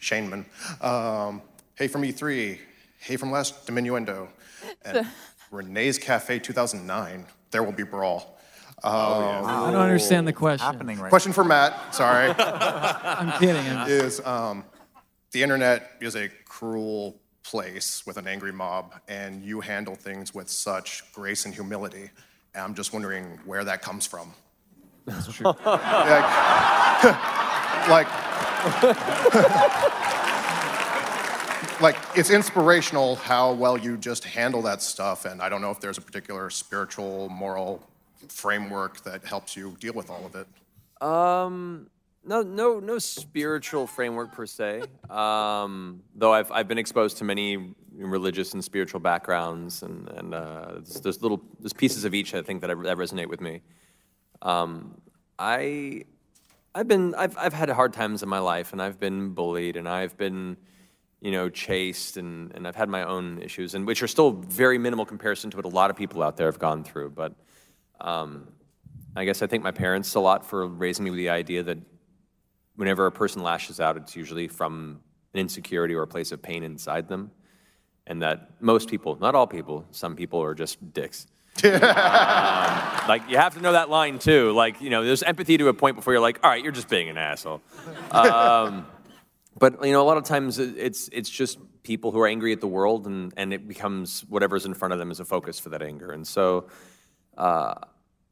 Shaneman. 0.00 0.44
Um, 0.82 1.42
hey 1.76 1.86
from 1.86 2.02
E3. 2.02 2.58
Hey 2.98 3.16
from 3.16 3.30
last 3.30 3.66
Diminuendo. 3.66 4.28
And 4.84 5.06
Renee's 5.50 5.98
Cafe 5.98 6.38
2009. 6.40 7.26
There 7.50 7.62
will 7.62 7.72
be 7.72 7.82
brawl. 7.84 8.38
Um, 8.84 9.46
I 9.46 9.70
don't 9.70 9.80
understand 9.80 10.26
the 10.26 10.32
question. 10.32 10.96
Question 11.08 11.32
for 11.32 11.44
Matt. 11.44 11.94
Sorry. 11.94 12.30
I'm 12.38 13.38
kidding, 13.38 13.56
I'm- 13.56 13.88
Is 13.88 14.20
um, 14.26 14.64
the 15.30 15.42
internet 15.42 15.92
is 16.00 16.16
a 16.16 16.28
cruel 16.46 17.16
place 17.44 18.04
with 18.06 18.16
an 18.16 18.26
angry 18.26 18.52
mob, 18.52 18.94
and 19.08 19.42
you 19.42 19.60
handle 19.60 19.94
things 19.94 20.34
with 20.34 20.48
such 20.48 21.02
grace 21.12 21.44
and 21.44 21.54
humility. 21.54 22.10
And 22.54 22.64
I'm 22.64 22.74
just 22.74 22.92
wondering 22.92 23.38
where 23.44 23.64
that 23.64 23.82
comes 23.82 24.06
from. 24.06 24.32
That's 25.06 25.32
true. 25.32 25.46
like, 25.46 25.64
like, 27.88 28.06
like 31.80 31.96
it's 32.14 32.30
inspirational 32.30 33.16
how 33.16 33.52
well 33.52 33.76
you 33.76 33.96
just 33.96 34.24
handle 34.24 34.62
that 34.62 34.80
stuff 34.80 35.24
and 35.24 35.42
i 35.42 35.48
don't 35.48 35.60
know 35.60 35.72
if 35.72 35.80
there's 35.80 35.98
a 35.98 36.00
particular 36.00 36.48
spiritual 36.48 37.28
moral 37.28 37.82
framework 38.28 39.02
that 39.02 39.24
helps 39.24 39.56
you 39.56 39.76
deal 39.80 39.94
with 39.94 40.10
all 40.10 40.24
of 40.26 40.34
it 40.34 40.46
Um, 41.06 41.88
no, 42.24 42.42
no, 42.42 42.78
no 42.78 42.98
spiritual 42.98 43.86
framework 43.86 44.32
per 44.32 44.46
se. 44.46 44.82
Um, 45.10 46.02
though 46.14 46.32
I've 46.32 46.52
I've 46.52 46.68
been 46.68 46.78
exposed 46.78 47.18
to 47.18 47.24
many 47.24 47.74
religious 47.96 48.54
and 48.54 48.62
spiritual 48.62 49.00
backgrounds, 49.00 49.82
and 49.82 50.08
and 50.10 50.32
uh, 50.34 50.72
there's, 50.74 51.00
there's 51.00 51.22
little 51.22 51.42
there's 51.58 51.72
pieces 51.72 52.04
of 52.04 52.14
each 52.14 52.32
I 52.34 52.42
think 52.42 52.60
that, 52.60 52.70
I, 52.70 52.74
that 52.74 52.96
resonate 52.96 53.26
with 53.26 53.40
me. 53.40 53.60
Um, 54.40 55.00
I 55.38 56.04
I've 56.76 56.86
been 56.86 57.14
I've 57.16 57.36
I've 57.36 57.52
had 57.52 57.68
hard 57.70 57.92
times 57.92 58.22
in 58.22 58.28
my 58.28 58.38
life, 58.38 58.72
and 58.72 58.80
I've 58.80 59.00
been 59.00 59.30
bullied, 59.30 59.76
and 59.76 59.88
I've 59.88 60.16
been 60.16 60.56
you 61.20 61.32
know 61.32 61.48
chased, 61.50 62.16
and 62.18 62.52
and 62.54 62.68
I've 62.68 62.76
had 62.76 62.88
my 62.88 63.02
own 63.02 63.42
issues, 63.42 63.74
and 63.74 63.84
which 63.84 64.00
are 64.00 64.08
still 64.08 64.30
very 64.30 64.78
minimal 64.78 65.06
comparison 65.06 65.50
to 65.50 65.56
what 65.56 65.66
a 65.66 65.74
lot 65.80 65.90
of 65.90 65.96
people 65.96 66.22
out 66.22 66.36
there 66.36 66.46
have 66.46 66.60
gone 66.60 66.84
through, 66.84 67.10
but. 67.10 67.32
Um, 68.02 68.48
I 69.14 69.24
guess 69.24 69.42
I 69.42 69.46
thank 69.46 69.62
my 69.62 69.70
parents 69.70 70.14
a 70.14 70.20
lot 70.20 70.44
for 70.44 70.66
raising 70.66 71.04
me 71.04 71.10
with 71.10 71.18
the 71.18 71.30
idea 71.30 71.62
that 71.62 71.78
whenever 72.76 73.06
a 73.06 73.12
person 73.12 73.42
lashes 73.42 73.80
out, 73.80 73.96
it's 73.96 74.16
usually 74.16 74.48
from 74.48 75.00
an 75.34 75.40
insecurity 75.40 75.94
or 75.94 76.02
a 76.02 76.06
place 76.06 76.32
of 76.32 76.42
pain 76.42 76.62
inside 76.62 77.08
them. 77.08 77.30
And 78.06 78.22
that 78.22 78.60
most 78.60 78.90
people, 78.90 79.16
not 79.20 79.34
all 79.34 79.46
people, 79.46 79.86
some 79.92 80.16
people 80.16 80.42
are 80.42 80.54
just 80.54 80.92
dicks. 80.92 81.26
um, 81.64 81.70
like, 83.06 83.22
you 83.28 83.36
have 83.36 83.54
to 83.54 83.60
know 83.60 83.72
that 83.72 83.88
line 83.90 84.18
too. 84.18 84.52
Like, 84.52 84.80
you 84.80 84.90
know, 84.90 85.04
there's 85.04 85.22
empathy 85.22 85.56
to 85.58 85.68
a 85.68 85.74
point 85.74 85.94
before 85.94 86.12
you're 86.12 86.22
like, 86.22 86.40
all 86.42 86.50
right, 86.50 86.62
you're 86.62 86.72
just 86.72 86.88
being 86.88 87.08
an 87.08 87.18
asshole. 87.18 87.60
Um, 88.10 88.86
but, 89.58 89.84
you 89.84 89.92
know, 89.92 90.02
a 90.02 90.08
lot 90.08 90.16
of 90.16 90.24
times 90.24 90.58
it's, 90.58 91.08
it's 91.12 91.30
just 91.30 91.58
people 91.84 92.10
who 92.10 92.18
are 92.20 92.26
angry 92.26 92.52
at 92.52 92.60
the 92.60 92.66
world 92.66 93.06
and, 93.06 93.32
and 93.36 93.52
it 93.52 93.68
becomes 93.68 94.22
whatever's 94.22 94.64
in 94.64 94.74
front 94.74 94.92
of 94.92 94.98
them 94.98 95.10
as 95.10 95.20
a 95.20 95.24
focus 95.24 95.60
for 95.60 95.68
that 95.68 95.82
anger. 95.82 96.10
And 96.10 96.26
so, 96.26 96.68
uh, 97.36 97.74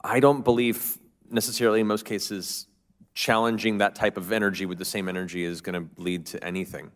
I 0.02 0.20
don't 0.20 0.42
believe 0.42 0.98
necessarily 1.30 1.80
in 1.80 1.86
most 1.86 2.04
cases 2.04 2.66
challenging 3.14 3.78
that 3.78 3.94
type 3.94 4.16
of 4.16 4.32
energy 4.32 4.66
with 4.66 4.78
the 4.78 4.84
same 4.84 5.08
energy 5.08 5.44
is 5.44 5.60
going 5.60 5.74
to 5.74 6.02
lead 6.02 6.26
to 6.26 6.42
anything. 6.44 6.90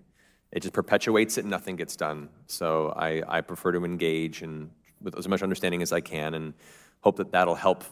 It 0.52 0.60
just 0.60 0.72
perpetuates 0.72 1.36
it 1.36 1.42
and 1.42 1.50
nothing 1.50 1.76
gets 1.76 1.96
done. 1.96 2.28
So 2.46 2.94
I, 2.96 3.22
I 3.26 3.40
prefer 3.40 3.72
to 3.72 3.84
engage 3.84 4.42
and 4.42 4.70
with 5.02 5.18
as 5.18 5.28
much 5.28 5.42
understanding 5.42 5.82
as 5.82 5.92
I 5.92 6.00
can 6.00 6.34
and 6.34 6.54
hope 7.00 7.16
that 7.16 7.32
that'll 7.32 7.56
help 7.56 7.84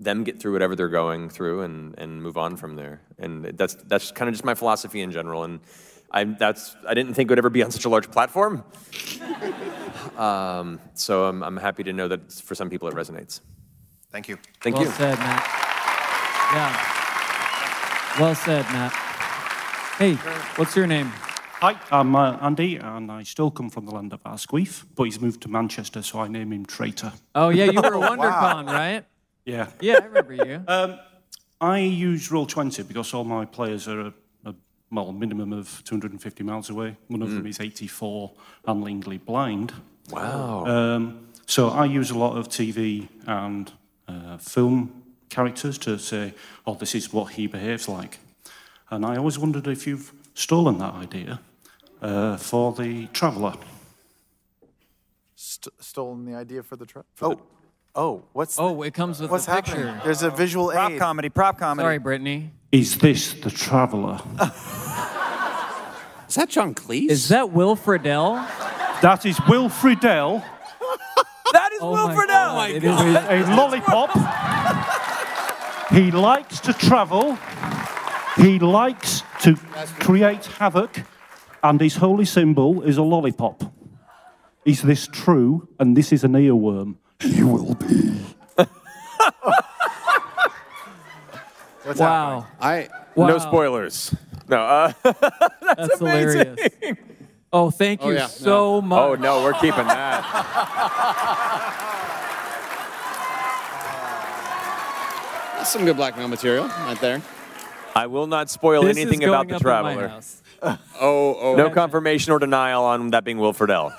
them 0.00 0.24
get 0.24 0.40
through 0.40 0.52
whatever 0.52 0.74
they're 0.76 0.88
going 0.88 1.30
through 1.30 1.62
and, 1.62 1.94
and 1.98 2.22
move 2.22 2.36
on 2.36 2.56
from 2.56 2.76
there. 2.76 3.00
And 3.18 3.44
that's, 3.44 3.74
that's 3.74 4.10
kind 4.10 4.28
of 4.28 4.34
just 4.34 4.44
my 4.44 4.54
philosophy 4.54 5.00
in 5.00 5.12
general. 5.12 5.44
And 5.44 5.60
I, 6.10 6.24
that's, 6.24 6.76
I 6.86 6.94
didn't 6.94 7.14
think 7.14 7.28
it 7.28 7.32
would 7.32 7.38
ever 7.38 7.50
be 7.50 7.62
on 7.62 7.70
such 7.70 7.84
a 7.84 7.88
large 7.88 8.10
platform. 8.10 8.64
um, 10.18 10.80
so 10.94 11.26
I'm, 11.26 11.42
I'm 11.42 11.56
happy 11.56 11.84
to 11.84 11.92
know 11.92 12.08
that 12.08 12.32
for 12.32 12.54
some 12.54 12.68
people 12.68 12.88
it 12.88 12.94
resonates. 12.94 13.40
Thank 14.14 14.28
you. 14.28 14.38
Thank 14.60 14.76
well 14.76 14.84
you. 14.84 14.92
said, 14.92 15.18
Matt. 15.18 15.42
Yeah. 16.54 18.20
Well 18.20 18.34
said, 18.36 18.64
Matt. 18.66 18.92
Hey, 19.98 20.14
what's 20.54 20.76
your 20.76 20.86
name? 20.86 21.06
Hi, 21.06 21.76
I'm 21.90 22.14
uh, 22.14 22.38
Andy, 22.40 22.76
and 22.76 23.10
I 23.10 23.24
still 23.24 23.50
come 23.50 23.70
from 23.70 23.86
the 23.86 23.92
land 23.92 24.12
of 24.12 24.20
Asquith, 24.24 24.84
but 24.94 25.02
he's 25.02 25.20
moved 25.20 25.42
to 25.42 25.48
Manchester, 25.48 26.00
so 26.02 26.20
I 26.20 26.28
name 26.28 26.52
him 26.52 26.64
Traitor. 26.64 27.12
Oh, 27.34 27.48
yeah, 27.48 27.64
you 27.64 27.80
were 27.80 27.88
at 27.88 27.92
WonderCon, 28.18 28.66
right? 28.66 29.04
Yeah. 29.44 29.70
Yeah, 29.80 29.98
I 30.00 30.04
remember 30.04 30.32
you. 30.34 30.62
Um, 30.68 31.00
I 31.60 31.78
use 31.78 32.28
Roll20 32.28 32.86
because 32.86 33.12
all 33.14 33.24
my 33.24 33.44
players 33.44 33.88
are 33.88 34.00
a, 34.00 34.14
a 34.44 34.54
well, 34.92 35.10
minimum 35.10 35.52
of 35.52 35.82
250 35.86 36.44
miles 36.44 36.70
away. 36.70 36.96
One 37.08 37.20
of 37.20 37.32
them 37.32 37.48
is 37.48 37.58
84 37.58 38.30
and 38.68 38.84
legally 38.84 39.18
blind. 39.18 39.72
Wow. 40.10 40.66
Um, 40.66 41.30
so 41.46 41.70
I 41.70 41.86
use 41.86 42.12
a 42.12 42.18
lot 42.18 42.36
of 42.36 42.48
TV 42.48 43.08
and 43.26 43.72
uh, 44.08 44.36
film 44.38 45.02
characters 45.28 45.78
to 45.78 45.98
say, 45.98 46.34
oh, 46.66 46.74
this 46.74 46.94
is 46.94 47.12
what 47.12 47.32
he 47.32 47.46
behaves 47.46 47.88
like. 47.88 48.18
And 48.90 49.04
I 49.04 49.16
always 49.16 49.38
wondered 49.38 49.66
if 49.66 49.86
you've 49.86 50.12
stolen 50.34 50.78
that 50.78 50.94
idea 50.94 51.40
uh, 52.02 52.36
for 52.36 52.72
the 52.72 53.06
Traveller. 53.08 53.54
St- 55.34 55.74
stolen 55.80 56.24
the 56.24 56.34
idea 56.34 56.62
for 56.62 56.76
the 56.76 56.86
truck. 56.86 57.06
Oh, 57.20 57.40
oh, 57.94 58.22
what's? 58.32 58.58
Oh, 58.58 58.82
it 58.82 58.94
comes 58.94 59.20
with 59.20 59.30
what's 59.30 59.48
a 59.48 59.54
picture. 59.56 59.76
happening? 59.76 60.00
There's 60.04 60.22
a 60.22 60.30
visual 60.30 60.70
Prop 60.70 60.92
aid. 60.92 60.98
comedy, 60.98 61.28
prop 61.28 61.58
comedy. 61.58 61.84
Sorry, 61.84 61.98
Brittany. 61.98 62.52
Is 62.70 62.98
this 62.98 63.34
the 63.34 63.50
Traveller? 63.50 64.20
Is 66.28 66.36
that 66.36 66.48
John 66.48 66.74
Cleese? 66.74 67.10
Is 67.10 67.28
that 67.28 67.50
Will 67.52 67.76
Friedle? 67.76 68.34
That 69.02 69.24
is 69.26 69.38
Will 69.48 69.68
Friedle. 69.68 70.42
That 71.80 71.86
is 71.86 71.92
Will 71.92 72.08
Friedle. 72.08 72.70
It 72.70 72.84
is 72.84 73.48
a 73.48 73.54
lollipop. 73.54 74.10
He 75.90 76.10
likes 76.10 76.60
to 76.60 76.72
travel. 76.72 77.38
He 78.36 78.58
likes 78.58 79.22
to 79.42 79.56
create 80.00 80.46
havoc, 80.46 81.02
and 81.62 81.80
his 81.80 81.96
holy 81.96 82.24
symbol 82.24 82.82
is 82.82 82.96
a 82.96 83.02
lollipop. 83.02 83.62
Is 84.64 84.82
this 84.82 85.06
true? 85.06 85.68
And 85.78 85.96
this 85.96 86.12
is 86.12 86.24
an 86.24 86.32
earworm. 86.32 86.96
He 87.20 87.42
will 87.42 87.74
be. 87.74 88.20
What's 91.84 92.00
wow. 92.00 92.46
I 92.60 92.88
Wow. 93.14 93.28
No 93.28 93.38
spoilers. 93.38 94.14
No. 94.48 94.56
Uh, 94.56 94.92
That's, 95.76 95.98
hilarious. 95.98 96.58
Oh, 97.52 97.70
thank 97.70 98.00
Oh, 98.02 98.08
you 98.10 98.16
yeah, 98.16 98.26
so 98.26 98.80
no. 98.80 98.82
much. 98.82 98.98
Oh, 98.98 99.14
no, 99.14 99.44
we're 99.44 99.52
keeping 99.52 99.86
that. 99.86 100.24
some 105.74 105.84
good 105.84 105.96
blackmail 105.96 106.28
material 106.28 106.66
right 106.68 107.00
there. 107.00 107.20
I 107.96 108.06
will 108.06 108.28
not 108.28 108.48
spoil 108.48 108.82
This 108.82 108.96
is 108.96 109.02
anything 109.02 109.18
going 109.18 109.32
about 109.34 109.48
the 109.48 109.56
up 109.56 109.60
in 109.60 109.66
my 109.66 109.94
traveler. 109.94 110.08
house. 110.08 110.40
Oh, 111.00 111.36
oh. 111.40 111.56
No 111.56 111.68
confirmation 111.68 112.32
or 112.32 112.38
denial 112.38 112.84
on 112.84 113.10
that 113.10 113.24
being 113.24 113.38
Will 113.38 113.52
Friedle 113.52 113.92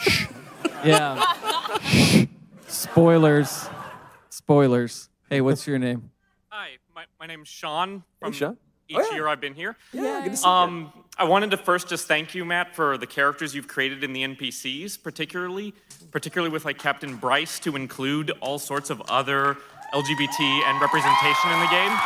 Yeah. 0.86 1.22
Spoilers. 2.68 3.68
Spoilers. 4.30 5.10
Hey, 5.30 5.42
what's 5.42 5.68
your 5.68 5.78
name? 5.80 6.12
Hi, 6.48 6.70
my, 6.96 7.04
my 7.20 7.26
name's 7.28 7.50
Sean. 7.50 8.04
From 8.22 8.32
Sean. 8.32 8.58
Each 8.88 8.96
Oh, 8.98 9.08
yeah. 9.10 9.16
year 9.16 9.28
I've 9.28 9.42
been 9.42 9.54
here. 9.54 9.76
Yeah, 9.92 10.22
good 10.24 10.32
to 10.32 10.38
see 10.38 10.48
you. 10.48 10.50
um, 10.52 10.94
I 11.18 11.26
wanted 11.26 11.52
to 11.52 11.58
first 11.58 11.88
just 11.90 12.08
thank 12.08 12.34
you, 12.34 12.46
Matt, 12.46 12.74
for 12.74 12.98
the 12.98 13.08
characters 13.08 13.54
you've 13.54 13.68
created 13.68 14.04
in 14.04 14.14
the 14.14 14.24
NPCs, 14.24 15.02
particularly, 15.04 15.74
particularly 16.12 16.52
with 16.54 16.64
like 16.66 16.78
Captain 16.78 17.16
Bryce 17.18 17.60
to 17.60 17.76
include 17.76 18.32
all 18.42 18.60
sorts 18.60 18.90
of 18.90 19.02
other 19.10 19.58
LGBT 19.96 20.62
and 20.66 20.82
representation 20.82 21.52
in 21.52 21.60
the 21.62 21.68
game. 21.68 21.98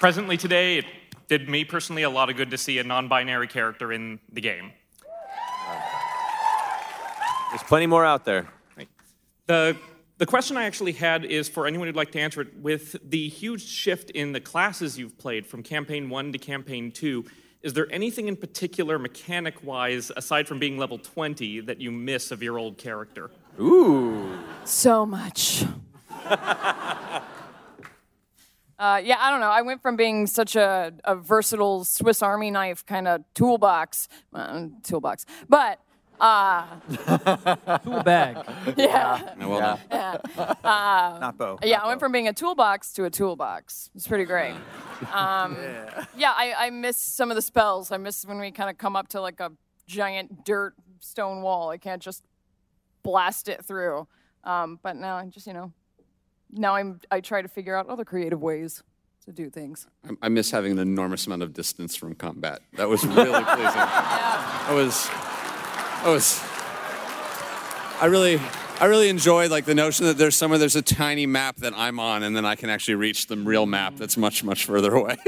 Presently 0.00 0.38
today, 0.38 0.78
it 0.78 0.86
did 1.28 1.50
me 1.50 1.64
personally 1.64 2.04
a 2.04 2.10
lot 2.10 2.30
of 2.30 2.36
good 2.36 2.50
to 2.50 2.56
see 2.56 2.78
a 2.78 2.84
non-binary 2.84 3.46
character 3.46 3.92
in 3.92 4.18
the 4.32 4.40
game. 4.40 4.72
There's 7.50 7.62
plenty 7.64 7.86
more 7.86 8.06
out 8.06 8.24
there. 8.24 8.48
The, 9.46 9.76
the 10.16 10.24
question 10.24 10.56
I 10.56 10.64
actually 10.64 10.92
had 10.92 11.26
is 11.26 11.48
for 11.50 11.66
anyone 11.66 11.88
who'd 11.88 11.96
like 11.96 12.12
to 12.12 12.20
answer 12.20 12.40
it. 12.40 12.56
With 12.56 12.96
the 13.06 13.28
huge 13.28 13.66
shift 13.66 14.10
in 14.12 14.32
the 14.32 14.40
classes 14.40 14.98
you've 14.98 15.18
played 15.18 15.46
from 15.46 15.62
campaign 15.62 16.08
one 16.08 16.32
to 16.32 16.38
campaign 16.38 16.90
two, 16.90 17.26
is 17.62 17.74
there 17.74 17.88
anything 17.90 18.28
in 18.28 18.36
particular, 18.36 18.98
mechanic 18.98 19.62
wise, 19.64 20.12
aside 20.16 20.46
from 20.46 20.58
being 20.58 20.78
level 20.78 20.98
20, 20.98 21.60
that 21.60 21.80
you 21.80 21.90
miss 21.90 22.30
of 22.30 22.42
your 22.42 22.58
old 22.58 22.78
character? 22.78 23.30
Ooh. 23.60 24.38
So 24.64 25.04
much. 25.04 25.64
Uh, 28.78 29.00
yeah, 29.02 29.16
I 29.18 29.32
don't 29.32 29.40
know. 29.40 29.50
I 29.50 29.62
went 29.62 29.82
from 29.82 29.96
being 29.96 30.28
such 30.28 30.54
a, 30.54 30.92
a 31.04 31.16
versatile 31.16 31.82
Swiss 31.82 32.22
Army 32.22 32.52
knife 32.52 32.86
kind 32.86 33.08
of 33.08 33.24
toolbox, 33.34 34.06
uh, 34.32 34.66
toolbox, 34.84 35.26
but 35.48 35.80
uh, 36.20 37.78
Tool 37.78 38.02
bag. 38.02 38.36
yeah, 38.76 39.34
No, 39.38 39.48
well 39.50 39.60
done. 39.60 39.78
yeah. 39.90 40.54
Uh, 40.64 41.18
Not 41.20 41.38
Beau. 41.38 41.58
yeah, 41.62 41.80
I 41.80 41.86
went 41.88 42.00
from 42.00 42.12
being 42.12 42.28
a 42.28 42.32
toolbox 42.32 42.92
to 42.94 43.04
a 43.04 43.10
toolbox. 43.10 43.90
It's 43.94 44.06
pretty 44.08 44.24
great. 44.24 44.54
Um, 45.12 45.56
yeah, 45.56 46.04
yeah, 46.16 46.32
I, 46.36 46.54
I 46.66 46.70
miss 46.70 46.96
some 46.98 47.30
of 47.30 47.34
the 47.36 47.42
spells. 47.42 47.90
I 47.92 47.96
miss 47.96 48.24
when 48.26 48.38
we 48.38 48.50
kind 48.50 48.68
of 48.70 48.78
come 48.78 48.96
up 48.96 49.08
to 49.08 49.20
like 49.20 49.40
a 49.40 49.52
giant 49.86 50.44
dirt 50.44 50.74
stone 51.00 51.42
wall. 51.42 51.70
I 51.70 51.78
can't 51.78 52.02
just 52.02 52.24
blast 53.02 53.48
it 53.48 53.64
through. 53.64 54.06
Um, 54.44 54.78
but 54.82 54.96
now 54.96 55.16
I 55.16 55.26
just, 55.26 55.46
you 55.46 55.52
know, 55.52 55.72
now 56.50 56.74
I'm 56.74 57.00
I 57.10 57.20
try 57.20 57.42
to 57.42 57.48
figure 57.48 57.76
out 57.76 57.88
other 57.88 58.04
creative 58.04 58.40
ways 58.40 58.82
to 59.24 59.32
do 59.32 59.50
things. 59.50 59.86
I- 60.08 60.26
I 60.26 60.28
miss 60.28 60.50
having 60.50 60.72
an 60.72 60.78
enormous 60.78 61.26
amount 61.26 61.42
of 61.42 61.52
distance 61.52 61.94
from 61.96 62.14
combat. 62.14 62.60
That 62.74 62.88
was 62.88 63.04
really 63.06 63.16
pleasing. 63.44 63.44
That 63.44 64.70
was, 64.72 65.08
that 66.02 66.08
was. 66.08 66.40
I 68.00 68.06
really, 68.06 68.40
I 68.80 68.86
really 68.86 69.08
enjoyed 69.08 69.50
like 69.50 69.64
the 69.64 69.74
notion 69.74 70.06
that 70.06 70.18
there's 70.18 70.36
somewhere 70.36 70.58
there's 70.58 70.76
a 70.76 70.82
tiny 70.82 71.26
map 71.26 71.56
that 71.56 71.72
I'm 71.76 71.98
on, 71.98 72.22
and 72.22 72.36
then 72.36 72.44
I 72.44 72.54
can 72.54 72.70
actually 72.70 72.94
reach 72.94 73.26
the 73.26 73.36
real 73.36 73.66
map 73.66 73.96
that's 73.96 74.16
much 74.16 74.44
much 74.44 74.64
further 74.64 74.94
away. 74.94 75.16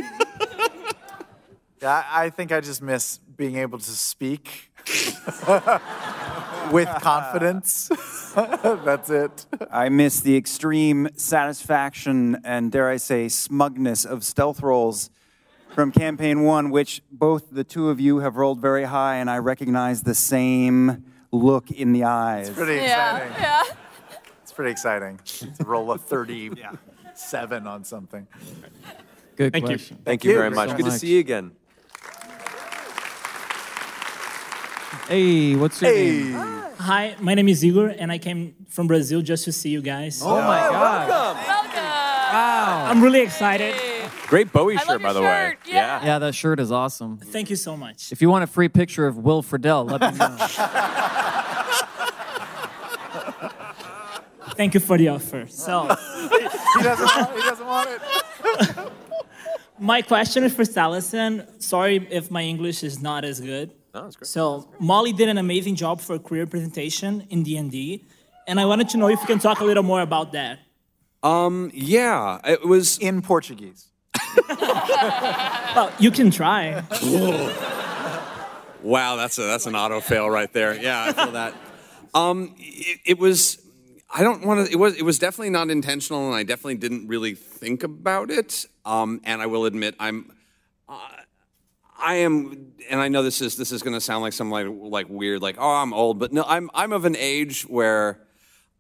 Yeah, 1.83 2.05
I 2.11 2.27
I 2.27 2.31
think 2.31 2.53
I 2.53 2.61
just 2.61 2.83
miss 2.83 3.21
being 3.37 3.57
able 3.57 3.79
to 3.79 3.91
speak 3.91 4.71
with 6.71 6.89
confidence. 7.01 7.89
That's 8.35 9.09
it. 9.09 9.47
I 9.71 9.89
miss 9.89 10.21
the 10.21 10.37
extreme 10.37 11.09
satisfaction 11.17 12.39
and, 12.45 12.71
dare 12.71 12.91
I 12.91 12.99
say, 12.99 13.29
smugness 13.29 14.05
of 14.05 14.25
stealth 14.25 14.63
rolls 14.63 15.09
from 15.75 15.93
campaign 15.93 16.43
one, 16.43 16.71
which 16.71 17.03
both 17.11 17.51
the 17.51 17.65
two 17.65 17.89
of 17.91 18.01
you 18.01 18.19
have 18.19 18.37
rolled 18.37 18.61
very 18.61 18.85
high, 18.85 19.17
and 19.17 19.31
I 19.31 19.39
recognize 19.39 20.03
the 20.03 20.15
same 20.15 21.05
look 21.33 21.71
in 21.71 21.93
the 21.93 22.05
eyes. 22.05 22.49
It's 22.49 22.57
pretty 22.59 22.83
Yeah, 22.83 23.17
exciting. 23.17 23.43
yeah. 23.43 23.63
It's 24.43 24.53
pretty 24.53 24.71
exciting 24.73 25.21
to 25.59 25.65
roll 25.65 25.93
a 25.93 25.99
37 26.13 27.67
on 27.67 27.85
something. 27.85 28.27
Good 29.37 29.53
Thank 29.53 29.63
you. 29.65 29.69
question. 29.69 29.99
Thank 30.05 30.25
you 30.25 30.33
you 30.33 30.37
very 30.37 30.51
so 30.51 30.55
much. 30.67 30.77
Good 30.77 30.87
to 30.87 30.93
see 30.93 31.15
you 31.15 31.21
again. 31.21 31.53
Hey, 35.09 35.57
what's 35.57 35.81
your 35.81 35.91
Hey. 35.93 36.23
name? 36.23 36.65
Hi, 36.79 37.15
my 37.21 37.35
name 37.35 37.49
is 37.49 37.65
Igor, 37.65 37.89
and 37.99 38.11
I 38.11 38.19
came 38.19 38.55
from 38.69 38.87
Brazil 38.87 39.21
just 39.23 39.45
to 39.45 39.53
see 39.53 39.69
you 39.71 39.83
guys. 39.83 40.21
Oh 40.23 40.41
my 40.41 40.67
oh, 40.67 40.71
God. 40.73 41.09
Welcome. 41.09 41.43
Wow. 42.33 42.87
I'm 42.89 43.03
really 43.03 43.21
excited. 43.21 43.75
Great 44.31 44.53
Bowie 44.53 44.77
I 44.77 44.85
love 44.85 44.87
shirt, 44.87 45.03
by 45.03 45.09
your 45.09 45.15
the 45.15 45.21
way. 45.23 45.57
Yeah. 45.67 46.05
Yeah, 46.05 46.19
that 46.21 46.37
shirt 46.37 46.61
is 46.61 46.71
awesome. 46.71 47.19
Thank 47.19 47.51
you 47.51 47.57
so 47.57 47.77
much. 47.77 48.13
If 48.13 48.23
you 48.23 48.31
want 48.31 48.45
a 48.45 48.47
free 48.47 48.69
picture 48.69 49.09
of 49.09 49.17
Will 49.19 49.43
Friedle, 49.43 49.91
let 49.91 50.01
me 50.01 50.17
know. 50.19 50.37
Thank 54.57 54.75
you 54.75 54.81
for 54.81 54.99
the 54.99 55.09
offer. 55.09 55.47
So, 55.49 55.83
He 56.79 56.83
doesn't 56.83 57.05
want, 57.07 57.35
he 57.35 57.41
doesn't 57.43 57.67
want 57.67 57.89
it. 57.91 58.93
my 59.79 60.03
question 60.03 60.45
is 60.45 60.55
for 60.55 60.63
Taliesin. 60.63 61.63
Sorry 61.63 62.07
if 62.11 62.31
my 62.31 62.43
English 62.43 62.83
is 62.85 63.01
not 63.03 63.25
as 63.25 63.41
good. 63.41 63.73
No, 63.95 64.03
that's 64.05 64.17
great. 64.17 64.29
So, 64.29 64.69
Molly 64.79 65.13
did 65.13 65.29
an 65.29 65.39
amazing 65.39 65.75
job 65.77 66.01
for 66.01 66.15
a 66.15 66.19
career 66.19 66.47
presentation 66.47 67.27
in 67.31 67.43
D&D, 67.43 68.05
and 68.47 68.61
I 68.61 68.67
wanted 68.67 68.89
to 68.91 68.99
know 68.99 69.09
if 69.09 69.21
you 69.21 69.27
can 69.27 69.39
talk 69.39 69.61
a 69.61 69.65
little 69.65 69.83
more 69.83 70.03
about 70.03 70.33
that. 70.33 70.59
um, 71.23 71.71
yeah, 71.75 72.39
it 72.45 72.65
was 72.65 72.99
In 72.99 73.23
Portuguese. 73.23 73.90
Well, 75.75 75.93
you 76.01 76.11
can 76.11 76.31
try. 76.31 76.83
Wow, 78.83 79.17
that's 79.17 79.39
a 79.39 79.43
that's 79.43 79.67
an 79.67 79.77
auto 79.77 80.01
fail 80.01 80.31
right 80.31 80.51
there. 80.53 80.75
Yeah, 80.75 81.05
I 81.05 81.13
feel 81.13 81.33
that. 81.33 81.55
Um, 82.15 82.55
it, 82.59 83.01
it 83.05 83.19
was. 83.19 83.61
I 84.09 84.23
don't 84.23 84.45
want 84.45 84.67
to. 84.67 84.73
It 84.73 84.79
was. 84.79 84.97
It 84.97 85.03
was 85.03 85.19
definitely 85.19 85.51
not 85.51 85.69
intentional, 85.69 86.27
and 86.27 86.35
I 86.35 86.45
definitely 86.45 86.77
didn't 86.77 87.07
really 87.07 87.35
think 87.35 87.83
about 87.83 88.31
it. 88.31 88.65
Um, 88.85 89.21
and 89.25 89.43
I 89.43 89.47
will 89.47 89.67
admit, 89.67 89.97
I'm. 89.99 90.33
Uh, 90.89 90.99
I 92.03 92.15
am, 92.17 92.73
and 92.89 93.01
I 93.01 93.09
know 93.09 93.23
this 93.23 93.43
is 93.43 93.57
this 93.57 93.71
is 93.73 93.83
going 93.83 93.93
to 93.93 94.01
sound 94.01 94.23
like 94.23 94.33
some 94.33 94.51
like 94.51 94.67
like 94.71 95.09
weird, 95.11 95.43
like 95.43 95.57
oh 95.59 95.75
I'm 95.75 95.93
old, 95.93 96.19
but 96.19 96.33
no, 96.33 96.45
I'm 96.47 96.71
I'm 96.73 96.93
of 96.93 97.05
an 97.05 97.17
age 97.17 97.63
where 97.65 98.19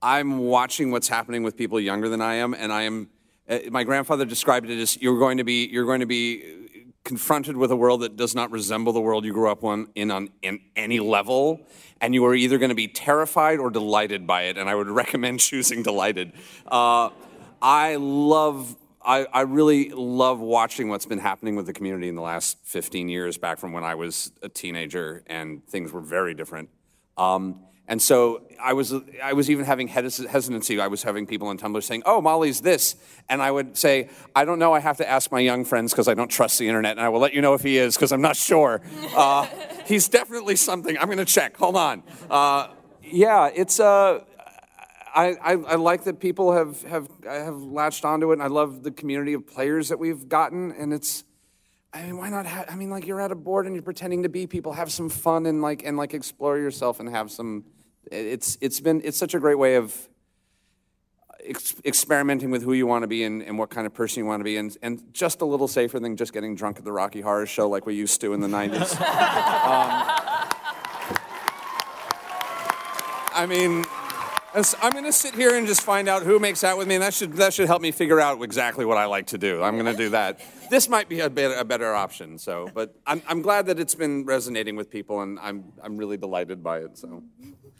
I'm 0.00 0.38
watching 0.38 0.90
what's 0.90 1.08
happening 1.08 1.42
with 1.42 1.56
people 1.56 1.78
younger 1.78 2.08
than 2.08 2.22
I 2.22 2.36
am, 2.36 2.54
and 2.54 2.72
I 2.72 2.82
am. 2.82 3.10
Uh, 3.50 3.58
my 3.70 3.82
grandfather 3.82 4.24
described 4.24 4.70
it 4.70 4.80
as 4.80 4.96
you're 5.02 5.18
going 5.18 5.38
to 5.38 5.44
be 5.44 5.66
you're 5.66 5.84
going 5.84 6.00
to 6.00 6.06
be 6.06 6.86
confronted 7.04 7.56
with 7.56 7.72
a 7.72 7.76
world 7.76 8.02
that 8.02 8.16
does 8.16 8.34
not 8.34 8.50
resemble 8.50 8.92
the 8.92 9.00
world 9.00 9.24
you 9.24 9.32
grew 9.32 9.50
up 9.50 9.64
on, 9.64 9.88
in 9.96 10.10
on 10.10 10.30
in 10.42 10.60
any 10.76 11.00
level, 11.00 11.60
and 12.00 12.14
you 12.14 12.24
are 12.24 12.34
either 12.34 12.58
going 12.58 12.68
to 12.68 12.74
be 12.74 12.86
terrified 12.86 13.58
or 13.58 13.70
delighted 13.70 14.26
by 14.26 14.42
it. 14.42 14.56
And 14.56 14.68
I 14.68 14.74
would 14.74 14.88
recommend 15.02 15.40
choosing 15.40 15.82
delighted. 15.82 16.32
Uh, 16.66 17.10
I 17.60 17.96
love 17.96 18.76
I, 19.02 19.26
I 19.32 19.40
really 19.42 19.90
love 19.90 20.40
watching 20.40 20.88
what's 20.88 21.06
been 21.06 21.18
happening 21.18 21.56
with 21.56 21.66
the 21.66 21.72
community 21.72 22.08
in 22.08 22.14
the 22.14 22.22
last 22.22 22.58
15 22.64 23.08
years, 23.08 23.38
back 23.38 23.58
from 23.58 23.72
when 23.72 23.82
I 23.82 23.94
was 23.94 24.30
a 24.42 24.48
teenager 24.48 25.22
and 25.26 25.66
things 25.66 25.90
were 25.90 26.02
very 26.02 26.34
different. 26.34 26.68
Um, 27.16 27.60
and 27.90 28.00
so 28.00 28.42
I 28.62 28.72
was, 28.72 28.94
I 29.22 29.32
was 29.32 29.50
even 29.50 29.64
having 29.64 29.88
hesitancy. 29.88 30.80
I 30.80 30.86
was 30.86 31.02
having 31.02 31.26
people 31.26 31.48
on 31.48 31.58
Tumblr 31.58 31.82
saying, 31.82 32.04
"Oh, 32.06 32.20
Molly's 32.20 32.60
this," 32.60 32.94
and 33.28 33.42
I 33.42 33.50
would 33.50 33.76
say, 33.76 34.08
"I 34.34 34.44
don't 34.44 34.58
know. 34.58 34.72
I 34.72 34.80
have 34.80 34.96
to 34.98 35.08
ask 35.08 35.32
my 35.32 35.40
young 35.40 35.64
friends 35.64 35.92
because 35.92 36.06
I 36.06 36.14
don't 36.14 36.30
trust 36.30 36.58
the 36.58 36.68
internet, 36.68 36.92
and 36.92 37.00
I 37.00 37.08
will 37.08 37.20
let 37.20 37.34
you 37.34 37.42
know 37.42 37.54
if 37.54 37.62
he 37.62 37.78
is 37.78 37.96
because 37.96 38.12
I'm 38.12 38.22
not 38.22 38.36
sure. 38.36 38.80
Uh, 39.16 39.46
he's 39.86 40.08
definitely 40.08 40.54
something. 40.54 40.96
I'm 40.96 41.06
going 41.06 41.18
to 41.18 41.24
check. 41.24 41.56
Hold 41.56 41.76
on. 41.76 42.02
Uh, 42.30 42.68
yeah, 43.02 43.50
it's 43.52 43.80
uh, 43.80 44.20
I, 45.14 45.36
I, 45.42 45.52
I 45.52 45.74
like 45.74 46.04
that 46.04 46.20
people 46.20 46.52
have, 46.52 46.82
have 46.82 47.08
have 47.24 47.56
latched 47.56 48.04
onto 48.04 48.30
it, 48.30 48.34
and 48.34 48.42
I 48.42 48.46
love 48.46 48.82
the 48.82 48.90
community 48.90 49.32
of 49.32 49.46
players 49.46 49.88
that 49.88 49.98
we've 49.98 50.28
gotten, 50.28 50.72
and 50.72 50.92
it's. 50.92 51.24
I 51.92 52.04
mean, 52.04 52.18
why 52.18 52.30
not? 52.30 52.46
Ha- 52.46 52.66
I 52.68 52.76
mean, 52.76 52.90
like 52.90 53.06
you're 53.06 53.20
at 53.20 53.32
a 53.32 53.34
board 53.34 53.66
and 53.66 53.74
you're 53.74 53.82
pretending 53.82 54.22
to 54.22 54.28
be 54.28 54.46
people. 54.46 54.74
Have 54.74 54.92
some 54.92 55.08
fun 55.08 55.46
and 55.46 55.60
like 55.60 55.84
and 55.84 55.96
like 55.96 56.14
explore 56.14 56.56
yourself 56.56 57.00
and 57.00 57.08
have 57.08 57.30
some. 57.30 57.64
It's 58.10 58.58
it's 58.60 58.80
been 58.80 59.00
it's 59.04 59.18
such 59.18 59.34
a 59.34 59.40
great 59.40 59.58
way 59.58 59.76
of 59.76 60.08
ex- 61.44 61.74
experimenting 61.84 62.50
with 62.50 62.62
who 62.62 62.72
you 62.72 62.86
want 62.86 63.02
to 63.02 63.08
be 63.08 63.24
and, 63.24 63.42
and 63.42 63.58
what 63.58 63.70
kind 63.70 63.86
of 63.86 63.94
person 63.94 64.20
you 64.20 64.26
want 64.26 64.40
to 64.40 64.44
be, 64.44 64.56
and 64.56 64.76
and 64.82 65.02
just 65.12 65.40
a 65.40 65.44
little 65.44 65.68
safer 65.68 66.00
than 66.00 66.16
just 66.16 66.32
getting 66.32 66.54
drunk 66.54 66.78
at 66.78 66.84
the 66.84 66.92
Rocky 66.92 67.20
Horror 67.20 67.46
Show 67.46 67.68
like 67.68 67.86
we 67.86 67.94
used 67.94 68.20
to 68.22 68.32
in 68.32 68.40
the 68.40 68.48
'90s. 68.58 68.92
um, 69.00 70.06
I 73.32 73.46
mean, 73.46 73.84
as- 74.54 74.74
I'm 74.82 74.92
going 74.92 75.04
to 75.04 75.12
sit 75.12 75.34
here 75.34 75.56
and 75.56 75.66
just 75.66 75.82
find 75.82 76.08
out 76.08 76.22
who 76.22 76.38
makes 76.38 76.64
out 76.64 76.78
with 76.78 76.88
me, 76.88 76.94
and 76.96 77.02
that 77.02 77.14
should 77.14 77.34
that 77.34 77.54
should 77.54 77.66
help 77.66 77.82
me 77.82 77.90
figure 77.92 78.20
out 78.20 78.42
exactly 78.42 78.84
what 78.84 78.98
I 78.98 79.06
like 79.06 79.28
to 79.28 79.38
do. 79.38 79.62
I'm 79.62 79.74
going 79.74 79.90
to 79.90 79.96
do 79.96 80.10
that. 80.10 80.40
This 80.70 80.88
might 80.88 81.08
be 81.08 81.20
a, 81.20 81.28
bit, 81.30 81.56
a 81.58 81.64
better 81.64 81.94
option. 81.94 82.38
So, 82.38 82.68
but 82.72 82.94
I'm, 83.06 83.22
I'm 83.26 83.42
glad 83.42 83.66
that 83.66 83.80
it's 83.80 83.94
been 83.94 84.24
resonating 84.24 84.76
with 84.76 84.90
people, 84.90 85.20
and 85.20 85.38
I'm 85.40 85.72
I'm 85.82 85.96
really 85.96 86.16
delighted 86.16 86.62
by 86.62 86.78
it. 86.78 86.98
So, 86.98 87.22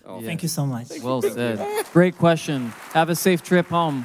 oh. 0.05 0.21
Thank 0.23 0.43
you 0.43 0.49
so 0.49 0.67
much. 0.67 0.89
Well 1.03 1.23
said. 1.23 1.87
Great 1.93 2.17
question. 2.19 2.69
Have 2.93 3.11
a 3.11 3.15
safe 3.17 3.43
trip 3.43 3.67
home. 3.69 4.05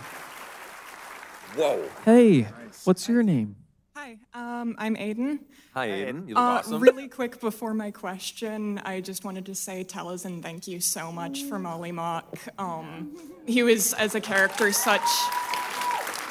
Whoa. 1.56 1.88
Hey, 2.04 2.48
what's 2.84 3.08
your 3.08 3.24
name? 3.24 3.56
Hi, 3.96 4.20
um, 4.34 4.76
I'm 4.78 4.96
Aiden. 4.98 5.40
Hi, 5.76 5.90
Aiden. 5.90 6.26
You 6.30 6.36
look 6.36 6.38
Uh, 6.38 6.48
awesome. 6.60 6.82
Really 6.82 7.10
quick 7.10 7.42
before 7.42 7.74
my 7.74 7.92
question, 7.92 8.80
I 8.86 9.02
just 9.02 9.26
wanted 9.26 9.46
to 9.48 9.56
say 9.56 9.84
Taliesin, 9.84 10.42
thank 10.42 10.70
you 10.70 10.80
so 10.80 11.12
much 11.12 11.44
for 11.44 11.60
Mollymauk. 11.60 12.24
Um, 12.58 13.12
he 13.46 13.62
was, 13.62 13.92
as 13.96 14.16
a 14.16 14.22
character, 14.22 14.72
such 14.72 15.02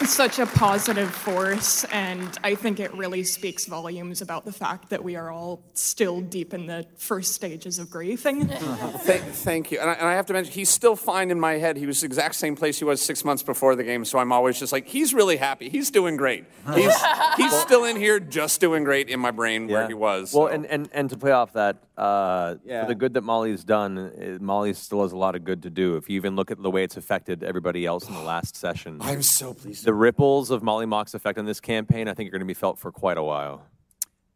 such 0.07 0.38
a 0.38 0.47
positive 0.47 1.11
force, 1.11 1.84
and 1.84 2.38
I 2.45 2.55
think 2.57 2.78
it 2.78 2.92
really 2.95 3.24
speaks 3.24 3.64
volumes 3.64 4.20
about 4.20 4.45
the 4.45 4.53
fact 4.53 4.90
that 4.90 5.03
we 5.03 5.16
are 5.16 5.30
all 5.30 5.62
still 5.72 6.20
deep 6.20 6.53
in 6.53 6.66
the 6.66 6.84
first 6.97 7.32
stages 7.32 7.78
of 7.78 7.88
grieving. 7.90 8.47
Thank, 9.05 9.22
thank 9.24 9.70
you. 9.70 9.78
And 9.78 9.90
I, 9.90 9.92
and 9.95 10.07
I 10.09 10.12
have 10.14 10.26
to 10.26 10.32
mention, 10.32 10.53
he's 10.53 10.68
still 10.68 10.97
fine 10.97 11.30
in 11.30 11.38
my 11.40 11.55
head. 11.55 11.76
He 11.76 11.86
was 11.86 12.01
the 12.01 12.07
exact 12.07 12.34
same 12.34 12.55
place 12.57 12.78
he 12.78 12.84
was 12.84 13.01
six 13.01 13.24
months 13.24 13.42
before 13.42 13.76
the 13.76 13.84
game, 13.84 14.05
so 14.05 14.18
I'm 14.18 14.32
always 14.32 14.59
just 14.59 14.72
like, 14.72 14.86
he's 14.86 15.14
really 15.14 15.36
happy. 15.36 15.68
He's 15.68 15.90
doing 15.90 16.16
great. 16.16 16.45
He's, 16.74 16.95
he's 17.36 17.53
still 17.61 17.84
in 17.84 17.97
here 17.97 18.20
just 18.20 18.61
doing 18.61 18.84
great 18.84 19.09
in 19.09 19.20
my 19.20 19.30
brain 19.30 19.68
where 19.68 19.86
he 19.86 19.95
was. 19.95 20.32
Well, 20.34 20.49
and, 20.49 20.66
and, 20.66 20.88
and 20.92 21.09
to 21.11 21.16
play 21.16 21.32
off 21.32 21.53
that, 21.55 21.78
uh, 21.97 22.57
Yeah. 22.64 22.82
for 22.82 22.88
the 22.88 22.95
good 22.95 23.14
that 23.14 23.22
Molly's 23.22 23.64
done, 23.64 23.99
uh, 23.99 24.38
Molly 24.42 24.72
still 24.74 25.03
has 25.03 25.12
a 25.12 25.16
lot 25.16 25.34
of 25.36 25.45
good 25.45 25.62
to 25.62 25.70
do. 25.70 25.97
If 25.97 26.09
you 26.11 26.16
even 26.16 26.36
look 26.36 26.51
at 26.51 26.62
the 26.62 26.70
way 26.70 26.84
it's 26.84 26.97
affected 26.97 27.42
everybody 27.42 27.86
else 27.86 28.09
in 28.09 28.14
the 28.14 28.22
last 28.22 28.57
session, 28.57 28.99
I'm 29.01 29.22
so 29.22 29.55
pleased. 29.55 29.84
The 29.85 29.93
ripples 29.93 30.51
of 30.51 30.62
Mollymauk's 30.62 31.14
effect 31.14 31.39
on 31.39 31.45
this 31.45 31.61
campaign, 31.61 32.09
I 32.09 32.14
think, 32.14 32.28
are 32.28 32.32
going 32.32 32.41
to 32.41 32.47
be 32.47 32.55
felt 32.55 32.78
for 32.78 32.91
quite 32.91 33.18
a 33.18 33.22
while. 33.22 33.66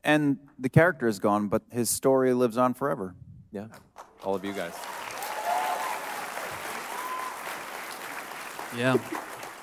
And 0.04 0.38
the 0.58 0.68
character 0.68 1.08
is 1.08 1.18
gone, 1.18 1.48
but 1.48 1.62
his 1.70 1.88
story 1.88 2.34
lives 2.34 2.58
on 2.58 2.74
forever. 2.74 3.14
Yeah, 3.50 3.68
all 4.22 4.34
of 4.34 4.44
you 4.44 4.52
guys. 4.52 4.74
Yeah. 8.76 8.98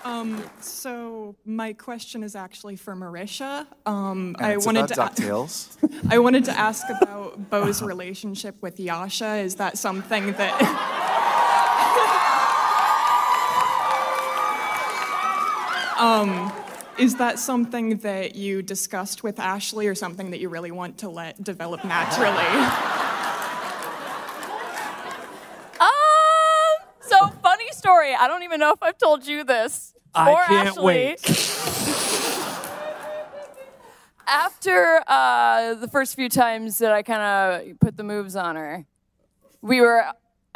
Um, 0.03 0.43
so 0.59 1.35
my 1.45 1.73
question 1.73 2.23
is 2.23 2.35
actually 2.35 2.75
for 2.75 2.95
Marisha. 2.95 3.65
Um, 3.85 4.35
And 4.39 4.45
I 4.47 4.53
it's 4.53 4.65
wanted 4.65 4.91
about 4.91 5.15
to 5.17 5.21
DuckTales. 5.23 5.77
I 6.11 6.19
wanted 6.19 6.45
to 6.45 6.51
ask 6.51 6.83
about 6.89 7.49
Beau's 7.49 7.81
relationship 7.81 8.61
with 8.61 8.79
Yasha. 8.79 9.35
Is 9.37 9.55
that 9.55 9.77
something 9.77 10.33
that 10.33 10.61
um, 15.97 16.51
is 16.97 17.15
that 17.15 17.39
something 17.39 17.97
that 17.99 18.35
you 18.35 18.61
discussed 18.61 19.23
with 19.23 19.39
Ashley, 19.39 19.87
or 19.87 19.95
something 19.95 20.31
that 20.31 20.39
you 20.39 20.49
really 20.49 20.71
want 20.71 20.99
to 20.99 21.09
let 21.09 21.43
develop 21.43 21.83
naturally? 21.83 22.43
Um, 25.77 26.87
so 27.01 27.27
funny 27.43 27.67
story. 27.71 28.15
I 28.15 28.27
don't 28.27 28.43
even 28.43 28.61
know 28.61 28.71
if 28.71 28.81
I've 28.81 28.97
told 28.97 29.27
you 29.27 29.43
this. 29.43 29.93
I 30.13 30.31
or 30.31 30.43
can't 30.45 30.69
Ashley. 30.69 30.83
wait. 30.83 31.19
After 34.27 35.03
uh, 35.05 35.75
the 35.75 35.87
first 35.87 36.15
few 36.15 36.29
times 36.29 36.79
that 36.79 36.91
I 36.91 37.03
kind 37.03 37.21
of 37.21 37.79
put 37.79 37.97
the 37.97 38.03
moves 38.03 38.35
on 38.35 38.55
her, 38.55 38.85
we 39.61 39.81
were 39.81 40.05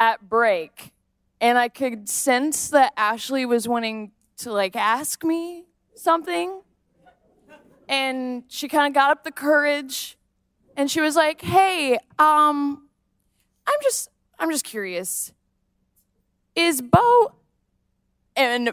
at 0.00 0.28
break, 0.28 0.92
and 1.40 1.58
I 1.58 1.68
could 1.68 2.08
sense 2.08 2.70
that 2.70 2.92
Ashley 2.96 3.44
was 3.46 3.68
wanting 3.68 4.10
to 4.40 4.52
like 4.52 4.76
ask 4.76 5.24
me 5.24 5.64
something, 5.94 6.62
and 7.88 8.44
she 8.48 8.68
kind 8.68 8.86
of 8.86 8.94
got 8.94 9.10
up 9.10 9.24
the 9.24 9.32
courage, 9.32 10.16
and 10.76 10.90
she 10.90 11.00
was 11.00 11.16
like, 11.16 11.40
"Hey, 11.42 11.94
um, 12.18 12.88
I'm 13.66 13.78
just, 13.82 14.08
I'm 14.38 14.50
just 14.50 14.64
curious. 14.64 15.32
Is 16.54 16.80
Beau?" 16.82 17.32
And 18.36 18.72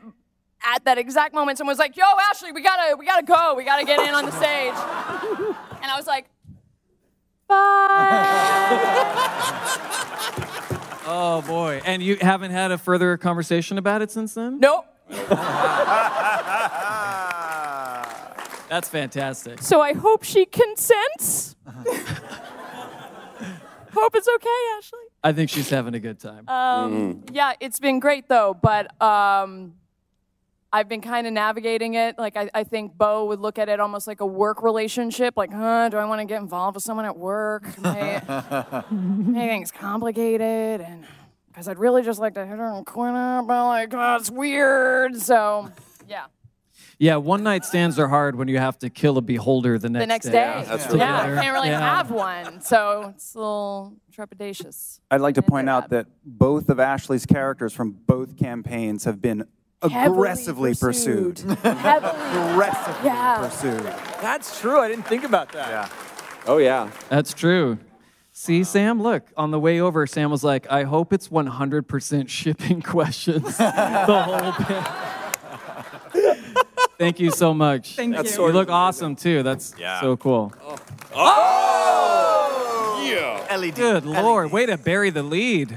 at 0.63 0.85
that 0.85 0.97
exact 0.97 1.33
moment, 1.33 1.57
someone 1.57 1.71
was 1.71 1.79
like, 1.79 1.97
"Yo, 1.97 2.05
Ashley, 2.29 2.51
we 2.51 2.61
gotta, 2.61 2.95
we 2.95 3.05
gotta 3.05 3.25
go. 3.25 3.55
We 3.55 3.63
gotta 3.63 3.85
get 3.85 3.99
in 3.99 4.13
on 4.13 4.25
the 4.25 4.31
stage." 4.31 4.73
and 5.81 5.91
I 5.91 5.95
was 5.97 6.07
like, 6.07 6.25
"Bye." 7.47 8.73
Oh 11.09 11.41
boy. 11.41 11.79
And 11.85 12.03
you 12.03 12.17
haven't 12.19 12.51
had 12.51 12.71
a 12.71 12.77
further 12.77 13.15
conversation 13.15 13.77
about 13.77 14.01
it 14.01 14.11
since 14.11 14.33
then? 14.33 14.59
Nope. 14.59 14.85
That's 18.69 18.89
fantastic. 18.89 19.61
So 19.61 19.79
I 19.81 19.93
hope 19.93 20.23
she 20.23 20.45
consents. 20.45 21.55
hope 23.93 24.15
it's 24.15 24.27
okay, 24.27 24.59
Ashley. 24.77 24.99
I 25.23 25.31
think 25.33 25.49
she's 25.49 25.69
having 25.69 25.93
a 25.95 25.99
good 25.99 26.19
time. 26.19 26.47
Um, 26.49 27.23
Yeah, 27.31 27.53
it's 27.61 27.79
been 27.79 27.99
great 27.99 28.27
though, 28.27 28.53
but 28.61 29.01
um, 29.01 29.75
I've 30.73 30.89
been 30.89 30.99
kind 31.01 31.25
of 31.27 31.33
navigating 31.33 31.93
it. 31.93 32.19
Like 32.19 32.35
I, 32.35 32.49
I 32.53 32.63
think 32.65 32.97
Beau 32.97 33.25
would 33.25 33.39
look 33.39 33.57
at 33.57 33.69
it 33.69 33.79
almost 33.79 34.05
like 34.05 34.19
a 34.19 34.25
work 34.25 34.61
relationship. 34.61 35.35
Like, 35.37 35.53
huh, 35.53 35.87
do 35.89 35.95
I 35.97 36.03
want 36.05 36.19
to 36.19 36.25
get 36.25 36.41
involved 36.41 36.75
with 36.75 36.83
someone 36.83 37.05
at 37.05 37.17
work? 37.17 37.63
May- 37.81 38.21
Maybe 38.91 39.61
it's 39.61 39.71
complicated, 39.71 40.81
and 40.81 41.05
because 41.57 41.67
I'd 41.67 41.79
really 41.79 42.03
just 42.03 42.19
like 42.19 42.35
to 42.35 42.45
hit 42.45 42.59
her 42.59 42.71
and 42.71 42.85
quit 42.85 43.13
her, 43.15 43.41
but 43.41 43.65
like 43.67 43.89
that's 43.89 44.29
weird. 44.29 45.17
So, 45.19 45.71
yeah. 46.07 46.25
Yeah, 46.99 47.15
one 47.15 47.41
night 47.41 47.65
stands 47.65 47.97
are 47.97 48.07
hard 48.07 48.35
when 48.35 48.47
you 48.47 48.59
have 48.59 48.77
to 48.79 48.91
kill 48.91 49.17
a 49.17 49.21
beholder 49.21 49.79
the 49.79 49.89
next, 49.89 50.03
the 50.03 50.07
next 50.07 50.25
day. 50.25 50.31
day. 50.91 50.97
yeah, 50.99 51.17
I 51.23 51.41
can't 51.41 51.53
really 51.55 51.69
Yeah. 51.69 51.79
have 51.79 52.11
one, 52.11 52.61
so 52.61 53.11
it's 53.15 53.33
a 53.33 53.39
little 53.39 53.95
trepidatious. 54.15 54.99
I'd 55.09 55.21
like 55.21 55.33
to 55.35 55.41
point 55.41 55.67
out 55.67 55.89
that 55.89 56.05
both 56.23 56.69
of 56.69 56.79
Ashley's 56.79 57.25
characters 57.25 57.73
from 57.73 57.89
both 58.05 58.37
campaigns 58.37 59.05
have 59.05 59.19
been 59.19 59.47
Heavily 59.81 60.05
aggressively 60.05 60.75
pursued. 60.75 61.37
pursued. 61.37 61.57
Heavily. 61.59 62.51
aggressively 62.51 63.03
Yeah. 63.03 63.37
pursued. 63.49 63.93
That's 64.21 64.59
true. 64.59 64.79
I 64.79 64.87
didn't 64.89 65.07
think 65.07 65.23
about 65.23 65.51
that. 65.53 65.69
Yeah. 65.69 65.89
Oh 66.45 66.57
yeah. 66.57 66.91
That's 67.09 67.33
true. 67.33 67.79
See, 68.39 68.63
Sam, 68.63 69.01
look, 69.01 69.23
on 69.35 69.49
the 69.49 69.59
way 69.59 69.79
over, 69.79 70.05
Sam 70.05 70.29
was 70.29 70.43
like, 70.43 70.69
I 70.69 70.83
hope 70.83 71.11
it's 71.11 71.29
100% 71.29 72.29
shipping 72.29 72.81
questions 72.83 73.57
the 73.57 74.23
whole 74.23 74.51
bit. 76.13 76.37
Thank 76.99 77.19
you 77.19 77.31
so 77.31 77.51
much. 77.51 77.95
Thank 77.95 78.15
That's 78.15 78.37
you. 78.37 78.45
You 78.45 78.53
look 78.53 78.69
awesome, 78.69 79.15
too. 79.15 79.41
That's 79.41 79.73
Yeah. 79.79 80.01
so 80.01 80.17
cool. 80.17 80.53
Oh! 81.15 83.03
Yeah. 83.09 83.57
LED. 83.57 83.73
Good 83.73 84.05
Lord. 84.05 84.51
Way 84.51 84.67
to 84.67 84.77
bury 84.77 85.09
the 85.09 85.23
lead. 85.23 85.75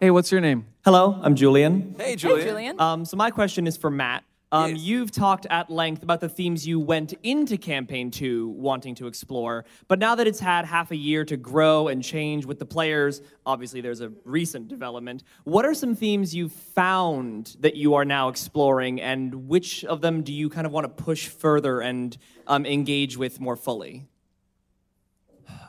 hey, 0.00 0.10
what's 0.10 0.32
your 0.32 0.40
name? 0.40 0.64
Hello, 0.86 1.20
I'm 1.22 1.34
Julian. 1.36 1.96
Hey, 1.98 2.16
Julian. 2.16 2.48
Julian. 2.48 2.80
Um, 2.80 3.04
so 3.04 3.18
my 3.18 3.30
question 3.30 3.66
is 3.66 3.76
for 3.76 3.90
Matt. 3.90 4.24
Um, 4.52 4.76
You've 4.76 5.10
talked 5.10 5.46
at 5.50 5.70
length 5.70 6.04
about 6.04 6.20
the 6.20 6.28
themes 6.28 6.66
you 6.66 6.78
went 6.78 7.14
into 7.24 7.58
campaign 7.58 8.12
two 8.12 8.48
wanting 8.50 8.94
to 8.96 9.08
explore, 9.08 9.64
but 9.88 9.98
now 9.98 10.14
that 10.14 10.28
it's 10.28 10.38
had 10.38 10.64
half 10.64 10.92
a 10.92 10.96
year 10.96 11.24
to 11.24 11.36
grow 11.36 11.88
and 11.88 12.02
change 12.02 12.46
with 12.46 12.60
the 12.60 12.64
players, 12.64 13.22
obviously 13.44 13.80
there's 13.80 14.00
a 14.00 14.12
recent 14.24 14.68
development. 14.68 15.24
What 15.42 15.64
are 15.64 15.74
some 15.74 15.96
themes 15.96 16.32
you've 16.32 16.52
found 16.52 17.56
that 17.58 17.74
you 17.74 17.94
are 17.94 18.04
now 18.04 18.28
exploring, 18.28 19.00
and 19.00 19.48
which 19.48 19.84
of 19.84 20.00
them 20.00 20.22
do 20.22 20.32
you 20.32 20.48
kind 20.48 20.66
of 20.66 20.72
want 20.72 20.84
to 20.84 21.02
push 21.02 21.26
further 21.26 21.80
and 21.80 22.16
um, 22.46 22.64
engage 22.66 23.16
with 23.16 23.40
more 23.40 23.56
fully? 23.56 24.06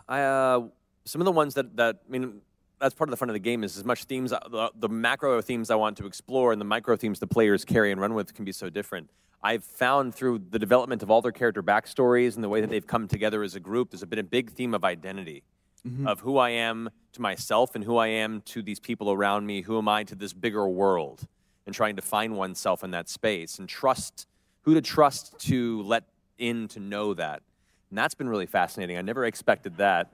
I, 0.08 0.22
uh, 0.22 0.68
some 1.04 1.20
of 1.20 1.26
the 1.26 1.32
ones 1.32 1.56
that, 1.56 1.76
that 1.78 2.02
I 2.08 2.12
mean, 2.12 2.42
that's 2.80 2.94
part 2.96 3.10
of 3.10 3.12
the 3.12 3.18
fun 3.18 3.30
of 3.30 3.34
the 3.34 3.40
game 3.40 3.64
is 3.64 3.78
as 3.78 3.84
much 3.86 4.04
themes, 4.04 4.32
uh, 4.32 4.40
the, 4.50 4.72
the 4.76 4.90
macro 4.90 5.42
themes 5.42 5.70
I 5.72 5.76
want 5.76 5.98
to 5.98 6.06
explore 6.06 6.52
and 6.52 6.62
the 6.62 6.66
micro 6.66 6.96
themes 6.96 7.20
the 7.20 7.28
players 7.28 7.66
carry 7.66 7.92
and 7.92 8.00
run 8.00 8.14
with 8.14 8.34
can 8.34 8.46
be 8.46 8.52
so 8.52 8.70
different. 8.70 9.10
I've 9.44 9.64
found 9.64 10.14
through 10.16 10.42
the 10.50 10.60
development 10.60 11.04
of 11.04 11.12
all 11.12 11.22
their 11.22 11.32
character 11.32 11.62
backstories 11.64 12.36
and 12.36 12.44
the 12.44 12.50
way 12.50 12.62
that 12.62 12.70
they've 12.70 12.86
come 12.86 13.08
together 13.08 13.44
as 13.44 13.56
a 13.56 13.60
group, 13.60 13.92
there's 13.92 14.04
been 14.06 14.20
a 14.20 14.24
big 14.24 14.52
theme 14.52 14.74
of 14.74 14.84
identity, 14.84 15.44
Mhm. 15.88 16.08
of 16.08 16.22
who 16.22 16.38
I 16.38 16.50
am 16.50 16.90
to 17.14 17.22
myself 17.22 17.76
and 17.76 17.84
who 17.84 17.98
I 17.98 18.08
am 18.08 18.42
to 18.42 18.62
these 18.62 18.80
people 18.80 19.12
around 19.12 19.46
me. 19.46 19.62
Who 19.62 19.78
am 19.78 19.88
I 19.88 20.04
to 20.06 20.16
this 20.16 20.34
bigger 20.34 20.68
world? 20.68 21.28
And 21.66 21.74
trying 21.76 21.96
to 21.98 22.02
find 22.02 22.36
oneself 22.36 22.84
in 22.84 22.92
that 22.92 23.10
space 23.10 23.60
and 23.60 23.70
trust 23.70 24.28
who 24.64 24.74
to 24.74 24.82
trust 24.82 25.38
to 25.48 25.82
let 25.84 26.04
in 26.38 26.68
to 26.70 26.80
know 26.80 27.14
that. 27.14 27.42
And 27.90 27.98
that's 27.98 28.16
been 28.16 28.28
really 28.28 28.46
fascinating. 28.48 28.98
I 28.98 29.02
never 29.02 29.26
expected 29.26 29.78
that. 29.78 30.12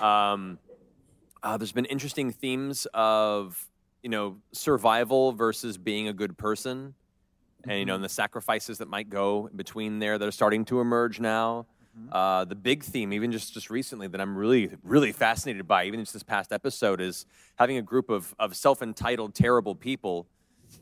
Um, 0.00 0.58
uh, 1.42 1.56
there's 1.56 1.72
been 1.72 1.84
interesting 1.86 2.30
themes 2.30 2.86
of 2.94 3.66
you 4.02 4.08
know 4.08 4.36
survival 4.52 5.32
versus 5.32 5.78
being 5.78 6.08
a 6.08 6.12
good 6.12 6.36
person, 6.36 6.94
and 7.64 7.78
you 7.78 7.84
know 7.84 7.94
and 7.94 8.04
the 8.04 8.08
sacrifices 8.08 8.78
that 8.78 8.88
might 8.88 9.10
go 9.10 9.48
in 9.50 9.56
between 9.56 9.98
there 9.98 10.18
that 10.18 10.26
are 10.26 10.32
starting 10.32 10.64
to 10.66 10.80
emerge 10.80 11.20
now. 11.20 11.66
Uh, 12.10 12.42
the 12.46 12.54
big 12.54 12.82
theme, 12.82 13.12
even 13.12 13.30
just 13.30 13.52
just 13.52 13.68
recently, 13.68 14.06
that 14.08 14.20
I'm 14.20 14.36
really 14.36 14.70
really 14.82 15.12
fascinated 15.12 15.68
by, 15.68 15.84
even 15.84 16.00
just 16.00 16.14
this 16.14 16.22
past 16.22 16.50
episode, 16.52 17.00
is 17.00 17.26
having 17.56 17.76
a 17.76 17.82
group 17.82 18.08
of 18.08 18.34
of 18.38 18.56
self 18.56 18.80
entitled 18.80 19.34
terrible 19.34 19.74
people 19.74 20.26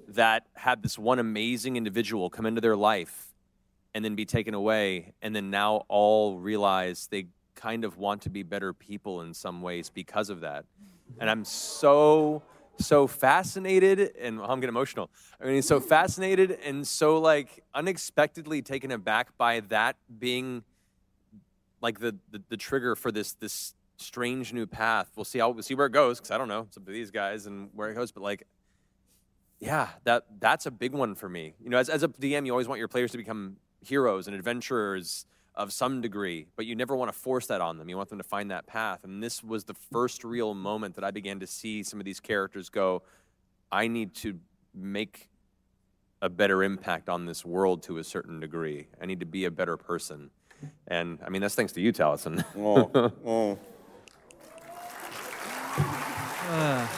that 0.06 0.46
had 0.54 0.82
this 0.82 0.96
one 0.98 1.18
amazing 1.18 1.76
individual 1.76 2.30
come 2.30 2.46
into 2.46 2.60
their 2.60 2.76
life 2.76 3.34
and 3.92 4.04
then 4.04 4.14
be 4.14 4.24
taken 4.24 4.54
away, 4.54 5.12
and 5.20 5.34
then 5.34 5.50
now 5.50 5.84
all 5.88 6.38
realize 6.38 7.08
they 7.10 7.26
kind 7.60 7.84
of 7.84 7.98
want 7.98 8.22
to 8.22 8.30
be 8.30 8.42
better 8.42 8.72
people 8.72 9.20
in 9.20 9.34
some 9.34 9.62
ways 9.62 9.90
because 9.90 10.30
of 10.30 10.40
that. 10.40 10.64
And 11.18 11.28
mm-hmm. 11.28 11.28
I'm 11.28 11.44
so, 11.44 12.42
so 12.78 13.06
fascinated, 13.06 14.16
and 14.20 14.40
I'm 14.40 14.60
getting 14.60 14.74
emotional. 14.74 15.10
I 15.40 15.46
mean, 15.46 15.62
so 15.62 15.80
fascinated 15.96 16.58
and 16.64 16.86
so 16.86 17.18
like 17.18 17.62
unexpectedly 17.74 18.62
taken 18.62 18.90
aback 18.90 19.36
by 19.36 19.60
that 19.60 19.96
being 20.18 20.64
like 21.80 21.98
the 22.00 22.16
the, 22.30 22.42
the 22.48 22.56
trigger 22.56 22.94
for 22.94 23.12
this 23.12 23.32
this 23.34 23.74
strange 23.96 24.52
new 24.52 24.66
path. 24.66 25.10
We'll 25.14 25.24
see 25.24 25.38
how 25.38 25.50
we'll 25.50 25.62
see 25.62 25.74
where 25.74 25.86
it 25.86 25.92
goes 25.92 26.18
because 26.18 26.30
I 26.30 26.38
don't 26.38 26.48
know. 26.48 26.66
some 26.70 26.82
of 26.82 26.92
these 26.92 27.10
guys 27.10 27.46
and 27.46 27.70
where 27.74 27.90
it 27.90 27.94
goes, 27.94 28.12
but 28.12 28.22
like 28.22 28.46
yeah, 29.58 29.88
that 30.04 30.24
that's 30.40 30.64
a 30.64 30.70
big 30.70 30.92
one 30.92 31.14
for 31.14 31.28
me. 31.28 31.54
You 31.62 31.68
know, 31.68 31.76
as, 31.76 31.90
as 31.90 32.02
a 32.02 32.08
DM, 32.08 32.46
you 32.46 32.52
always 32.52 32.66
want 32.66 32.78
your 32.78 32.88
players 32.88 33.12
to 33.12 33.18
become 33.18 33.56
heroes 33.82 34.26
and 34.26 34.34
adventurers 34.34 35.26
of 35.60 35.74
some 35.74 36.00
degree, 36.00 36.46
but 36.56 36.64
you 36.64 36.74
never 36.74 36.96
want 36.96 37.12
to 37.12 37.18
force 37.18 37.46
that 37.48 37.60
on 37.60 37.76
them. 37.76 37.90
You 37.90 37.96
want 37.98 38.08
them 38.08 38.16
to 38.16 38.24
find 38.24 38.50
that 38.50 38.66
path. 38.66 39.04
And 39.04 39.22
this 39.22 39.44
was 39.44 39.64
the 39.64 39.74
first 39.74 40.24
real 40.24 40.54
moment 40.54 40.94
that 40.94 41.04
I 41.04 41.10
began 41.10 41.38
to 41.40 41.46
see 41.46 41.82
some 41.82 42.00
of 42.00 42.06
these 42.06 42.18
characters 42.18 42.70
go, 42.70 43.02
I 43.70 43.86
need 43.86 44.14
to 44.16 44.38
make 44.74 45.28
a 46.22 46.30
better 46.30 46.62
impact 46.62 47.10
on 47.10 47.26
this 47.26 47.44
world 47.44 47.82
to 47.84 47.98
a 47.98 48.04
certain 48.04 48.40
degree. 48.40 48.86
I 49.02 49.04
need 49.04 49.20
to 49.20 49.26
be 49.26 49.44
a 49.44 49.50
better 49.50 49.76
person. 49.76 50.30
And 50.88 51.18
I 51.24 51.28
mean, 51.28 51.42
that's 51.42 51.54
thanks 51.54 51.74
to 51.74 51.82
you, 51.82 51.92
Taliesin. 51.92 52.42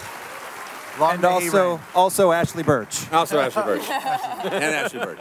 Oh, 0.99 1.11
and 1.11 1.25
also, 1.25 1.81
also 1.95 2.33
Ashly 2.33 2.63
Burch. 2.63 3.11
Also 3.11 3.39
Ashly 3.39 3.65
Burch. 3.65 3.83
and 3.89 4.75
Ashly 4.75 5.01
Burch. 5.01 5.21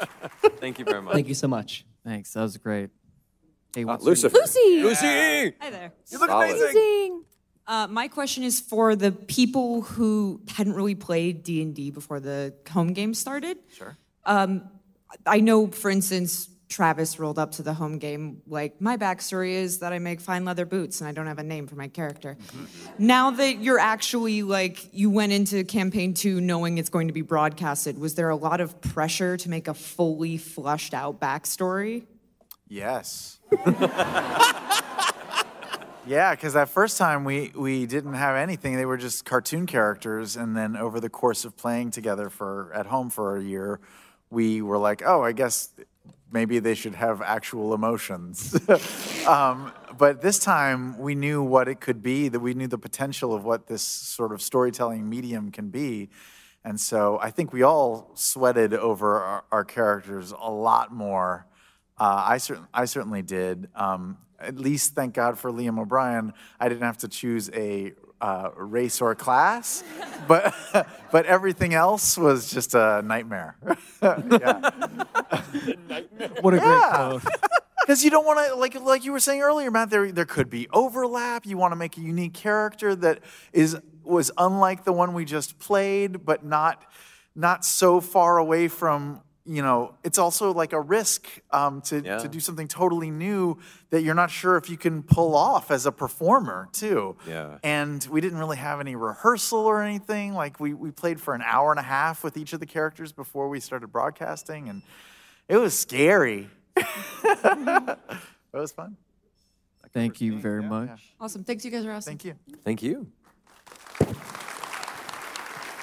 Thank 0.60 0.80
you 0.80 0.86
very 0.86 1.02
much. 1.02 1.14
Thank 1.14 1.30
you 1.30 1.34
so 1.34 1.48
much. 1.48 1.86
Thanks. 2.04 2.34
That 2.34 2.42
was 2.42 2.58
great. 2.58 2.90
Hey, 3.74 3.86
what's 3.86 4.04
Lucifer. 4.04 4.36
Lucy! 4.36 4.84
Lucy! 4.84 5.54
Hi 5.60 5.70
there. 5.70 5.94
You 6.10 6.20
look 6.20 6.30
Solid. 6.30 6.52
amazing. 6.52 7.24
Uh, 7.68 7.88
my 7.88 8.10
question 8.10 8.44
is 8.44 8.60
for 8.60 8.96
the 8.96 9.12
people 9.12 9.82
who 9.82 10.42
hadn't 10.50 10.74
really 10.74 10.96
played 10.96 11.44
D 11.44 11.62
and 11.62 11.74
D 11.74 11.90
before 11.90 12.20
the 12.20 12.54
home 12.70 12.92
game 12.92 13.14
started. 13.14 13.58
Sure. 13.74 13.98
Um, 14.26 14.70
I 15.26 15.40
know, 15.40 15.68
for 15.68 15.90
instance, 15.90 16.50
Travis 16.68 17.20
rolled 17.20 17.40
up 17.40 17.52
to 17.54 17.64
the 17.64 17.74
home 17.74 17.98
game 17.98 18.42
like 18.48 18.82
my 18.82 18.98
backstory 18.98 19.52
is 19.52 19.80
that 19.80 19.94
I 19.94 20.00
make 20.00 20.22
fine 20.22 20.46
leather 20.46 20.66
boots 20.66 21.02
and 21.02 21.08
I 21.08 21.12
don't 21.12 21.28
have 21.28 21.40
a 21.40 21.44
name 21.44 21.68
for 21.68 21.76
my 21.76 21.88
character. 21.88 22.38
Now 22.98 23.32
that 23.32 23.60
you're 23.62 23.80
actually 23.80 24.44
like 24.44 24.94
you 24.94 25.10
went 25.10 25.34
into 25.34 25.64
campaign 25.64 26.14
two 26.14 26.40
knowing 26.42 26.78
it's 26.78 26.90
going 26.90 27.08
to 27.08 27.14
be 27.14 27.22
broadcasted, 27.22 27.98
was 28.00 28.16
there 28.16 28.30
a 28.30 28.36
lot 28.36 28.60
of 28.62 28.80
pressure 28.82 29.38
to 29.38 29.50
make 29.50 29.68
a 29.68 29.74
fully 29.74 30.38
fleshed 30.38 30.94
out 30.94 31.20
backstory? 31.20 32.06
Yes. 32.68 33.38
Yeah, 36.08 36.32
because 36.32 36.54
that 36.54 36.70
first 36.70 36.98
time 36.98 37.24
we, 37.24 37.52
we 37.56 37.86
didn't 37.86 38.14
have 38.14 38.36
anything. 38.36 38.76
They 38.76 38.86
were 38.86 38.98
just 38.98 39.26
cartoon 39.26 39.66
characters. 39.66 40.36
And 40.36 40.56
then 40.56 40.76
over 40.76 41.00
the 41.00 41.10
course 41.10 41.46
of 41.46 41.58
playing 41.58 41.92
together 41.92 42.30
for 42.30 42.72
at 42.74 42.86
home 42.88 43.10
for 43.10 43.38
a 43.38 43.44
year, 43.44 43.80
we 44.30 44.62
were 44.62 44.78
like, 44.78 45.02
oh, 45.06 45.22
I 45.24 45.34
guess 45.34 45.74
maybe 46.32 46.60
they 46.60 46.76
should 46.76 46.96
have 46.96 47.22
actual 47.22 47.74
emotions. 47.74 48.58
um, 49.28 49.72
but 49.98 50.22
this 50.22 50.40
time 50.40 50.98
we 50.98 51.14
knew 51.14 51.44
what 51.44 51.68
it 51.68 51.82
could 51.82 52.02
be, 52.02 52.30
that 52.30 52.40
we 52.40 52.54
knew 52.54 52.68
the 52.68 52.78
potential 52.78 53.34
of 53.34 53.44
what 53.44 53.68
this 53.68 53.82
sort 53.82 54.32
of 54.32 54.42
storytelling 54.42 55.10
medium 55.10 55.52
can 55.52 55.70
be. 55.70 56.10
And 56.64 56.80
so 56.80 57.20
I 57.22 57.32
think 57.32 57.52
we 57.52 57.64
all 57.64 58.12
sweated 58.14 58.74
over 58.74 59.20
our, 59.20 59.44
our 59.52 59.66
characters 59.66 60.32
a 60.40 60.52
lot 60.52 60.94
more. 60.94 61.48
Uh, 62.02 62.24
I, 62.30 62.38
cer- 62.40 62.68
I 62.74 62.86
certainly 62.86 63.22
did. 63.22 63.70
Um, 63.76 64.18
at 64.40 64.58
least, 64.58 64.96
thank 64.96 65.14
God 65.14 65.38
for 65.38 65.52
Liam 65.52 65.80
O'Brien, 65.80 66.34
I 66.60 66.68
didn't 66.68 66.82
have 66.82 66.98
to 67.00 67.08
choose 67.08 67.52
a 67.54 67.94
uh, 68.20 68.50
race 68.56 69.02
or 69.02 69.14
class, 69.14 69.84
but 70.28 70.52
but 71.12 71.28
everything 71.28 71.76
else 71.76 72.18
was 72.18 72.50
just 72.50 72.74
a 72.74 73.04
nightmare. 73.04 73.56
yeah. 74.02 74.72
What 76.42 76.56
a 76.56 76.60
great 76.60 76.82
quote. 76.82 77.24
Because 77.82 78.04
you 78.04 78.10
don't 78.10 78.26
want 78.26 78.48
to, 78.48 78.56
like 78.56 78.74
like 78.82 79.06
you 79.06 79.12
were 79.12 79.20
saying 79.20 79.42
earlier, 79.42 79.70
Matt. 79.70 79.92
There 79.92 80.12
there 80.12 80.26
could 80.26 80.50
be 80.50 80.68
overlap. 80.74 81.46
You 81.46 81.58
want 81.58 81.72
to 81.72 81.76
make 81.76 81.98
a 81.98 82.02
unique 82.02 82.34
character 82.34 82.96
that 82.96 83.20
is 83.54 83.78
was 84.04 84.32
unlike 84.40 84.86
the 84.86 84.94
one 84.94 85.14
we 85.14 85.24
just 85.24 85.60
played, 85.60 86.26
but 86.26 86.44
not 86.44 86.84
not 87.36 87.64
so 87.64 88.02
far 88.02 88.40
away 88.40 88.68
from. 88.68 89.22
You 89.44 89.64
know, 89.64 89.96
it's 90.04 90.20
also 90.20 90.54
like 90.54 90.72
a 90.72 90.80
risk 90.80 91.28
um, 91.50 91.82
to 91.84 92.00
Yeah. 92.02 92.20
to 92.20 92.28
do 92.28 92.40
something 92.40 92.68
totally 92.68 93.10
new 93.10 93.58
that 93.90 94.04
you're 94.04 94.14
not 94.14 94.30
sure 94.30 94.56
if 94.56 94.70
you 94.70 94.78
can 94.78 95.02
pull 95.02 95.36
off 95.36 95.72
as 95.72 95.88
a 95.88 95.92
performer 95.92 96.70
too. 96.72 97.16
Yeah. 97.28 97.58
And 97.64 98.06
we 98.12 98.22
didn't 98.22 98.38
really 98.38 98.58
have 98.58 98.80
any 98.80 98.96
rehearsal 98.96 99.60
or 99.60 99.82
anything. 99.82 100.34
Like 100.34 100.60
we 100.60 100.76
we 100.76 100.92
played 100.92 101.20
for 101.20 101.34
an 101.34 101.42
hour 101.44 101.72
and 101.72 101.80
a 101.80 101.84
half 101.84 102.24
with 102.24 102.38
each 102.38 102.54
of 102.54 102.60
the 102.60 102.68
characters 102.68 103.12
before 103.12 103.50
we 103.50 103.60
started 103.60 103.88
broadcasting, 103.92 104.70
and 104.70 104.84
it 105.50 105.58
was 105.58 105.78
scary. 105.78 106.48
it 106.78 107.98
was 108.54 108.72
fun. 108.72 108.96
Thank 109.92 110.22
you 110.22 110.38
very 110.40 110.62
much. 110.64 111.14
Awesome. 111.20 111.44
Thanks, 111.44 111.66
you 111.66 111.72
guys 111.72 111.84
are 111.86 111.92
awesome. 111.92 112.12
Thank 112.12 112.26
you. 112.26 112.36
Thank 112.64 112.84
you. 112.84 113.08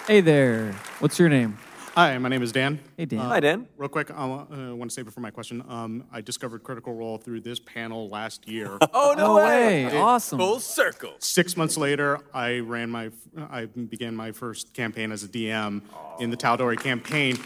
Hey 0.07 0.21
there. 0.23 0.73
What's 1.01 1.19
your 1.19 1.29
name? 1.29 1.59
Hi, 1.99 2.17
my 2.19 2.29
name 2.29 2.45
is 2.45 2.53
Dan. 2.53 2.79
Hey, 2.97 3.07
Dan. 3.07 3.19
Uh, 3.19 3.29
Hi, 3.29 3.41
Dan. 3.41 3.67
Real 3.77 3.89
quick, 3.89 4.13
I 4.13 4.15
uh, 4.15 4.29
want 4.73 4.89
to 4.89 4.91
say 4.91 5.03
before 5.03 5.21
my 5.21 5.33
question, 5.33 5.65
um, 5.69 6.05
I 6.13 6.21
discovered 6.21 6.63
Critical 6.63 6.95
Role 6.95 7.19
through 7.19 7.41
this 7.41 7.59
panel 7.59 8.09
last 8.09 8.47
year. 8.47 8.79
Oh, 8.95 9.15
no, 9.17 9.27
No 9.27 9.37
way. 9.39 9.87
It- 9.87 9.95
Awesome. 9.97 10.39
Full 10.39 10.61
circle. 10.61 11.15
Six 11.19 11.57
months 11.57 11.77
later, 11.77 12.21
I 12.33 12.61
ran 12.61 12.89
my, 12.89 13.11
I 13.51 13.65
began 13.65 14.15
my 14.15 14.31
first 14.31 14.75
campaign 14.75 15.11
as 15.11 15.25
a 15.25 15.29
DM 15.29 15.83
in 16.21 16.31
the 16.31 16.37
Tal'Dorei 16.37 16.79
campaign. 16.79 17.37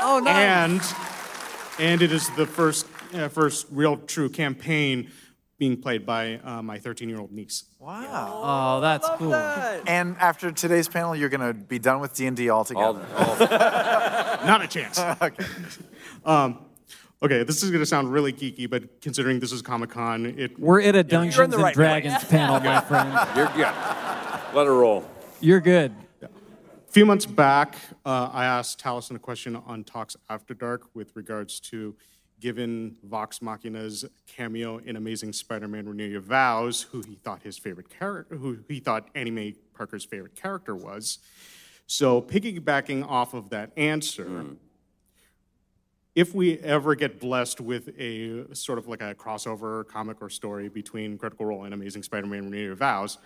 Oh, 0.00 0.18
nice. 0.18 0.92
And, 1.78 1.90
and 1.92 2.02
it 2.02 2.10
is 2.10 2.28
the 2.30 2.46
first, 2.46 2.88
uh, 3.14 3.28
first 3.28 3.68
real 3.70 3.96
true 3.96 4.28
campaign 4.28 5.08
being 5.60 5.76
played 5.76 6.06
by 6.06 6.36
uh, 6.38 6.62
my 6.62 6.78
13-year-old 6.78 7.30
niece. 7.30 7.64
Wow. 7.78 8.40
Oh, 8.42 8.80
that's 8.80 9.06
cool. 9.18 9.34
And 9.34 10.16
after 10.16 10.50
today's 10.50 10.88
panel, 10.88 11.14
you're 11.14 11.28
going 11.28 11.46
to 11.46 11.52
be 11.52 11.78
done 11.78 12.00
with 12.00 12.14
D 12.14 12.26
and 12.26 12.34
D 12.34 12.48
altogether. 12.48 13.06
Not 13.18 14.64
a 14.64 14.66
chance. 14.66 14.98
okay. 15.22 15.44
Um, 16.24 16.64
okay, 17.22 17.42
this 17.42 17.62
is 17.62 17.70
going 17.70 17.82
to 17.82 17.86
sound 17.86 18.10
really 18.10 18.32
geeky, 18.32 18.68
but 18.70 19.02
considering 19.02 19.38
this 19.38 19.52
is 19.52 19.60
Comic 19.60 19.90
Con, 19.90 20.24
it 20.24 20.58
We're 20.58 20.80
at 20.80 20.94
a 20.94 20.98
You're 20.98 21.02
Dungeons 21.02 21.38
in 21.38 21.50
the 21.50 21.56
and 21.56 21.64
right 21.64 21.74
Dragons 21.74 22.14
place. 22.14 22.30
panel, 22.30 22.58
my 22.60 22.80
friend. 22.90 23.12
You're 23.36 23.48
good. 23.48 23.74
Let 24.54 24.66
her 24.66 24.74
roll. 24.74 25.06
You're 25.40 25.60
good. 25.60 25.94
A 26.22 26.92
few 26.92 27.04
months 27.04 27.26
back, 27.26 27.76
uh, 28.06 28.30
I 28.32 28.46
asked 28.46 28.80
Taliesin 28.82 29.14
a 29.14 29.18
question 29.18 29.56
on 29.56 29.84
Talks 29.84 30.16
After 30.30 30.54
Dark 30.54 30.86
with 30.94 31.14
regards 31.14 31.60
to 31.60 31.94
given 32.40 32.96
Vox 33.04 33.40
Machina's 33.40 34.04
cameo 34.26 34.78
in 34.78 34.96
Amazing 34.96 35.32
Spider-Man 35.32 35.88
Renew 35.88 36.06
Your 36.06 36.20
Vows, 36.20 36.82
who 36.82 37.02
he 37.02 37.14
thought 37.16 37.42
his 37.42 37.58
favorite 37.58 37.90
character, 37.90 38.36
who 38.36 38.58
he 38.68 38.80
thought 38.80 39.08
Annie 39.14 39.30
May 39.30 39.54
Parker's 39.74 40.04
favorite 40.04 40.34
character 40.34 40.74
was. 40.74 41.18
So 41.86 42.22
piggybacking 42.22 43.06
off 43.06 43.34
of 43.34 43.50
that 43.50 43.72
answer, 43.76 44.24
hmm. 44.24 44.52
if 46.14 46.34
we 46.34 46.58
ever 46.58 46.94
get 46.94 47.20
blessed 47.20 47.60
with 47.60 47.90
a 47.98 48.54
sort 48.54 48.78
of 48.78 48.88
like 48.88 49.02
a 49.02 49.14
crossover 49.14 49.86
comic 49.86 50.18
or 50.20 50.30
story 50.30 50.68
between 50.68 51.18
Critical 51.18 51.46
Role 51.46 51.64
and 51.64 51.74
Amazing 51.74 52.04
Spider-Man 52.04 52.44
Renew 52.44 52.64
Your 52.64 52.74
Vows, 52.76 53.18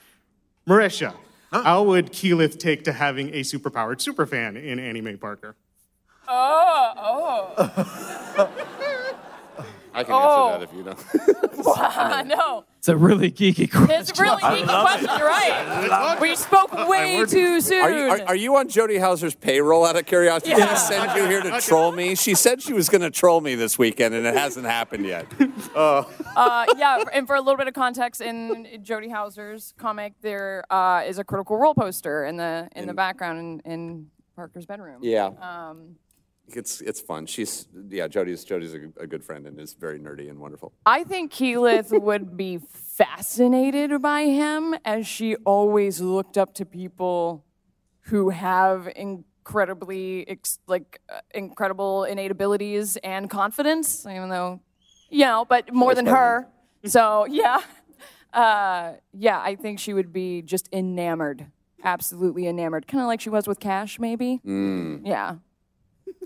Marisha, 0.66 1.14
how 1.52 1.82
would 1.84 2.10
Keyleth 2.10 2.58
take 2.58 2.84
to 2.84 2.92
having 2.92 3.28
a 3.34 3.40
superpowered 3.40 4.02
superfan 4.02 4.62
in 4.62 4.78
Annie 4.80 5.00
Mae 5.00 5.16
Parker? 5.16 5.56
Oh, 6.26 7.54
oh. 7.56 8.68
I 9.94 10.04
can 10.04 10.12
Oh. 10.14 10.48
answer 10.50 10.58
that 10.58 10.70
if 10.70 10.76
you 10.76 10.82
don't. 10.82 11.44
Wow, 11.64 12.22
no. 12.26 12.64
It's 12.78 12.88
a 12.88 12.96
really 12.96 13.30
geeky 13.30 13.70
question. 13.70 13.90
It's 13.92 14.18
a 14.18 14.22
really 14.22 14.42
geeky 14.42 14.66
question. 14.66 15.08
You're 15.18 15.26
right. 15.28 16.18
We 16.20 16.36
spoke 16.36 16.72
way 16.88 17.24
too 17.24 17.60
soon. 17.62 17.80
Are 17.82 17.90
you, 17.90 18.08
are, 18.10 18.20
are 18.28 18.36
you 18.36 18.54
on 18.56 18.68
Jody 18.68 18.98
Houser's 18.98 19.34
payroll 19.34 19.86
out 19.86 19.96
of 19.96 20.04
curiosity? 20.04 20.50
Did 20.50 20.58
Yeah. 20.58 20.74
she 20.74 20.80
send 20.92 21.16
you 21.16 21.24
here 21.26 21.40
to 21.40 21.58
troll 21.62 21.92
me? 21.92 22.16
She 22.16 22.34
said 22.34 22.60
she 22.60 22.74
was 22.74 22.90
going 22.90 23.00
to 23.00 23.10
troll 23.10 23.40
me 23.40 23.54
this 23.54 23.78
weekend, 23.78 24.14
and 24.14 24.26
it 24.26 24.34
hasn't 24.34 24.66
happened 24.66 25.06
yet. 25.06 25.26
Oh. 25.76 26.08
uh, 26.36 26.66
yeah, 26.76 27.02
and 27.12 27.26
for 27.26 27.34
a 27.36 27.40
little 27.40 27.56
bit 27.56 27.66
of 27.68 27.74
context, 27.74 28.20
in 28.20 28.66
Jody 28.82 29.08
Houser's 29.08 29.72
comic, 29.78 30.12
there 30.20 30.64
uh, 30.70 31.02
is 31.06 31.18
a 31.18 31.24
Critical 31.24 31.56
Role 31.56 31.74
poster 31.74 32.24
in 32.26 32.36
the 32.36 32.68
in 32.76 32.86
the 32.86 32.94
background 32.94 33.62
in, 33.64 33.72
in 33.72 34.06
Parker's 34.36 34.66
bedroom. 34.66 34.98
Yeah. 35.02 35.30
Um, 35.40 35.96
It's 36.48 36.80
it's 36.80 37.00
fun. 37.00 37.26
She's 37.26 37.66
yeah. 37.88 38.06
Jody's 38.06 38.44
Jodie's 38.44 38.74
a, 38.74 39.02
a 39.02 39.06
good 39.06 39.24
friend 39.24 39.46
and 39.46 39.58
is 39.58 39.74
very 39.74 39.98
nerdy 39.98 40.28
and 40.28 40.38
wonderful. 40.38 40.72
I 40.84 41.04
think 41.04 41.32
Keyleth 41.32 41.98
would 42.02 42.36
be 42.36 42.58
fascinated 42.58 44.00
by 44.02 44.24
him, 44.24 44.74
as 44.84 45.06
she 45.06 45.36
always 45.44 46.00
looked 46.00 46.36
up 46.38 46.54
to 46.54 46.66
people 46.66 47.44
who 48.08 48.28
have 48.30 48.88
incredibly 48.94 50.28
ex- 50.28 50.58
like 50.66 51.00
uh, 51.08 51.20
incredible 51.34 52.04
innate 52.04 52.30
abilities 52.30 52.96
and 52.98 53.30
confidence. 53.30 54.06
Even 54.06 54.28
though, 54.28 54.60
you 55.10 55.24
know, 55.24 55.46
but 55.48 55.72
more 55.72 55.94
than 55.94 56.06
her. 56.06 56.46
So 56.84 57.24
yeah, 57.26 57.62
uh, 58.34 58.92
yeah, 59.12 59.40
I 59.40 59.54
think 59.56 59.78
she 59.78 59.94
would 59.94 60.12
be 60.12 60.42
just 60.42 60.68
enamored, 60.72 61.46
absolutely 61.82 62.46
enamored, 62.46 62.86
kind 62.86 63.00
of 63.00 63.06
like 63.06 63.20
she 63.22 63.30
was 63.30 63.46
with 63.46 63.58
Kash, 63.60 63.98
maybe. 63.98 64.40
Mm, 64.46 65.06
Yeah. 65.06 65.36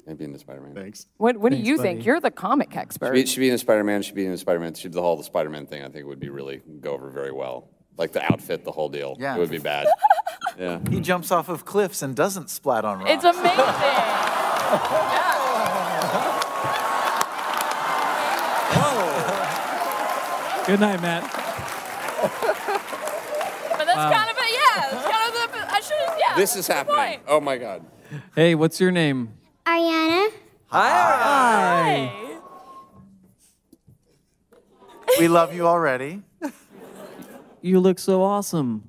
Maybe 0.08 0.24
in 0.24 0.32
the 0.32 0.38
Spider-Man. 0.38 0.74
Thanks. 0.74 1.06
What 1.18 1.36
What 1.36 1.52
do 1.52 1.58
you 1.58 1.76
buddy. 1.76 1.88
think? 1.90 2.06
You're 2.06 2.20
the 2.20 2.30
comic 2.30 2.74
expert. 2.76 3.14
She'd 3.14 3.22
be, 3.22 3.26
she'd 3.26 3.40
be 3.40 3.48
in 3.48 3.54
a 3.54 3.58
Spider-Man. 3.58 4.02
She'd 4.02 4.14
be 4.14 4.24
in 4.26 4.32
a 4.32 4.38
Spider-Man. 4.38 4.74
She'd 4.74 4.92
the 4.92 5.02
whole 5.02 5.16
the 5.16 5.24
Spider-Man 5.24 5.66
thing. 5.66 5.82
I 5.84 5.88
think 5.88 6.06
would 6.06 6.20
be 6.20 6.30
really 6.30 6.62
go 6.80 6.92
over 6.92 7.10
very 7.10 7.32
well. 7.32 7.68
Like 7.96 8.12
the 8.12 8.22
outfit, 8.24 8.64
the 8.64 8.72
whole 8.72 8.88
deal. 8.88 9.16
Yeah. 9.20 9.36
It 9.36 9.38
would 9.38 9.50
be 9.50 9.58
bad. 9.58 9.86
Yeah. 10.58 10.80
He 10.90 11.00
jumps 11.00 11.30
off 11.30 11.48
of 11.48 11.64
cliffs 11.64 12.02
and 12.02 12.16
doesn't 12.16 12.50
splat 12.50 12.84
on 12.84 12.98
rocks. 12.98 13.10
It's 13.12 13.22
amazing. 13.22 13.58
yeah. 13.58 15.38
Good 20.66 20.80
night, 20.80 21.00
Matt. 21.00 21.22
But 21.22 21.32
that's 23.86 23.96
Wow. 23.96 24.10
kind 24.12 24.30
of 24.30 24.36
it. 24.36 24.52
Yeah, 24.52 24.90
that's 24.90 25.08
kind 25.08 25.28
of 25.28 25.34
the. 25.52 25.58
I 25.74 25.80
should. 25.80 25.94
Yeah. 26.18 26.34
This 26.36 26.56
is 26.56 26.66
happening. 26.66 26.96
point. 26.96 27.22
Oh 27.26 27.40
my 27.40 27.56
God. 27.56 27.84
Hey, 28.34 28.54
what's 28.54 28.78
your 28.80 28.90
name? 28.90 29.32
Ariana. 29.68 30.32
Hi. 30.68 32.10
We 35.18 35.28
love 35.28 35.54
you 35.54 35.66
already. 35.66 36.22
You 37.60 37.78
look 37.80 37.98
so 37.98 38.22
awesome. 38.22 38.88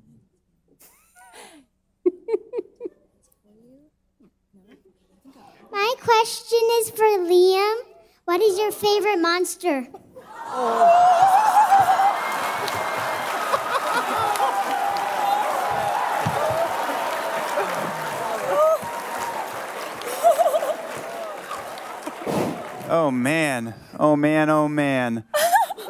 My 5.70 5.96
question 6.00 6.60
is 6.80 6.92
for 6.92 7.04
Liam. 7.28 7.76
What 8.24 8.42
is 8.42 8.58
your 8.58 8.72
favorite 8.72 9.20
monster? 9.20 9.86
Oh 10.48 12.36
man. 22.90 23.76
Oh 24.00 24.16
man. 24.16 24.50
Oh 24.50 24.68
man. 24.68 25.24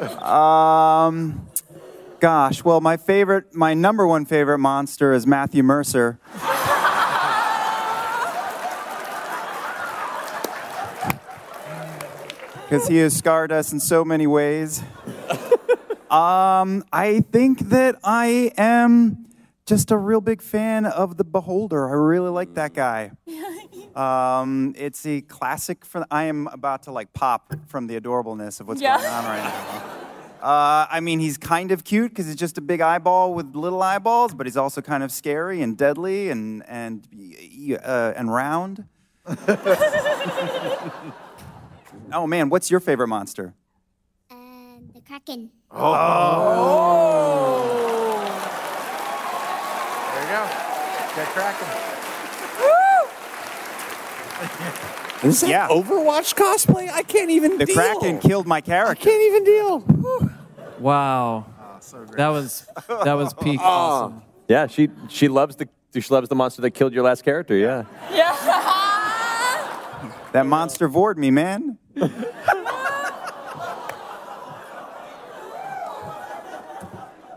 um, 0.22 1.48
gosh. 2.20 2.62
Well, 2.64 2.80
my 2.80 2.96
favorite, 2.96 3.54
my 3.54 3.74
number 3.74 4.06
one 4.06 4.24
favorite 4.26 4.58
monster 4.58 5.12
is 5.12 5.26
Matthew 5.26 5.62
Mercer. 5.62 6.18
Because 12.68 12.86
he 12.86 12.98
has 12.98 13.16
scarred 13.16 13.50
us 13.50 13.72
in 13.72 13.80
so 13.80 14.04
many 14.04 14.28
ways. 14.28 14.80
um, 16.08 16.84
I 16.92 17.24
think 17.32 17.58
that 17.70 17.98
I 18.04 18.52
am 18.56 19.26
just 19.66 19.90
a 19.90 19.96
real 19.96 20.20
big 20.20 20.42
fan 20.42 20.84
of 20.86 21.16
the 21.16 21.24
Beholder. 21.24 21.88
I 21.88 21.92
really 21.92 22.30
like 22.30 22.54
that 22.54 22.74
guy. 22.74 23.12
Um, 23.94 24.74
it's 24.76 25.04
a 25.06 25.20
classic. 25.22 25.84
For 25.84 26.04
I 26.10 26.24
am 26.24 26.46
about 26.48 26.82
to 26.84 26.92
like 26.92 27.12
pop 27.12 27.52
from 27.66 27.86
the 27.86 28.00
adorableness 28.00 28.60
of 28.60 28.68
what's 28.68 28.80
Yeah. 28.80 28.96
going 28.96 29.08
on 29.08 29.24
right 29.24 29.42
now. 29.44 29.82
Uh, 30.42 30.86
I 30.90 31.00
mean, 31.00 31.20
he's 31.20 31.36
kind 31.36 31.70
of 31.70 31.84
cute 31.84 32.10
because 32.12 32.26
he's 32.26 32.34
just 32.36 32.56
a 32.56 32.62
big 32.62 32.80
eyeball 32.80 33.34
with 33.34 33.54
little 33.54 33.82
eyeballs, 33.82 34.32
but 34.34 34.46
he's 34.46 34.56
also 34.56 34.80
kind 34.80 35.02
of 35.02 35.12
scary 35.12 35.60
and 35.60 35.76
deadly 35.76 36.30
and 36.30 36.64
and 36.66 37.06
y- 37.12 37.34
y- 37.68 37.76
uh, 37.76 38.14
and 38.16 38.32
round. 38.32 38.84
oh 42.12 42.26
man, 42.26 42.48
what's 42.48 42.70
your 42.70 42.80
favorite 42.80 43.08
monster? 43.08 43.54
The 44.30 45.00
Kraken. 45.06 45.50
Oh. 45.70 45.80
There 46.40 46.48
you 46.48 48.16
go. 48.16 48.19
Get 51.16 51.26
cracking. 51.28 51.68
Is 55.28 55.40
that 55.42 55.50
Yeah. 55.50 55.68
Overwatch 55.68 56.34
cosplay? 56.34 56.88
I 56.90 57.02
can't 57.02 57.30
even 57.30 57.58
The 57.58 57.66
deal. 57.66 57.74
Kraken 57.76 58.18
killed 58.20 58.46
my 58.46 58.60
character. 58.60 58.92
I 59.08 59.12
Can't 59.12 59.22
even 59.22 59.44
deal. 59.44 60.30
Wow. 60.78 61.44
Ah, 61.60 61.78
that 62.16 62.28
was 62.28 62.66
that 63.04 63.14
was 63.14 63.34
peak 63.42 63.60
Oh. 63.62 63.66
awesome. 63.66 64.22
Yeah, 64.48 64.66
she 64.66 64.88
she 65.08 65.28
loves 65.28 65.56
the 65.56 65.68
she 65.92 66.00
loves 66.08 66.28
the 66.28 66.34
monster 66.36 66.62
that 66.62 66.70
killed 66.70 66.92
your 66.94 67.04
last 67.04 67.22
character. 67.24 67.54
Yeah. 67.56 67.84
Yeah. 68.12 68.36
That 70.32 70.46
monster 70.46 70.86
vored 70.88 71.18
me, 71.18 71.32
man. 71.32 71.76
Look 71.96 72.12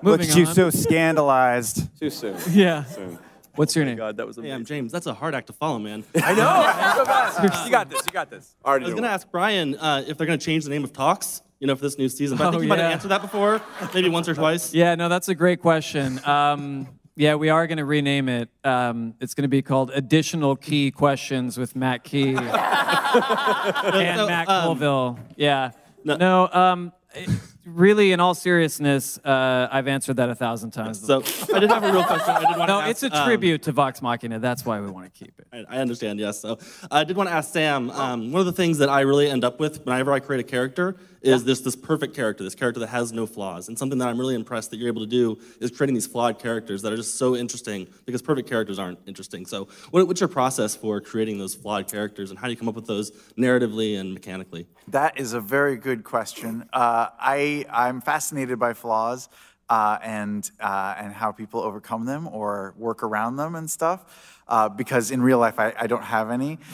Moving 0.03 0.29
at 0.29 0.35
you, 0.35 0.45
so 0.45 0.69
scandalized. 0.69 1.89
Too 1.99 2.09
soon. 2.11 2.37
Yeah. 2.51 2.83
Soon. 2.83 3.17
What's 3.55 3.75
your 3.75 3.85
name? 3.85 3.97
God, 3.97 4.17
that 4.17 4.25
was 4.25 4.37
Hey, 4.37 4.51
I'm 4.51 4.65
James. 4.65 4.91
That's 4.91 5.05
a 5.05 5.13
hard 5.13 5.35
act 5.35 5.47
to 5.47 5.53
follow, 5.53 5.77
man. 5.79 6.03
I 6.15 6.33
know. 6.33 6.93
So 6.97 7.05
fast. 7.05 7.65
You 7.65 7.71
got 7.71 7.89
this. 7.89 8.01
You 8.05 8.11
got 8.11 8.29
this. 8.29 8.55
I 8.65 8.77
was 8.77 8.91
going 8.91 9.03
to 9.03 9.09
ask 9.09 9.29
Brian 9.31 9.75
uh, 9.75 10.03
if 10.07 10.17
they're 10.17 10.27
going 10.27 10.37
to 10.39 10.45
change 10.45 10.63
the 10.63 10.69
name 10.69 10.83
of 10.83 10.93
Talks, 10.93 11.41
you 11.59 11.67
know, 11.67 11.75
for 11.75 11.81
this 11.83 11.97
new 11.97 12.09
season. 12.09 12.37
But 12.37 12.45
I 12.45 12.47
Oh, 12.47 12.51
think 12.51 12.63
you 12.63 12.69
might 12.69 12.77
yeah. 12.77 12.83
have 12.85 12.91
answered 12.93 13.07
that 13.09 13.21
before, 13.21 13.61
maybe 13.93 14.09
once 14.09 14.27
or 14.27 14.33
twice. 14.35 14.73
Yeah, 14.83 14.95
no, 14.95 15.09
that's 15.09 15.27
a 15.29 15.35
great 15.35 15.61
question. 15.61 16.23
Um, 16.25 16.87
yeah, 17.15 17.35
we 17.35 17.49
are 17.49 17.67
going 17.67 17.77
to 17.77 17.85
rename 17.85 18.27
it. 18.29 18.49
Um, 18.63 19.13
it's 19.21 19.33
going 19.35 19.43
to 19.43 19.47
be 19.49 19.61
called 19.61 19.91
Additional 19.93 20.55
Key 20.55 20.89
Questions 20.91 21.57
with 21.57 21.75
Matt 21.75 22.03
Key 22.03 22.29
and 22.35 22.37
So, 22.37 24.27
Matt 24.27 24.49
um, 24.49 24.77
Colville. 24.77 25.19
Yeah. 25.35 25.71
No, 26.03 26.47
um, 26.51 26.91
it- 27.13 27.29
really, 27.65 28.11
in 28.11 28.19
all 28.19 28.33
seriousness, 28.33 29.17
uh, 29.19 29.67
I've 29.71 29.87
answered 29.87 30.17
that 30.17 30.29
a 30.29 30.35
thousand 30.35 30.71
times. 30.71 31.05
So 31.05 31.23
I 31.53 31.59
did 31.59 31.69
have 31.69 31.83
a 31.83 31.91
real 31.91 32.03
question. 32.03 32.35
I 32.35 32.39
did 32.39 32.57
want 32.57 32.67
no, 32.67 32.79
to 32.79 32.87
ask, 32.87 32.89
it's 32.91 33.03
a 33.03 33.17
um, 33.17 33.25
tribute 33.25 33.63
to 33.63 33.71
Vox 33.71 34.01
Machina. 34.01 34.39
That's 34.39 34.65
why 34.65 34.79
we 34.79 34.89
want 34.89 35.11
to 35.11 35.17
keep 35.17 35.39
it. 35.39 35.47
I, 35.51 35.77
I 35.77 35.79
understand, 35.79 36.19
yes. 36.19 36.39
So 36.39 36.59
I 36.91 37.03
did 37.03 37.15
want 37.17 37.29
to 37.29 37.35
ask 37.35 37.51
Sam. 37.51 37.89
Um, 37.91 38.31
one 38.31 38.39
of 38.39 38.45
the 38.45 38.53
things 38.53 38.77
that 38.79 38.89
I 38.89 39.01
really 39.01 39.29
end 39.29 39.43
up 39.43 39.59
with 39.59 39.85
whenever 39.85 40.11
I 40.11 40.19
create 40.19 40.39
a 40.41 40.49
character 40.49 40.97
is 41.23 41.43
this 41.43 41.61
this 41.61 41.75
perfect 41.75 42.15
character, 42.15 42.43
this 42.43 42.55
character 42.55 42.79
that 42.81 42.87
has 42.87 43.11
no 43.11 43.25
flaws. 43.25 43.67
And 43.67 43.79
something 43.79 43.97
that 43.99 44.07
I'm 44.07 44.19
really 44.19 44.35
impressed 44.35 44.71
that 44.71 44.77
you're 44.77 44.89
able 44.89 45.01
to 45.01 45.07
do 45.07 45.39
is 45.59 45.71
creating 45.71 45.95
these 45.95 46.07
flawed 46.07 46.39
characters 46.39 46.81
that 46.81 46.93
are 46.93 46.97
just 46.97 47.15
so 47.15 47.35
interesting 47.35 47.87
because 48.05 48.21
perfect 48.21 48.49
characters 48.49 48.77
aren't 48.77 48.99
interesting. 49.07 49.45
So 49.45 49.67
what, 49.91 50.07
what's 50.07 50.21
your 50.21 50.27
process 50.27 50.75
for 50.75 51.01
creating 51.01 51.37
those 51.39 51.55
flawed 51.55 51.91
characters, 51.91 52.29
and 52.29 52.37
how 52.37 52.47
do 52.47 52.51
you 52.51 52.57
come 52.57 52.69
up 52.69 52.75
with 52.75 52.87
those 52.87 53.11
narratively 53.37 53.99
and 53.99 54.13
mechanically? 54.13 54.67
That 54.89 55.19
is 55.19 55.33
a 55.33 55.41
very 55.41 55.77
good 55.77 56.03
question. 56.03 56.69
Uh, 56.73 57.07
I 57.19 57.65
I'm 57.71 58.01
fascinated 58.01 58.59
by 58.59 58.73
flaws. 58.73 59.29
Uh, 59.69 59.73
uh, 59.73 59.97
and 60.03 60.51
uh, 60.59 60.93
and 60.97 61.13
how 61.13 61.31
people 61.31 61.59
overcome 61.61 62.05
them 62.05 62.27
or 62.27 62.75
work 62.77 63.01
around 63.01 63.37
them 63.37 63.55
and 63.55 63.69
stuff. 63.71 64.43
Uh, 64.47 64.69
because 64.69 65.09
in 65.09 65.21
real 65.21 65.39
life, 65.39 65.57
I, 65.57 65.73
I 65.79 65.87
don't 65.87 66.03
have 66.03 66.29
any. 66.29 66.59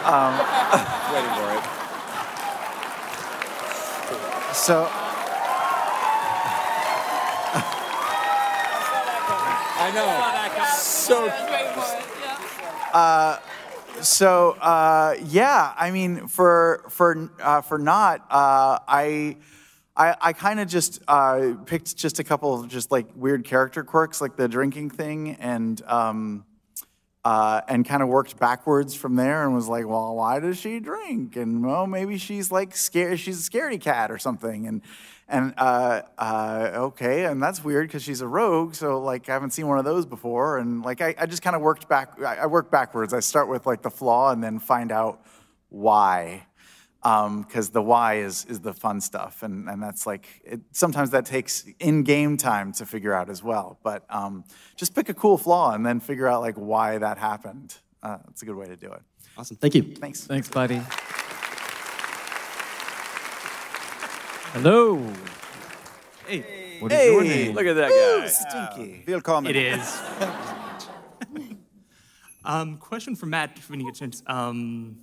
Um, 0.00 0.32
Waiting 1.12 1.30
for 1.34 1.52
it. 1.52 1.79
So. 4.60 4.86
I 9.82 9.90
know. 9.94 10.66
So. 10.76 11.28
Uh, 12.92 13.38
so 14.02 14.50
uh, 14.60 15.14
yeah, 15.24 15.72
I 15.78 15.90
mean, 15.90 16.26
for 16.26 16.84
for 16.90 17.30
uh, 17.40 17.62
for 17.62 17.78
Nott, 17.78 18.20
uh, 18.30 18.80
I 18.86 19.38
I, 19.96 20.16
I 20.20 20.32
kind 20.34 20.60
of 20.60 20.68
just 20.68 21.00
uh, 21.08 21.54
picked 21.64 21.96
just 21.96 22.18
a 22.18 22.24
couple 22.24 22.60
of 22.60 22.68
just 22.68 22.90
like 22.90 23.06
weird 23.16 23.44
character 23.44 23.82
quirks, 23.82 24.20
like 24.20 24.36
the 24.36 24.46
drinking 24.46 24.90
thing, 24.90 25.36
and 25.40 25.80
um, 25.86 26.44
uh, 27.24 27.60
and 27.68 27.84
kind 27.84 28.02
of 28.02 28.08
worked 28.08 28.38
backwards 28.38 28.94
from 28.94 29.16
there, 29.16 29.44
and 29.44 29.54
was 29.54 29.68
like, 29.68 29.86
well, 29.86 30.16
why 30.16 30.40
does 30.40 30.58
she 30.58 30.80
drink? 30.80 31.36
And 31.36 31.64
well, 31.64 31.86
maybe 31.86 32.18
she's 32.18 32.50
like 32.50 32.74
scared. 32.74 33.20
She's 33.20 33.46
a 33.46 33.50
scaredy 33.50 33.80
cat 33.80 34.10
or 34.10 34.18
something, 34.18 34.66
and 34.66 34.82
and 35.28 35.54
uh, 35.58 36.02
uh, 36.18 36.70
okay, 36.74 37.26
and 37.26 37.42
that's 37.42 37.62
weird 37.62 37.86
because 37.88 38.02
she's 38.02 38.20
a 38.20 38.26
rogue. 38.26 38.74
So 38.74 39.00
like, 39.00 39.28
I 39.28 39.34
haven't 39.34 39.50
seen 39.50 39.68
one 39.68 39.78
of 39.78 39.84
those 39.84 40.06
before, 40.06 40.58
and 40.58 40.82
like, 40.82 41.00
I, 41.00 41.14
I 41.18 41.26
just 41.26 41.42
kind 41.42 41.54
of 41.54 41.62
worked 41.62 41.88
back. 41.88 42.20
I, 42.20 42.36
I 42.36 42.46
work 42.46 42.70
backwards. 42.70 43.12
I 43.12 43.20
start 43.20 43.48
with 43.48 43.66
like 43.66 43.82
the 43.82 43.90
flaw, 43.90 44.32
and 44.32 44.42
then 44.42 44.58
find 44.58 44.90
out 44.90 45.20
why 45.68 46.46
because 47.02 47.70
the 47.70 47.82
why 47.82 48.16
is 48.16 48.44
is 48.46 48.60
the 48.60 48.74
fun 48.74 49.00
stuff, 49.00 49.42
and 49.42 49.68
and 49.68 49.82
that's 49.82 50.06
like 50.06 50.26
it, 50.44 50.60
sometimes 50.72 51.10
that 51.10 51.24
takes 51.26 51.64
in 51.78 52.02
game 52.02 52.36
time 52.36 52.72
to 52.72 52.86
figure 52.86 53.14
out 53.14 53.30
as 53.30 53.42
well. 53.42 53.78
But 53.82 54.04
um, 54.10 54.44
just 54.76 54.94
pick 54.94 55.08
a 55.08 55.14
cool 55.14 55.38
flaw 55.38 55.72
and 55.72 55.84
then 55.84 56.00
figure 56.00 56.26
out 56.28 56.40
like 56.42 56.56
why 56.56 56.98
that 56.98 57.18
happened. 57.18 57.74
Uh, 58.02 58.18
that's 58.26 58.42
a 58.42 58.46
good 58.46 58.56
way 58.56 58.66
to 58.66 58.76
do 58.76 58.92
it. 58.92 59.02
Awesome, 59.36 59.56
thank 59.56 59.74
you. 59.74 59.82
Thanks. 59.82 60.24
Thanks, 60.24 60.48
buddy. 60.48 60.80
Hello. 64.52 64.98
Hey. 66.26 66.78
What 66.80 66.92
is 66.92 67.04
your 67.06 67.22
Hey, 67.22 67.28
name? 67.44 67.54
look 67.54 67.66
at 67.66 67.74
that 67.74 67.90
guy. 67.90 68.26
Stinky. 68.26 69.04
Willkommen. 69.06 69.50
It 69.50 69.56
is. 69.56 70.02
um, 72.44 72.78
question 72.78 73.14
for 73.14 73.26
Matt, 73.26 73.58
when 73.68 73.80
you 73.80 73.86
get 73.86 73.96
a 73.96 73.98
chance. 74.00 74.22
Um, 74.26 75.02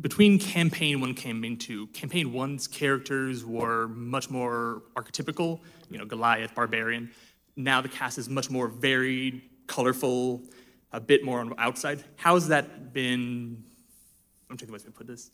between 0.00 0.38
campaign 0.38 1.00
one 1.00 1.14
campaign 1.14 1.56
two, 1.56 1.86
campaign 1.88 2.32
one's 2.32 2.66
characters 2.66 3.44
were 3.44 3.88
much 3.88 4.30
more 4.30 4.82
archetypical, 4.96 5.60
you 5.90 5.98
know, 5.98 6.04
Goliath, 6.04 6.54
barbarian. 6.54 7.10
Now 7.56 7.80
the 7.80 7.88
cast 7.88 8.18
is 8.18 8.28
much 8.28 8.50
more 8.50 8.68
varied, 8.68 9.42
colorful, 9.66 10.42
a 10.92 11.00
bit 11.00 11.24
more 11.24 11.40
on 11.40 11.50
the 11.50 11.60
outside. 11.60 12.02
How's 12.16 12.48
that 12.48 12.92
been? 12.92 13.64
I'm 14.50 14.56
trying 14.56 14.70
to 14.70 14.78
think 14.78 14.94
put 14.94 15.06
this. 15.06 15.30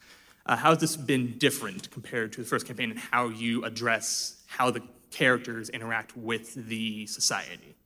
Uh, 0.46 0.56
how's 0.56 0.78
this 0.78 0.96
been 0.96 1.36
different 1.38 1.90
compared 1.90 2.32
to 2.32 2.40
the 2.40 2.46
first 2.46 2.66
campaign, 2.66 2.90
and 2.90 2.98
how 2.98 3.28
you 3.28 3.64
address 3.64 4.42
how 4.46 4.70
the 4.70 4.82
characters 5.10 5.68
interact 5.68 6.16
with 6.16 6.54
the 6.68 7.06
society? 7.06 7.76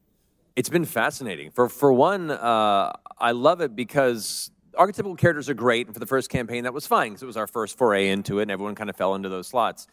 It's 0.57 0.69
been 0.69 0.85
fascinating. 0.85 1.51
For 1.51 1.69
for 1.69 1.93
one, 1.93 2.31
uh, 2.31 2.93
I 3.19 3.33
love 3.33 3.61
it 3.61 3.75
because 3.75 4.51
archetypical 4.79 5.19
characters 5.19 5.49
are 5.49 5.55
great. 5.55 5.87
And 5.87 5.95
for 5.95 6.01
the 6.01 6.07
first 6.07 6.31
campaign, 6.31 6.65
that 6.65 6.75
was 6.75 6.87
fine 6.87 7.11
because 7.11 7.23
it 7.23 7.27
was 7.27 7.37
our 7.37 7.47
first 7.47 7.79
foray 7.79 8.09
into 8.09 8.39
it, 8.39 8.43
and 8.43 8.51
everyone 8.51 8.75
kind 8.75 8.91
of 8.91 8.97
fell 8.97 9.15
into 9.15 9.29
those 9.29 9.47
slots. 9.47 9.87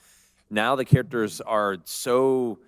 Now 0.50 0.76
the 0.76 0.86
characters 0.86 1.42
are 1.42 1.78
so 1.86 2.60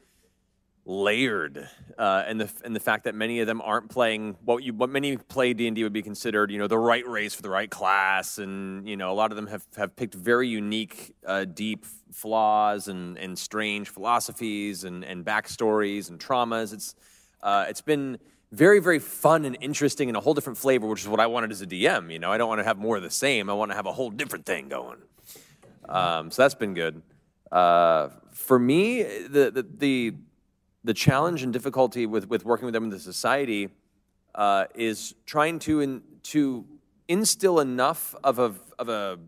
layered, 0.85 1.69
uh, 1.97 2.23
and 2.27 2.41
the 2.41 2.51
and 2.65 2.75
the 2.75 2.79
fact 2.79 3.05
that 3.05 3.15
many 3.15 3.39
of 3.39 3.47
them 3.47 3.61
aren't 3.61 3.89
playing 3.89 4.35
what 4.43 4.63
you 4.63 4.73
what 4.73 4.89
many 4.89 5.17
play 5.17 5.53
D 5.53 5.67
and 5.67 5.75
D 5.75 5.83
would 5.83 5.93
be 5.93 6.01
considered, 6.01 6.51
you 6.51 6.57
know, 6.59 6.67
the 6.67 6.77
right 6.77 7.07
race 7.07 7.33
for 7.33 7.41
the 7.41 7.49
right 7.49 7.69
class, 7.69 8.37
and 8.37 8.87
you 8.87 8.97
know, 8.97 9.11
a 9.11 9.13
lot 9.13 9.31
of 9.31 9.35
them 9.35 9.47
have 9.47 9.65
have 9.77 9.95
picked 9.95 10.13
very 10.13 10.47
unique, 10.47 11.15
uh, 11.25 11.45
deep 11.45 11.85
flaws 12.11 12.87
and 12.87 13.17
and 13.17 13.37
strange 13.37 13.89
philosophies 13.89 14.83
and 14.83 15.03
and 15.03 15.25
backstories 15.25 16.09
and 16.09 16.19
traumas. 16.19 16.73
It's 16.73 16.95
uh, 17.41 17.65
it's 17.67 17.81
been 17.81 18.17
very 18.53 18.79
very 18.79 18.99
fun 18.99 19.45
and 19.45 19.57
interesting 19.61 20.09
and 20.09 20.15
a 20.15 20.19
whole 20.19 20.33
different 20.33 20.57
flavor, 20.57 20.85
which 20.87 21.01
is 21.01 21.07
what 21.07 21.19
I 21.19 21.27
wanted 21.27 21.51
as 21.51 21.61
a 21.61 21.67
DM. 21.67 22.11
You 22.11 22.19
know, 22.19 22.31
I 22.31 22.37
don't 22.37 22.47
want 22.47 22.59
to 22.59 22.65
have 22.65 22.77
more 22.77 22.97
of 22.97 23.03
the 23.03 23.09
same. 23.09 23.49
I 23.49 23.53
want 23.53 23.71
to 23.71 23.75
have 23.75 23.87
a 23.87 23.91
whole 23.91 24.11
different 24.11 24.45
thing 24.45 24.69
going. 24.69 24.99
Um, 25.89 26.31
so 26.31 26.43
that's 26.43 26.55
been 26.55 26.73
good. 26.73 27.01
Uh, 27.51 28.09
for 28.31 28.59
me, 28.59 29.03
the, 29.03 29.51
the 29.51 29.65
the 29.77 30.13
the 30.83 30.93
challenge 30.93 31.43
and 31.43 31.51
difficulty 31.51 32.05
with 32.05 32.29
with 32.29 32.45
working 32.45 32.65
with 32.65 32.73
them 32.73 32.83
in 32.85 32.89
the 32.89 32.99
society 32.99 33.69
uh, 34.35 34.65
is 34.75 35.15
trying 35.25 35.59
to 35.59 35.81
in, 35.81 36.01
to 36.23 36.65
instill 37.07 37.59
enough 37.59 38.15
of 38.23 38.39
a 38.39 38.53
of 38.77 38.89
a 38.89 39.19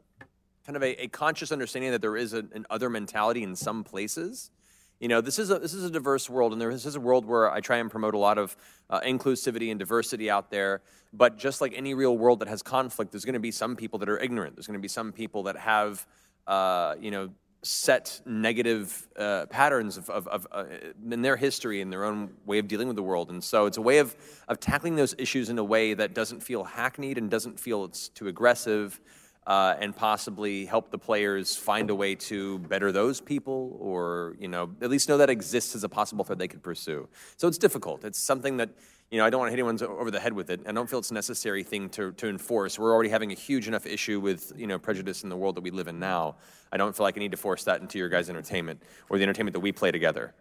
kind 0.65 0.75
of 0.75 0.83
a, 0.83 1.03
a 1.03 1.07
conscious 1.07 1.51
understanding 1.51 1.91
that 1.91 2.01
there 2.01 2.17
is 2.17 2.33
a, 2.33 2.39
an 2.53 2.65
other 2.69 2.89
mentality 2.89 3.43
in 3.43 3.55
some 3.55 3.83
places. 3.83 4.51
You 4.99 5.09
know, 5.09 5.19
this 5.19 5.39
is 5.39 5.51
a 5.51 5.59
this 5.59 5.73
is 5.73 5.83
a 5.83 5.89
diverse 5.89 6.29
world, 6.29 6.53
and 6.53 6.61
this 6.61 6.85
is 6.85 6.95
a 6.95 6.99
world 6.99 7.25
where 7.25 7.51
I 7.51 7.59
try 7.59 7.77
and 7.77 7.91
promote 7.91 8.13
a 8.13 8.17
lot 8.17 8.37
of 8.37 8.55
uh, 8.89 9.01
inclusivity 9.01 9.69
and 9.69 9.77
diversity 9.77 10.29
out 10.29 10.49
there. 10.49 10.81
But 11.11 11.37
just 11.37 11.59
like 11.59 11.73
any 11.75 11.93
real 11.93 12.17
world 12.17 12.39
that 12.39 12.47
has 12.47 12.61
conflict, 12.61 13.11
there's 13.11 13.25
going 13.25 13.33
to 13.33 13.39
be 13.39 13.51
some 13.51 13.75
people 13.75 13.99
that 13.99 14.09
are 14.09 14.19
ignorant. 14.19 14.55
There's 14.55 14.67
going 14.67 14.79
to 14.79 14.81
be 14.81 14.87
some 14.87 15.11
people 15.11 15.43
that 15.43 15.57
have, 15.57 16.05
uh, 16.47 16.95
you 16.99 17.11
know, 17.11 17.29
set 17.61 18.21
negative 18.25 19.07
uh, 19.17 19.47
patterns 19.47 19.97
of, 19.97 20.09
of, 20.09 20.27
of 20.27 20.47
uh, 20.51 20.65
in 21.11 21.21
their 21.21 21.35
history 21.35 21.81
and 21.81 21.91
their 21.91 22.05
own 22.05 22.29
way 22.45 22.59
of 22.59 22.67
dealing 22.67 22.87
with 22.87 22.95
the 22.95 23.03
world. 23.03 23.29
And 23.31 23.43
so 23.43 23.65
it's 23.65 23.77
a 23.77 23.81
way 23.81 23.97
of 23.97 24.15
of 24.47 24.59
tackling 24.61 24.95
those 24.95 25.13
issues 25.17 25.49
in 25.49 25.57
a 25.57 25.63
way 25.63 25.93
that 25.93 26.13
doesn't 26.13 26.41
feel 26.41 26.63
hackneyed 26.63 27.17
and 27.17 27.29
doesn't 27.29 27.59
feel 27.59 27.83
it's 27.83 28.07
too 28.09 28.27
aggressive 28.27 29.01
uh, 29.47 29.75
and 29.79 29.95
possibly 29.95 30.65
help 30.65 30.91
the 30.91 30.97
players 30.97 31.55
find 31.55 31.89
a 31.89 31.95
way 31.95 32.15
to 32.15 32.59
better 32.59 32.91
those 32.91 33.21
people 33.21 33.77
or 33.79 34.35
you 34.39 34.47
know 34.47 34.71
at 34.81 34.89
least 34.89 35.07
know 35.09 35.17
that 35.17 35.29
exists 35.29 35.75
as 35.75 35.83
a 35.83 35.89
possible 35.89 36.23
threat 36.23 36.39
they 36.39 36.47
could 36.47 36.63
pursue. 36.63 37.07
So 37.37 37.47
it's 37.47 37.57
difficult. 37.57 38.03
It's 38.03 38.19
something 38.19 38.57
that 38.57 38.69
you 39.11 39.19
know 39.19 39.25
i 39.25 39.29
don't 39.29 39.39
want 39.39 39.49
to 39.49 39.51
hit 39.51 39.59
anyone 39.59 39.81
over 39.99 40.09
the 40.09 40.19
head 40.19 40.33
with 40.33 40.49
it. 40.49 40.61
I 40.65 40.71
don't 40.71 40.89
feel 40.89 40.99
it's 40.99 41.11
a 41.11 41.13
necessary 41.13 41.63
thing 41.63 41.89
to, 41.89 42.11
to 42.13 42.27
enforce. 42.27 42.79
We're 42.79 42.93
already 42.93 43.09
having 43.09 43.31
a 43.31 43.35
huge 43.35 43.67
enough 43.67 43.85
issue 43.85 44.19
with 44.19 44.51
you 44.57 44.67
know 44.67 44.79
prejudice 44.79 45.23
in 45.23 45.29
the 45.29 45.37
world 45.37 45.55
that 45.55 45.61
we 45.61 45.71
live 45.71 45.87
in 45.87 45.99
now. 45.99 46.35
I 46.71 46.77
don't 46.77 46.95
feel 46.95 47.05
like 47.05 47.15
i 47.15 47.19
need 47.19 47.31
to 47.31 47.37
force 47.37 47.63
that 47.65 47.79
into 47.81 47.97
your 47.97 48.09
guys 48.09 48.29
entertainment 48.29 48.81
or 49.09 49.17
the 49.17 49.23
entertainment 49.23 49.53
that 49.53 49.61
we 49.61 49.71
play 49.71 49.91
together 49.91 50.33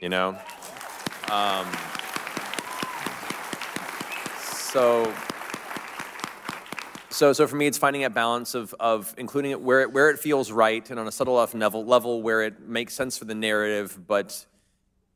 you 0.00 0.08
know? 0.08 0.36
Um, 1.30 1.66
so 4.40 5.12
so, 7.10 7.32
so 7.32 7.46
for 7.46 7.56
me, 7.56 7.66
it's 7.66 7.78
finding 7.78 8.04
a 8.04 8.10
balance 8.10 8.54
of, 8.54 8.74
of 8.78 9.14
including 9.18 9.50
it 9.50 9.60
where, 9.60 9.82
it 9.82 9.92
where 9.92 10.10
it 10.10 10.18
feels 10.18 10.52
right 10.52 10.88
and 10.90 10.98
on 10.98 11.08
a 11.08 11.12
subtle 11.12 11.38
enough 11.38 11.54
level, 11.54 11.84
level 11.84 12.22
where 12.22 12.42
it 12.42 12.60
makes 12.60 12.94
sense 12.94 13.18
for 13.18 13.24
the 13.24 13.34
narrative, 13.34 13.98
but 14.06 14.46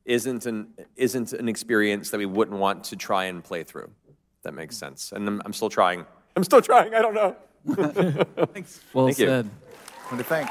isn't 0.05 0.45
an, 0.47 0.68
isn't 0.97 1.32
an 1.32 1.49
experience 1.49 2.11
that 2.11 2.18
we 2.18 2.26
wouldn't 2.26 2.59
want 2.59 2.84
to 2.84 2.97
try 2.97 3.24
and 3.24 3.42
play 3.42 3.62
through. 3.62 3.90
That 4.42 4.55
makes 4.55 4.76
sense. 4.76 5.12
And 5.12 5.26
I'm, 5.26 5.42
I'm 5.45 5.53
still 5.53 5.70
trying. 5.70 6.05
I'm 6.36 6.45
still 6.45 6.61
trying. 6.61 6.95
I 6.95 7.01
don't 7.01 7.14
know. 7.14 7.36
Thanks. 8.53 8.80
Well 8.92 9.07
Thank 9.07 9.18
you. 9.18 9.26
said. 9.26 9.51
What 10.09 10.11
do 10.11 10.16
you 10.18 10.22
think? 10.24 10.51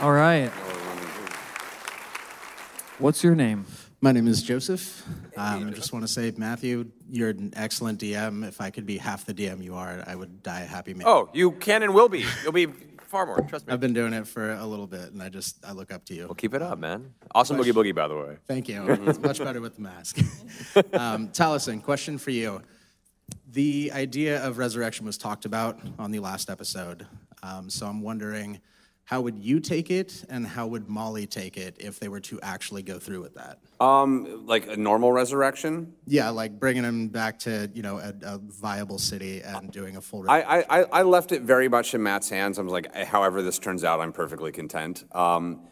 All 0.00 0.12
right. 0.12 0.50
What's 2.98 3.22
your 3.22 3.34
name? 3.34 3.66
My 4.02 4.12
name 4.12 4.28
is 4.28 4.42
Joseph. 4.42 5.06
Um, 5.36 5.68
I 5.68 5.70
just 5.72 5.92
want 5.92 6.06
to 6.06 6.08
say, 6.08 6.32
Matthew, 6.34 6.90
you're 7.10 7.28
an 7.28 7.52
excellent 7.54 8.00
DM. 8.00 8.48
If 8.48 8.62
I 8.62 8.70
could 8.70 8.86
be 8.86 8.96
half 8.96 9.26
the 9.26 9.34
DM 9.34 9.62
you 9.62 9.74
are, 9.74 10.02
I 10.06 10.14
would 10.14 10.42
die 10.42 10.60
a 10.60 10.66
happy 10.66 10.94
man. 10.94 11.06
Oh, 11.06 11.28
you 11.34 11.52
can 11.52 11.82
and 11.82 11.92
will 11.92 12.08
be. 12.08 12.24
You'll 12.42 12.52
be 12.52 12.66
far 13.08 13.26
more. 13.26 13.42
Trust 13.42 13.66
me. 13.66 13.74
I've 13.74 13.80
been 13.80 13.92
doing 13.92 14.14
it 14.14 14.26
for 14.26 14.52
a 14.52 14.64
little 14.64 14.86
bit, 14.86 15.12
and 15.12 15.22
I 15.22 15.28
just 15.28 15.62
I 15.62 15.72
look 15.72 15.92
up 15.92 16.06
to 16.06 16.14
you. 16.14 16.24
Well, 16.24 16.34
keep 16.34 16.54
it 16.54 16.62
up, 16.62 16.78
man. 16.78 17.12
Awesome 17.34 17.58
boogie 17.58 17.74
boogie, 17.74 17.94
by 17.94 18.08
the 18.08 18.16
way. 18.16 18.38
Thank 18.48 18.70
you. 18.70 18.82
It's 19.06 19.18
much 19.18 19.38
better 19.38 19.60
with 19.60 19.76
the 19.76 19.82
mask. 19.82 20.18
um, 20.94 21.28
Taliesin, 21.28 21.82
question 21.82 22.16
for 22.16 22.30
you. 22.30 22.62
The 23.52 23.92
idea 23.92 24.42
of 24.42 24.56
resurrection 24.56 25.04
was 25.04 25.18
talked 25.18 25.44
about 25.44 25.78
on 25.98 26.10
the 26.10 26.20
last 26.20 26.48
episode. 26.48 27.06
Um, 27.42 27.68
so 27.68 27.86
I'm 27.86 28.00
wondering, 28.00 28.60
how 29.10 29.20
would 29.20 29.40
you 29.40 29.58
take 29.58 29.90
it, 29.90 30.24
and 30.28 30.46
how 30.46 30.68
would 30.68 30.88
Molly 30.88 31.26
take 31.26 31.56
it 31.56 31.74
if 31.80 31.98
they 31.98 32.06
were 32.06 32.20
to 32.20 32.38
actually 32.42 32.84
go 32.84 33.00
through 33.00 33.20
with 33.20 33.34
that? 33.34 33.58
Um, 33.80 34.46
like 34.46 34.68
a 34.68 34.76
normal 34.76 35.10
resurrection. 35.10 35.94
Yeah, 36.06 36.28
like 36.30 36.60
bringing 36.60 36.84
him 36.84 37.08
back 37.08 37.40
to 37.40 37.68
you 37.74 37.82
know 37.82 37.98
a, 37.98 38.14
a 38.22 38.38
viable 38.38 38.98
city 39.00 39.42
and 39.42 39.68
doing 39.72 39.96
a 39.96 40.00
full. 40.00 40.30
I, 40.30 40.42
I, 40.42 40.80
I- 40.80 40.86
I 41.00 41.02
left 41.02 41.32
it 41.32 41.42
very 41.42 41.68
much 41.68 41.92
in 41.92 42.04
Matt's 42.04 42.30
hands. 42.30 42.56
I 42.60 42.62
was 42.62 42.72
like, 42.72 42.94
however 42.94 43.42
this 43.42 43.58
turns 43.58 43.82
out, 43.82 43.98
I'm 43.98 44.12
perfectly 44.12 44.52
content. 44.52 45.02
Um, 45.12 45.62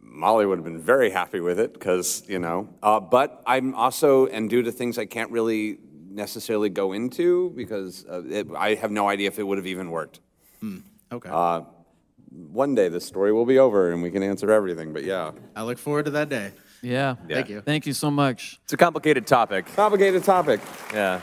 Molly 0.00 0.44
would 0.46 0.58
have 0.58 0.64
been 0.64 0.80
very 0.82 1.10
happy 1.10 1.38
with 1.38 1.60
it 1.60 1.72
because, 1.74 2.24
you 2.28 2.40
know, 2.40 2.68
uh, 2.82 2.98
but 2.98 3.42
I'm 3.46 3.76
also, 3.76 4.26
and 4.26 4.50
due 4.50 4.62
to 4.62 4.72
things 4.72 4.98
I 4.98 5.04
can't 5.06 5.30
really 5.30 5.78
necessarily 6.10 6.68
go 6.68 6.92
into 6.94 7.50
because 7.54 8.04
uh, 8.10 8.22
it, 8.24 8.48
I 8.56 8.74
have 8.74 8.90
no 8.90 9.08
idea 9.08 9.28
if 9.28 9.38
it 9.38 9.44
would 9.44 9.58
have 9.58 9.66
even 9.68 9.92
worked. 9.92 10.18
Hmm, 10.60 10.78
okay. 11.12 11.28
Uh, 11.32 11.60
one 12.30 12.74
day 12.74 12.88
this 12.88 13.04
story 13.04 13.32
will 13.32 13.46
be 13.46 13.58
over 13.58 13.92
and 13.92 14.02
we 14.02 14.10
can 14.10 14.22
answer 14.22 14.50
everything, 14.50 14.92
but 14.92 15.04
yeah. 15.04 15.32
I 15.56 15.62
look 15.62 15.78
forward 15.78 16.06
to 16.06 16.10
that 16.12 16.28
day. 16.28 16.52
Yeah. 16.82 17.16
Thank 17.28 17.48
you. 17.48 17.60
Thank 17.60 17.86
you 17.86 17.92
so 17.92 18.10
much. 18.10 18.60
It's 18.64 18.72
a 18.72 18.76
complicated 18.76 19.26
topic. 19.26 19.66
Complicated 19.74 20.24
topic. 20.24 20.60
Yeah. 20.92 21.20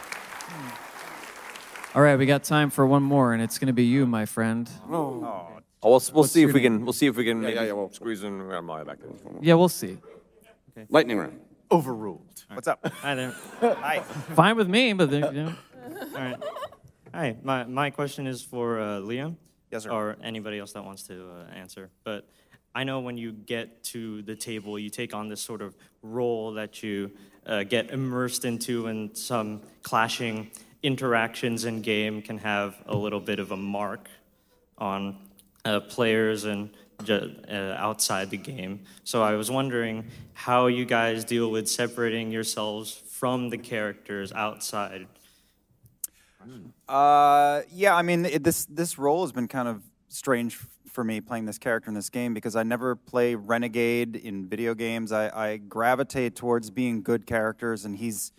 All 1.93 2.01
right, 2.01 2.17
we 2.17 2.25
got 2.25 2.43
time 2.43 2.71
for 2.71 2.85
one 2.85 3.03
more, 3.03 3.31
and 3.31 3.41
it's 3.41 3.57
going 3.57 3.67
to 3.67 3.73
be 3.73 3.85
you, 3.85 4.05
my 4.05 4.25
friend. 4.25 4.69
Oh, 4.91 5.47
we'll, 5.81 6.03
we'll 6.13 6.23
see 6.25 6.41
if 6.41 6.47
your 6.47 6.53
we 6.53 6.59
can. 6.61 6.83
We'll 6.83 6.91
see 6.91 7.05
if 7.05 7.15
we 7.15 7.23
can 7.23 7.39
maybe 7.39 7.53
yeah, 7.53 7.63
yeah, 7.63 7.71
we'll- 7.71 7.89
squeeze 7.89 8.21
in 8.23 8.51
I'm 8.51 8.69
all 8.69 8.83
back 8.83 8.99
there. 8.99 9.11
Yeah, 9.41 9.53
we'll 9.53 9.69
see. 9.69 9.97
Lightning 10.89 11.17
round. 11.17 11.39
Overruled. 11.71 12.43
What's 12.53 12.67
up? 12.67 12.85
Hi 13.01 13.15
there. 13.15 13.33
Hi. 13.61 14.01
Fine 14.01 14.57
with 14.57 14.67
me, 14.67 14.91
but 14.91 15.09
then, 15.09 15.33
you 15.33 15.43
know. 15.43 15.53
All 16.01 16.21
right. 16.21 16.43
Hi. 17.13 17.37
My, 17.43 17.63
my 17.63 17.89
question 17.91 18.27
is 18.27 18.41
for 18.41 18.79
uh, 18.79 18.99
Liam. 18.99 19.37
Yes, 19.75 19.83
sir. 19.83 19.91
Or 19.91 20.15
anybody 20.23 20.57
else 20.57 20.71
that 20.71 20.85
wants 20.85 21.03
to 21.03 21.27
uh, 21.29 21.53
answer. 21.53 21.89
But 22.05 22.29
I 22.73 22.85
know 22.85 23.01
when 23.01 23.17
you 23.17 23.33
get 23.33 23.83
to 23.85 24.21
the 24.21 24.33
table, 24.33 24.79
you 24.79 24.89
take 24.89 25.13
on 25.13 25.27
this 25.27 25.41
sort 25.41 25.61
of 25.61 25.75
role 26.01 26.53
that 26.53 26.81
you 26.81 27.11
uh, 27.45 27.63
get 27.63 27.91
immersed 27.91 28.45
into, 28.45 28.87
and 28.87 29.17
some 29.17 29.61
clashing 29.83 30.49
interactions 30.81 31.65
in 31.65 31.81
game 31.81 32.21
can 32.21 32.37
have 32.37 32.77
a 32.85 32.95
little 32.95 33.19
bit 33.19 33.39
of 33.39 33.51
a 33.51 33.57
mark 33.57 34.07
on 34.77 35.17
uh, 35.65 35.81
players 35.81 36.45
and 36.45 36.69
ju- 37.03 37.35
uh, 37.49 37.75
outside 37.77 38.29
the 38.29 38.37
game. 38.37 38.79
So 39.03 39.23
I 39.23 39.33
was 39.33 39.51
wondering 39.51 40.05
how 40.33 40.67
you 40.67 40.85
guys 40.85 41.25
deal 41.25 41.51
with 41.51 41.67
separating 41.67 42.31
yourselves 42.31 42.93
from 42.93 43.49
the 43.49 43.57
characters 43.57 44.31
outside. 44.31 45.07
Uh, 46.87 47.61
yeah, 47.71 47.95
I 47.95 48.01
mean, 48.01 48.25
it, 48.25 48.43
this 48.43 48.65
this 48.65 48.97
role 48.97 49.23
has 49.23 49.31
been 49.31 49.47
kind 49.47 49.67
of 49.67 49.83
strange 50.07 50.57
for 50.95 51.03
me 51.03 51.19
playing 51.19 51.45
this 51.45 51.57
character 51.57 51.89
in 51.89 51.93
this 51.93 52.09
game 52.09 52.33
because 52.33 52.55
I 52.55 52.63
never 52.63 52.95
play 52.95 53.35
renegade 53.35 54.15
in 54.15 54.47
video 54.47 54.73
games. 54.73 55.11
I, 55.11 55.29
I 55.29 55.57
gravitate 55.57 56.35
towards 56.35 56.71
being 56.71 57.03
good 57.03 57.25
characters, 57.25 57.83
and 57.83 57.97
he's, 57.97 58.31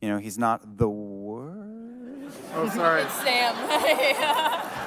you 0.00 0.08
know, 0.08 0.18
he's 0.18 0.38
not 0.38 0.78
the 0.78 0.88
worst. 0.88 2.38
Oh, 2.54 2.68
sorry. 2.68 3.04
Sam. 3.08 4.70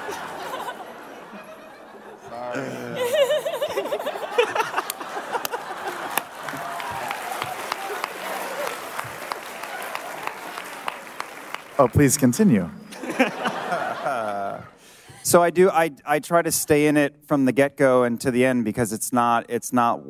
Oh, 11.80 11.86
please 11.86 12.16
continue. 12.16 12.68
so 15.22 15.40
I 15.40 15.50
do. 15.50 15.70
I 15.70 15.92
I 16.04 16.18
try 16.18 16.42
to 16.42 16.50
stay 16.50 16.88
in 16.88 16.96
it 16.96 17.14
from 17.28 17.44
the 17.44 17.52
get 17.52 17.76
go 17.76 18.02
and 18.02 18.20
to 18.20 18.32
the 18.32 18.44
end 18.44 18.64
because 18.64 18.92
it's 18.92 19.12
not. 19.12 19.46
It's 19.48 19.72
not. 19.72 20.00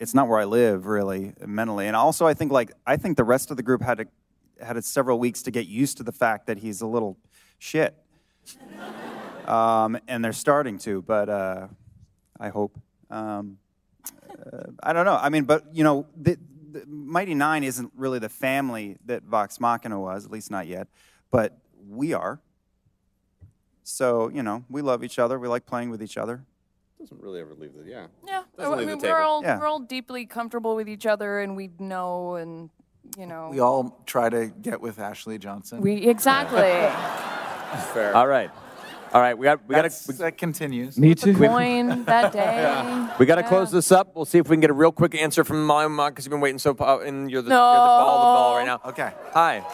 It's 0.00 0.14
not 0.14 0.26
where 0.26 0.40
I 0.40 0.44
live 0.44 0.86
really 0.86 1.34
mentally, 1.46 1.86
and 1.86 1.94
also 1.94 2.26
I 2.26 2.34
think 2.34 2.50
like 2.50 2.72
I 2.88 2.96
think 2.96 3.16
the 3.16 3.22
rest 3.22 3.52
of 3.52 3.56
the 3.56 3.62
group 3.62 3.82
had 3.82 3.98
to 3.98 4.06
had 4.60 4.84
several 4.84 5.20
weeks 5.20 5.42
to 5.42 5.52
get 5.52 5.68
used 5.68 5.96
to 5.98 6.02
the 6.02 6.10
fact 6.10 6.48
that 6.48 6.58
he's 6.58 6.80
a 6.80 6.86
little 6.86 7.16
shit. 7.58 7.94
Um, 9.42 9.98
and 10.06 10.24
they're 10.24 10.32
starting 10.32 10.78
to, 10.78 11.02
but 11.02 11.28
uh, 11.28 11.66
I 12.38 12.50
hope. 12.50 12.78
Um, 13.10 13.58
uh, 14.06 14.62
I 14.80 14.92
don't 14.92 15.04
know. 15.04 15.18
I 15.20 15.30
mean, 15.30 15.42
but 15.42 15.64
you 15.74 15.82
know, 15.82 16.06
the, 16.16 16.38
the 16.70 16.86
Mighty 16.86 17.34
Nein 17.34 17.64
isn't 17.64 17.92
really 17.96 18.20
the 18.20 18.28
family 18.28 18.98
that 19.06 19.24
Vox 19.24 19.58
Machina 19.58 19.98
was, 19.98 20.24
at 20.24 20.30
least 20.30 20.48
not 20.52 20.68
yet. 20.68 20.86
But 21.32 21.58
we 21.90 22.12
are. 22.12 22.38
So 23.82 24.28
you 24.28 24.44
know, 24.44 24.64
we 24.70 24.80
love 24.82 25.02
each 25.02 25.18
other. 25.18 25.40
We 25.40 25.48
like 25.48 25.66
playing 25.66 25.90
with 25.90 26.00
each 26.02 26.16
other. 26.16 26.44
Doesn't 27.00 27.20
really 27.20 27.40
ever 27.40 27.54
leave 27.54 27.72
the 27.74 27.90
yeah. 27.90 28.06
Yeah, 28.24 28.42
Doesn't 28.56 28.72
I 28.72 28.76
leave 28.76 28.86
mean, 28.86 28.98
the 28.98 29.08
we're 29.08 29.16
table. 29.18 29.28
all 29.28 29.42
Yeah. 29.42 29.58
we're 29.58 29.66
all 29.66 29.80
deeply 29.80 30.24
comfortable 30.24 30.76
with 30.76 30.88
each 30.88 31.04
other, 31.06 31.40
and 31.40 31.56
we 31.56 31.70
know, 31.80 32.36
and 32.36 32.70
you 33.18 33.26
know, 33.26 33.48
We 33.50 33.58
all 33.58 34.00
try 34.06 34.28
to 34.28 34.46
get 34.46 34.80
with 34.80 35.00
Ashley 35.00 35.36
Johnson. 35.38 35.80
we 35.80 35.94
exactly. 36.08 36.60
Fair. 37.92 38.14
All 38.14 38.28
right. 38.28 38.50
All 39.12 39.20
right. 39.20 39.36
We 39.36 39.44
got. 39.44 39.66
We 39.66 39.74
got 39.74 39.82
That's- 39.82 40.06
that 40.18 40.38
continues. 40.38 40.96
Me 40.96 41.14
too. 41.16 41.34
Coin 41.34 42.04
that 42.04 42.32
day. 42.40 43.08
We 43.18 43.26
got 43.26 43.34
to 43.36 43.40
Yeah. 43.42 43.48
close 43.48 43.70
this 43.72 43.90
up. 43.90 44.14
We'll 44.14 44.24
see 44.24 44.38
if 44.38 44.48
we 44.48 44.54
can 44.54 44.60
get 44.60 44.70
a 44.70 44.74
real 44.74 44.92
quick 44.92 45.14
answer 45.14 45.42
from 45.42 45.66
Mollymauk 45.66 46.10
because 46.10 46.24
you've 46.24 46.30
been 46.30 46.40
waiting 46.40 46.58
so. 46.60 46.76
Uh, 46.78 46.98
and 47.00 47.30
you're 47.30 47.42
the, 47.42 47.48
you're 47.50 47.56
the 47.56 47.60
ball, 47.60 48.18
the 48.18 48.38
ball 48.38 48.56
right 48.58 48.66
now. 48.66 48.80
Okay. 48.86 49.10
Hi. 49.32 49.64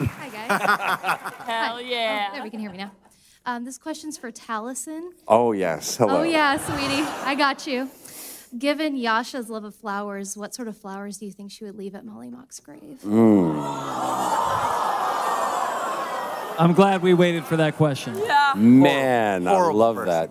Hi, 0.00 0.28
guys. 0.30 0.37
Hell 0.48 1.80
yeah. 1.80 2.28
Oh, 2.30 2.34
there, 2.34 2.42
we 2.42 2.50
can 2.50 2.60
hear 2.60 2.70
me 2.70 2.78
now. 2.78 2.92
Um, 3.46 3.64
this 3.64 3.78
question's 3.78 4.18
for 4.18 4.30
Taliesin. 4.32 5.10
Oh 5.26 5.52
yes. 5.52 5.96
Hello. 5.96 6.18
Oh, 6.18 6.22
yeah, 6.22 6.56
sweetie. 6.58 7.02
I 7.24 7.34
got 7.34 7.66
you. 7.66 7.90
Given 8.58 8.96
Yasha's 8.96 9.50
love 9.50 9.64
of 9.64 9.74
flowers, 9.74 10.36
what 10.36 10.54
sort 10.54 10.68
of 10.68 10.76
flowers 10.76 11.18
do 11.18 11.26
you 11.26 11.32
think 11.32 11.50
she 11.50 11.64
would 11.64 11.76
leave 11.76 11.94
at 11.94 12.04
Mollymauk's 12.04 12.60
grave? 12.60 12.98
I'm 16.58 16.72
glad 16.72 17.02
we 17.02 17.14
waited 17.14 17.44
for 17.44 17.56
that 17.58 17.76
question. 17.76 18.18
Yeah. 18.18 18.54
Man, 18.56 19.46
I 19.46 19.70
love 19.70 19.96
person. 19.96 20.08
that. 20.08 20.30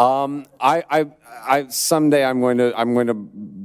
Um, 0.00 0.44
I, 0.60 0.84
I, 0.90 1.06
I, 1.46 1.66
someday 1.68 2.24
I'm 2.24 2.40
going 2.40 2.58
to, 2.58 2.78
I'm 2.78 2.94
going 2.94 3.06
to 3.06 3.14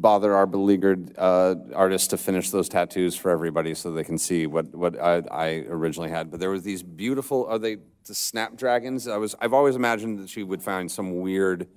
bother 0.02 0.34
our 0.36 0.46
beleaguered 0.46 1.14
uh, 1.18 1.56
artist 1.76 2.10
to 2.12 2.18
finish 2.18 2.50
those 2.50 2.70
tattoos 2.70 3.16
for 3.16 3.32
everybody 3.32 3.74
so 3.74 3.92
they 3.92 4.04
can 4.04 4.18
see 4.18 4.48
what, 4.48 4.74
what 4.76 5.00
I, 5.00 5.24
I 5.32 5.48
originally 5.68 6.10
had. 6.10 6.32
But 6.32 6.40
there 6.40 6.50
was 6.50 6.64
these 6.64 6.84
beautiful, 6.84 7.46
are 7.48 7.60
they 7.60 7.78
the 8.06 8.16
snapdragons? 8.16 9.08
I 9.08 9.18
was, 9.18 9.36
I've 9.40 9.54
always 9.54 9.76
imagined 9.76 10.20
that 10.20 10.30
she 10.30 10.44
would 10.44 10.64
find 10.64 10.92
some 10.92 11.20
weird 11.20 11.68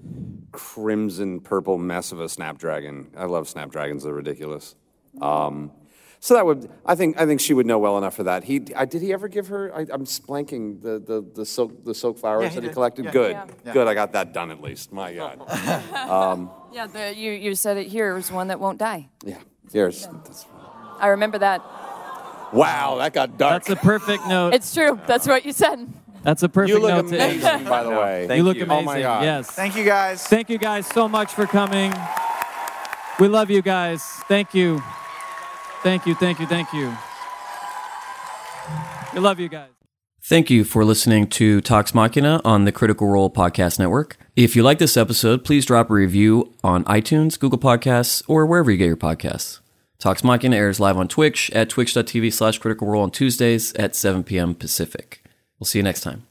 crimson 0.53 1.41
purple 1.41 1.79
mess 1.79 2.13
of 2.13 2.21
a 2.21 2.29
snapdragon. 2.29 3.11
I 3.17 3.25
love 3.25 3.49
snapdragons; 3.49 4.05
they're 4.05 4.15
ridiculous. 4.15 4.75
Um, 5.21 5.73
so 6.21 6.35
that 6.35 6.47
would, 6.47 6.71
I 6.87 6.95
think, 6.95 7.21
I 7.21 7.27
think 7.27 7.41
she 7.41 7.53
would 7.53 7.67
know 7.67 7.81
well 7.81 7.99
enough 7.99 8.15
for 8.15 8.23
that. 8.23 8.45
He, 8.45 8.63
I, 8.77 8.85
did 8.85 9.03
he 9.03 9.13
ever 9.13 9.27
give 9.27 9.49
her? 9.49 9.75
I, 9.75 9.81
I'm 9.81 10.05
blanking 10.05 10.81
the, 10.81 11.01
the, 11.01 11.27
the 11.35 11.45
silk, 11.45 11.85
the 11.85 11.95
silk 11.95 12.17
flowers 12.17 12.45
Yeah, 12.45 12.49
he 12.51 12.55
that 12.61 12.65
he 12.69 12.73
collected. 12.73 13.05
Yeah. 13.07 13.11
Good, 13.11 13.33
Yeah. 13.33 13.47
Yeah. 13.67 13.73
good. 13.73 13.89
I 13.89 13.95
got 13.95 14.13
that 14.13 14.33
done 14.33 14.53
at 14.53 14.63
least. 14.63 14.93
My 14.93 15.13
God. 15.13 15.41
um, 16.09 16.51
Yeah, 16.73 16.87
the, 16.87 17.15
you 17.15 17.33
you 17.33 17.55
said 17.55 17.77
it 17.77 17.87
here 17.89 18.15
was 18.15 18.31
one 18.33 18.49
that 18.49 18.59
won't 18.61 18.79
die. 18.79 19.09
yeah. 19.25 19.39
Here's. 19.73 20.07
that's- 20.07 20.47
I 20.99 21.09
remember 21.09 21.39
that. 21.39 21.61
Wow, 22.53 22.97
that 22.99 23.13
got 23.13 23.39
dark. 23.39 23.65
That's 23.65 23.71
a 23.71 23.77
perfect 23.77 24.27
note. 24.27 24.55
It's 24.55 24.73
true. 24.75 25.01
That's 25.07 25.27
what 25.27 25.45
you 25.45 25.53
said. 25.53 25.89
That's 26.23 26.43
a 26.45 26.49
perfect 26.49 26.77
you 26.77 26.81
look 26.81 26.91
note 26.91 27.09
to 27.09 27.19
end. 27.21 27.43
amazing, 27.43 27.65
by 27.69 27.83
the 27.83 27.91
way. 27.91 28.37
you 28.37 28.43
look 28.45 28.57
Oh 28.59 28.63
amazing. 28.63 28.85
my 28.85 29.01
God. 29.01 29.25
Yes. 29.25 29.51
Thank 29.51 29.75
you, 29.77 29.85
guys. 29.85 30.25
Thank 30.27 30.49
you 30.51 30.59
guys 30.59 30.87
so 30.87 31.09
much 31.09 31.33
for 31.33 31.47
coming. 31.47 31.93
We 33.19 33.27
love 33.29 33.51
you 33.51 33.63
guys. 33.63 34.03
Thank 34.29 34.55
you. 34.55 34.81
Thank 35.83 36.07
you, 36.07 36.15
thank 36.15 36.39
you, 36.39 36.47
thank 36.47 36.73
you. 36.73 36.97
We 39.13 39.19
love 39.21 39.41
you 39.41 39.49
guys. 39.49 39.71
Thank 40.33 40.49
you 40.49 40.65
for 40.65 40.83
listening 40.83 41.27
to 41.27 41.61
Talks 41.61 41.95
Machina 41.95 42.41
on 42.43 42.65
the 42.65 42.73
Critical 42.73 43.07
Role 43.07 43.29
Podcast 43.29 43.79
Network. 43.79 44.17
If 44.35 44.57
you 44.57 44.63
like 44.63 44.79
this 44.79 44.97
episode, 44.97 45.45
please 45.45 45.67
drop 45.67 45.91
a 45.91 45.93
review 45.93 46.55
on 46.65 46.87
iTunes, 46.87 47.39
Google 47.39 47.59
Podcasts, 47.59 48.23
or 48.27 48.47
wherever 48.47 48.71
you 48.71 48.79
get 48.79 48.87
your 48.87 48.97
podcasts. 48.97 49.61
Talks 49.99 50.25
Machina 50.25 50.57
airs 50.57 50.81
live 50.81 50.97
on 50.97 51.07
Twitch 51.07 51.51
at 51.51 51.69
twitch.tv 51.69 52.33
slash 52.33 52.57
critical 52.57 52.89
role 52.89 53.03
on 53.03 53.11
Tuesdays 53.11 53.75
at 53.75 53.95
7 53.95 54.25
p.m. 54.25 54.55
Pacific. 54.55 55.23
We'll 55.59 55.67
see 55.67 55.81
you 55.81 55.83
next 55.83 56.01
time. 56.01 56.27